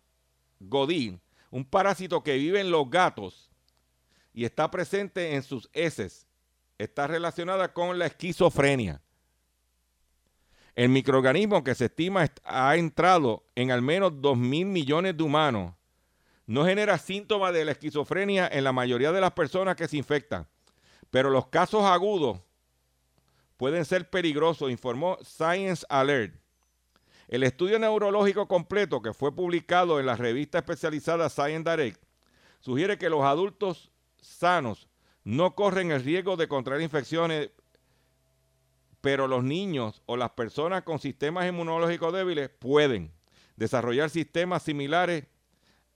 godin, 0.61 1.21
un 1.51 1.65
parásito 1.65 2.23
que 2.23 2.37
vive 2.37 2.61
en 2.61 2.71
los 2.71 2.89
gatos 2.89 3.51
y 4.33 4.45
está 4.45 4.71
presente 4.71 5.35
en 5.35 5.43
sus 5.43 5.69
heces. 5.73 6.27
Está 6.79 7.07
relacionada 7.07 7.73
con 7.73 7.99
la 7.99 8.07
esquizofrenia. 8.07 9.01
El 10.75 10.89
microorganismo 10.89 11.63
que 11.63 11.75
se 11.75 11.87
estima 11.87 12.27
ha 12.45 12.77
entrado 12.77 13.45
en 13.55 13.71
al 13.71 13.83
menos 13.83 14.21
2 14.23 14.37
mil 14.39 14.67
millones 14.67 15.17
de 15.17 15.23
humanos 15.23 15.75
no 16.47 16.65
genera 16.65 16.99
síntomas 16.99 17.53
de 17.53 17.65
la 17.65 17.73
esquizofrenia 17.73 18.49
en 18.51 18.65
la 18.65 18.73
mayoría 18.73 19.13
de 19.13 19.21
las 19.21 19.33
personas 19.33 19.77
que 19.77 19.87
se 19.87 19.97
infectan, 19.97 20.47
pero 21.11 21.31
los 21.31 21.49
casos 21.49 21.85
agudos 21.85 22.41
pueden 23.57 23.85
ser 23.85 24.09
peligrosos, 24.11 24.71
informó 24.71 25.19
Science 25.23 25.87
Alert. 25.89 26.35
El 27.29 27.45
estudio 27.45 27.79
neurológico 27.79 28.49
completo 28.49 29.01
que 29.01 29.15
fue 29.15 29.35
publicado 29.35 30.01
en 30.01 30.07
la 30.07 30.17
revista 30.17 30.59
especializada 30.59 31.29
Science 31.29 31.71
Direct 31.71 32.03
sugiere 32.61 32.99
que 32.99 33.09
los 33.09 33.25
adultos 33.25 33.91
sanos 34.21 34.89
no 35.25 35.55
corren 35.55 35.93
el 35.93 36.03
riesgo 36.03 36.37
de 36.37 36.49
contraer 36.49 36.83
infecciones, 36.83 37.51
pero 39.03 39.27
los 39.27 39.45
niños 39.45 40.01
o 40.07 40.17
las 40.17 40.31
personas 40.31 40.85
con 40.85 41.01
sistemas 41.01 41.47
inmunológicos 41.47 42.13
débiles 42.15 42.49
pueden 42.49 43.13
desarrollar 43.57 44.09
sistemas 44.09 44.63
similares 44.63 45.27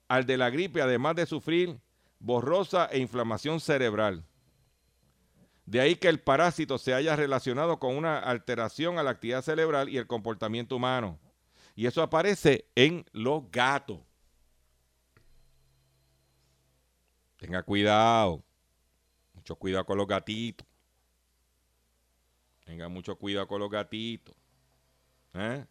al 0.09 0.27
de 0.27 0.37
la 0.37 0.51
gripe, 0.51 0.83
además 0.83 1.15
de 1.15 1.25
sufrir 1.25 1.81
borrosa 2.19 2.87
e 2.91 2.99
inflamación 2.99 3.61
cerebral. 3.61 4.25
De 5.65 5.81
ahí 5.81 5.95
que 5.95 6.09
el 6.09 6.21
parásito 6.21 6.79
se 6.79 6.95
haya 6.95 7.15
relacionado 7.17 7.79
con 7.79 7.97
una 7.97 8.19
alteración 8.19 8.99
a 8.99 9.05
la 9.05 9.11
actividad 9.11 9.43
cerebral 9.43 9.89
y 9.89 9.99
el 9.99 10.07
comportamiento 10.07 10.77
humano. 10.77 11.19
Y 11.77 11.87
eso 11.87 12.03
aparece 12.03 12.67
en 12.75 13.05
los 13.13 13.51
gatos. 13.53 14.01
Tenga 17.37 17.63
cuidado. 17.63 18.43
Mucho 19.35 19.55
cuidado 19.55 19.85
con 19.85 19.99
los 19.99 20.07
gatitos. 20.09 20.66
Tenga 22.67 22.89
mucho 22.89 23.14
cuidado 23.14 23.47
con 23.47 23.61
los 23.61 23.71
gatitos. 23.71 24.35
¿Eh? 25.35 25.64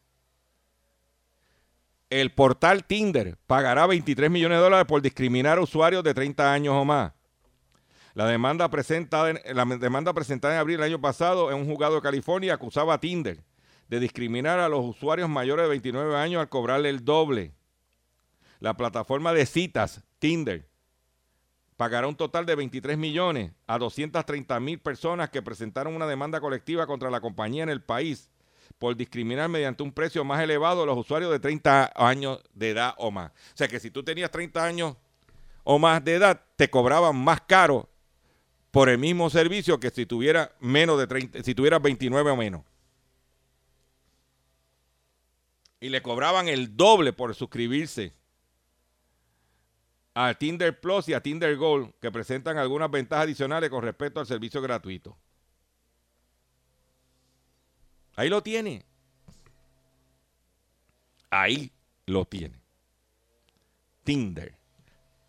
El 2.09 2.31
portal 2.31 2.85
Tinder 2.85 3.37
pagará 3.45 3.85
23 3.85 4.31
millones 4.31 4.57
de 4.57 4.63
dólares 4.63 4.87
por 4.87 5.01
discriminar 5.01 5.57
a 5.57 5.61
usuarios 5.61 6.05
de 6.05 6.13
30 6.13 6.53
años 6.53 6.73
o 6.73 6.85
más. 6.85 7.11
La 8.13 8.25
demanda, 8.27 8.69
presentada 8.69 9.31
en, 9.31 9.39
la 9.57 9.65
demanda 9.65 10.13
presentada 10.13 10.53
en 10.53 10.61
abril 10.61 10.77
del 10.77 10.85
año 10.85 11.01
pasado 11.01 11.51
en 11.51 11.57
un 11.57 11.65
juzgado 11.65 11.95
de 11.95 12.01
California 12.01 12.53
acusaba 12.53 12.93
a 12.93 12.99
Tinder 13.01 13.43
de 13.89 13.99
discriminar 13.99 14.59
a 14.59 14.69
los 14.69 14.85
usuarios 14.85 15.27
mayores 15.27 15.65
de 15.65 15.69
29 15.69 16.15
años 16.15 16.39
al 16.39 16.47
cobrarle 16.47 16.89
el 16.89 17.03
doble. 17.03 17.51
La 18.61 18.77
plataforma 18.77 19.33
de 19.33 19.45
citas, 19.45 20.01
Tinder, 20.19 20.69
pagará 21.77 22.07
un 22.07 22.15
total 22.15 22.45
de 22.45 22.55
23 22.55 22.97
millones 22.97 23.51
a 23.67 23.77
230 23.77 24.59
mil 24.59 24.79
personas 24.79 25.29
que 25.29 25.41
presentaron 25.41 25.95
una 25.95 26.07
demanda 26.07 26.39
colectiva 26.39 26.87
contra 26.87 27.09
la 27.09 27.21
compañía 27.21 27.63
en 27.63 27.69
el 27.69 27.81
país 27.81 28.29
por 28.77 28.95
discriminar 28.95 29.49
mediante 29.49 29.83
un 29.83 29.91
precio 29.91 30.23
más 30.23 30.41
elevado 30.41 30.83
a 30.83 30.85
los 30.85 30.97
usuarios 30.97 31.31
de 31.31 31.39
30 31.39 31.93
años 31.95 32.41
de 32.53 32.71
edad 32.71 32.93
o 32.97 33.11
más. 33.11 33.31
O 33.31 33.57
sea 33.57 33.67
que 33.67 33.79
si 33.79 33.91
tú 33.91 34.03
tenías 34.03 34.31
30 34.31 34.63
años 34.63 34.95
o 35.63 35.79
más 35.79 36.03
de 36.03 36.15
edad, 36.15 36.41
te 36.55 36.69
cobraban 36.69 37.15
más 37.15 37.41
caro 37.41 37.89
por 38.71 38.89
el 38.89 38.97
mismo 38.97 39.29
servicio 39.29 39.79
que 39.79 39.89
si 39.89 40.05
tuviera 40.05 40.55
menos 40.59 40.99
de 40.99 41.07
30, 41.07 41.43
si 41.43 41.55
tuvieras 41.55 41.81
29 41.81 42.31
o 42.31 42.35
menos. 42.35 42.61
Y 45.79 45.89
le 45.89 46.01
cobraban 46.01 46.47
el 46.47 46.75
doble 46.75 47.13
por 47.13 47.35
suscribirse 47.35 48.13
a 50.15 50.33
Tinder 50.33 50.79
Plus 50.79 51.09
y 51.09 51.13
a 51.13 51.21
Tinder 51.21 51.55
Gold, 51.57 51.93
que 51.99 52.09
presentan 52.09 52.57
algunas 52.57 52.89
ventajas 52.89 53.25
adicionales 53.25 53.69
con 53.69 53.83
respecto 53.83 54.21
al 54.21 54.25
servicio 54.25 54.61
gratuito. 54.61 55.17
Ahí 58.15 58.29
lo 58.29 58.41
tiene. 58.41 58.85
Ahí 61.29 61.69
lo 62.05 62.23
tiene. 62.23 62.61
Tinder. 64.05 64.57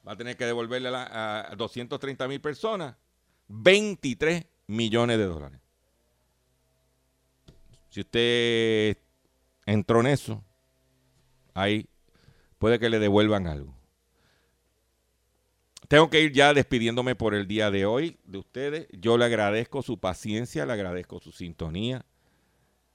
Va 0.06 0.12
a 0.12 0.16
tener 0.16 0.36
que 0.36 0.46
devolverle 0.46 0.88
a, 0.88 1.52
230 1.56 2.28
mil 2.28 2.40
personas 2.40 2.94
23 3.48 4.46
millones 4.68 5.18
de 5.18 5.24
dólares. 5.24 5.60
Si 7.88 8.02
usted 8.02 8.98
entró 9.64 9.98
en 9.98 10.06
eso, 10.06 10.44
ahí 11.54 11.88
puede 12.58 12.78
que 12.78 12.88
le 12.88 13.00
devuelvan 13.00 13.48
algo. 13.48 13.75
Tengo 15.88 16.10
que 16.10 16.20
ir 16.20 16.32
ya 16.32 16.52
despidiéndome 16.52 17.14
por 17.14 17.34
el 17.34 17.46
día 17.46 17.70
de 17.70 17.86
hoy 17.86 18.18
de 18.24 18.38
ustedes. 18.38 18.88
Yo 18.92 19.16
le 19.18 19.24
agradezco 19.24 19.82
su 19.82 19.98
paciencia, 19.98 20.66
le 20.66 20.72
agradezco 20.72 21.20
su 21.20 21.30
sintonía. 21.30 22.04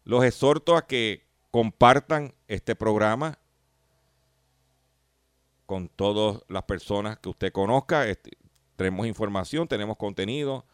Los 0.03 0.25
exhorto 0.25 0.75
a 0.75 0.87
que 0.87 1.25
compartan 1.51 2.33
este 2.47 2.75
programa 2.75 3.39
con 5.65 5.87
todas 5.87 6.41
las 6.49 6.63
personas 6.63 7.17
que 7.19 7.29
usted 7.29 7.51
conozca. 7.53 8.07
Este, 8.07 8.31
tenemos 8.75 9.07
información, 9.07 9.67
tenemos 9.67 9.95
contenido 9.95 10.65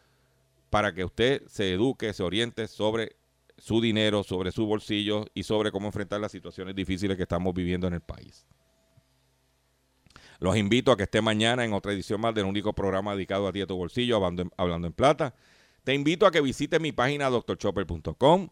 para 0.70 0.92
que 0.92 1.04
usted 1.04 1.46
se 1.46 1.72
eduque, 1.72 2.12
se 2.12 2.22
oriente 2.24 2.66
sobre 2.66 3.16
su 3.58 3.80
dinero, 3.80 4.24
sobre 4.24 4.50
su 4.50 4.66
bolsillo 4.66 5.26
y 5.34 5.44
sobre 5.44 5.70
cómo 5.70 5.86
enfrentar 5.86 6.20
las 6.20 6.32
situaciones 6.32 6.74
difíciles 6.74 7.16
que 7.16 7.22
estamos 7.24 7.54
viviendo 7.54 7.86
en 7.86 7.94
el 7.94 8.00
país. 8.00 8.46
Los 10.40 10.56
invito 10.56 10.92
a 10.92 10.96
que 10.96 11.02
esté 11.02 11.20
mañana 11.20 11.64
en 11.64 11.72
otra 11.72 11.92
edición 11.92 12.20
más 12.20 12.34
del 12.34 12.44
único 12.44 12.72
programa 12.72 13.14
dedicado 13.14 13.48
a 13.48 13.52
ti 13.52 13.60
a 13.60 13.66
tu 13.66 13.76
bolsillo, 13.76 14.16
hablando 14.16 14.86
en, 14.86 14.92
plata. 14.92 15.34
Te 15.82 15.94
invito 15.94 16.26
a 16.26 16.30
que 16.30 16.40
visites 16.40 16.80
mi 16.80 16.92
página 16.92 17.28
doctorchopper.com 17.28 18.48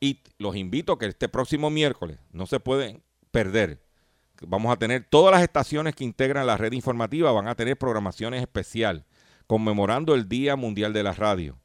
y 0.00 0.20
los 0.38 0.56
invito 0.56 0.92
a 0.92 0.98
que 0.98 1.06
este 1.06 1.28
próximo 1.28 1.70
miércoles, 1.70 2.18
no 2.32 2.46
se 2.46 2.58
pueden 2.58 3.02
perder, 3.30 3.82
vamos 4.42 4.72
a 4.72 4.76
tener 4.76 5.06
todas 5.08 5.32
las 5.32 5.42
estaciones 5.42 5.94
que 5.94 6.04
integran 6.04 6.46
la 6.46 6.56
red 6.56 6.72
informativa, 6.72 7.30
van 7.30 7.46
a 7.46 7.54
tener 7.54 7.76
programaciones 7.76 8.40
especial 8.40 9.04
conmemorando 9.46 10.14
el 10.14 10.28
Día 10.28 10.56
Mundial 10.56 10.92
de 10.92 11.02
la 11.02 11.12
Radio. 11.12 11.58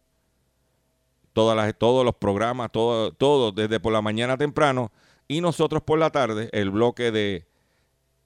Todas 1.33 1.55
las, 1.55 1.77
todos 1.77 2.05
los 2.05 2.15
programas, 2.15 2.71
todo, 2.71 3.13
todo 3.13 3.51
desde 3.51 3.79
por 3.79 3.93
la 3.93 4.01
mañana 4.01 4.37
temprano 4.37 4.91
y 5.27 5.41
nosotros 5.41 5.83
por 5.83 5.99
la 5.99 6.09
tarde, 6.09 6.49
el 6.51 6.69
bloque 6.69 7.11
de 7.11 7.47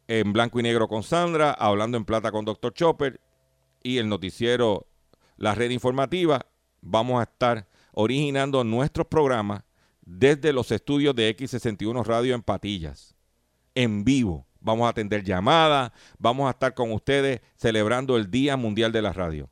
en 0.09 0.33
blanco 0.33 0.59
y 0.59 0.63
negro 0.63 0.87
con 0.87 1.03
Sandra, 1.03 1.51
hablando 1.51 1.95
en 1.95 2.03
plata 2.03 2.31
con 2.31 2.43
Dr. 2.43 2.73
Chopper 2.73 3.21
y 3.83 3.99
el 3.99 4.09
noticiero 4.09 4.87
La 5.37 5.53
Red 5.53 5.69
Informativa. 5.69 6.47
Vamos 6.81 7.19
a 7.19 7.23
estar 7.23 7.67
originando 7.91 8.63
nuestros 8.63 9.05
programas 9.05 9.61
desde 10.01 10.51
los 10.51 10.71
estudios 10.71 11.15
de 11.15 11.37
X61 11.37 12.03
Radio 12.03 12.33
en 12.33 12.41
Patillas, 12.41 13.15
en 13.75 14.03
vivo, 14.03 14.47
vamos 14.59 14.87
a 14.87 14.89
atender 14.89 15.23
llamadas, 15.23 15.91
vamos 16.17 16.47
a 16.47 16.51
estar 16.51 16.73
con 16.73 16.91
ustedes 16.91 17.41
celebrando 17.55 18.17
el 18.17 18.31
Día 18.31 18.57
Mundial 18.57 18.91
de 18.91 19.03
la 19.03 19.13
Radio. 19.13 19.51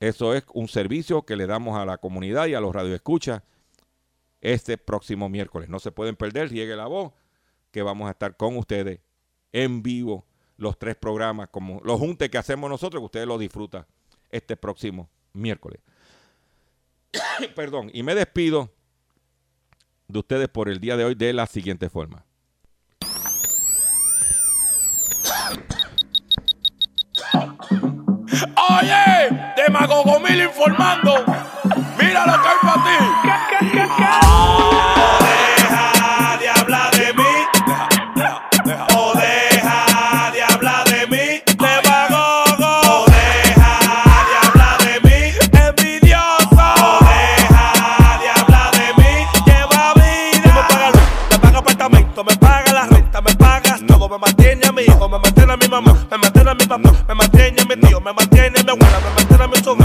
Eso 0.00 0.34
es 0.34 0.44
un 0.52 0.68
servicio 0.68 1.22
que 1.22 1.36
le 1.36 1.46
damos 1.46 1.78
a 1.78 1.86
la 1.86 1.96
comunidad 1.96 2.46
y 2.46 2.52
a 2.54 2.60
los 2.60 2.74
radioescuchas 2.74 3.40
este 4.42 4.76
próximo 4.76 5.30
miércoles. 5.30 5.70
No 5.70 5.78
se 5.78 5.92
pueden 5.92 6.14
perder, 6.14 6.50
llegue 6.50 6.76
la 6.76 6.88
voz, 6.88 7.12
que 7.72 7.82
vamos 7.82 8.06
a 8.06 8.12
estar 8.12 8.36
con 8.36 8.56
ustedes 8.56 9.00
en 9.50 9.82
vivo 9.82 10.24
los 10.56 10.78
tres 10.78 10.94
programas, 10.94 11.48
como 11.48 11.80
los 11.82 11.98
juntes 11.98 12.30
que 12.30 12.38
hacemos 12.38 12.70
nosotros, 12.70 13.00
que 13.00 13.06
ustedes 13.06 13.26
lo 13.26 13.38
disfrutan 13.38 13.84
este 14.30 14.56
próximo 14.56 15.10
miércoles. 15.32 15.80
Perdón, 17.56 17.90
y 17.92 18.02
me 18.02 18.14
despido 18.14 18.70
de 20.06 20.18
ustedes 20.18 20.48
por 20.48 20.68
el 20.68 20.78
día 20.78 20.96
de 20.96 21.04
hoy 21.04 21.14
de 21.14 21.32
la 21.32 21.46
siguiente 21.46 21.88
forma. 21.88 22.24
Oye, 28.70 29.52
Demagogo 29.56 30.20
Mil 30.20 30.42
informando. 30.42 31.24
Mira 31.98 32.26
lo 32.26 32.42
que 32.42 32.48
hay 32.48 32.56
para 32.62 32.74
ti. 32.74 32.96
Ah, 33.24 33.61
a 55.52 55.56
mi 55.56 55.68
mamá, 55.68 55.92
me 56.10 56.18
mantiene 56.18 56.50
a 56.50 56.54
mi 56.54 56.64
papá, 56.64 56.92
me 57.08 57.14
mantiene 57.14 57.60
a 57.60 57.64
mi 57.64 57.76
tío, 57.76 58.00
me 58.00 58.12
mantiene 58.12 58.58
a 58.58 58.62
mi 58.62 58.70
abuela, 58.70 59.00
me 59.00 59.10
mantiene 59.16 59.44
a 59.44 59.48
mi 59.48 59.56
sobrino. 59.56 59.81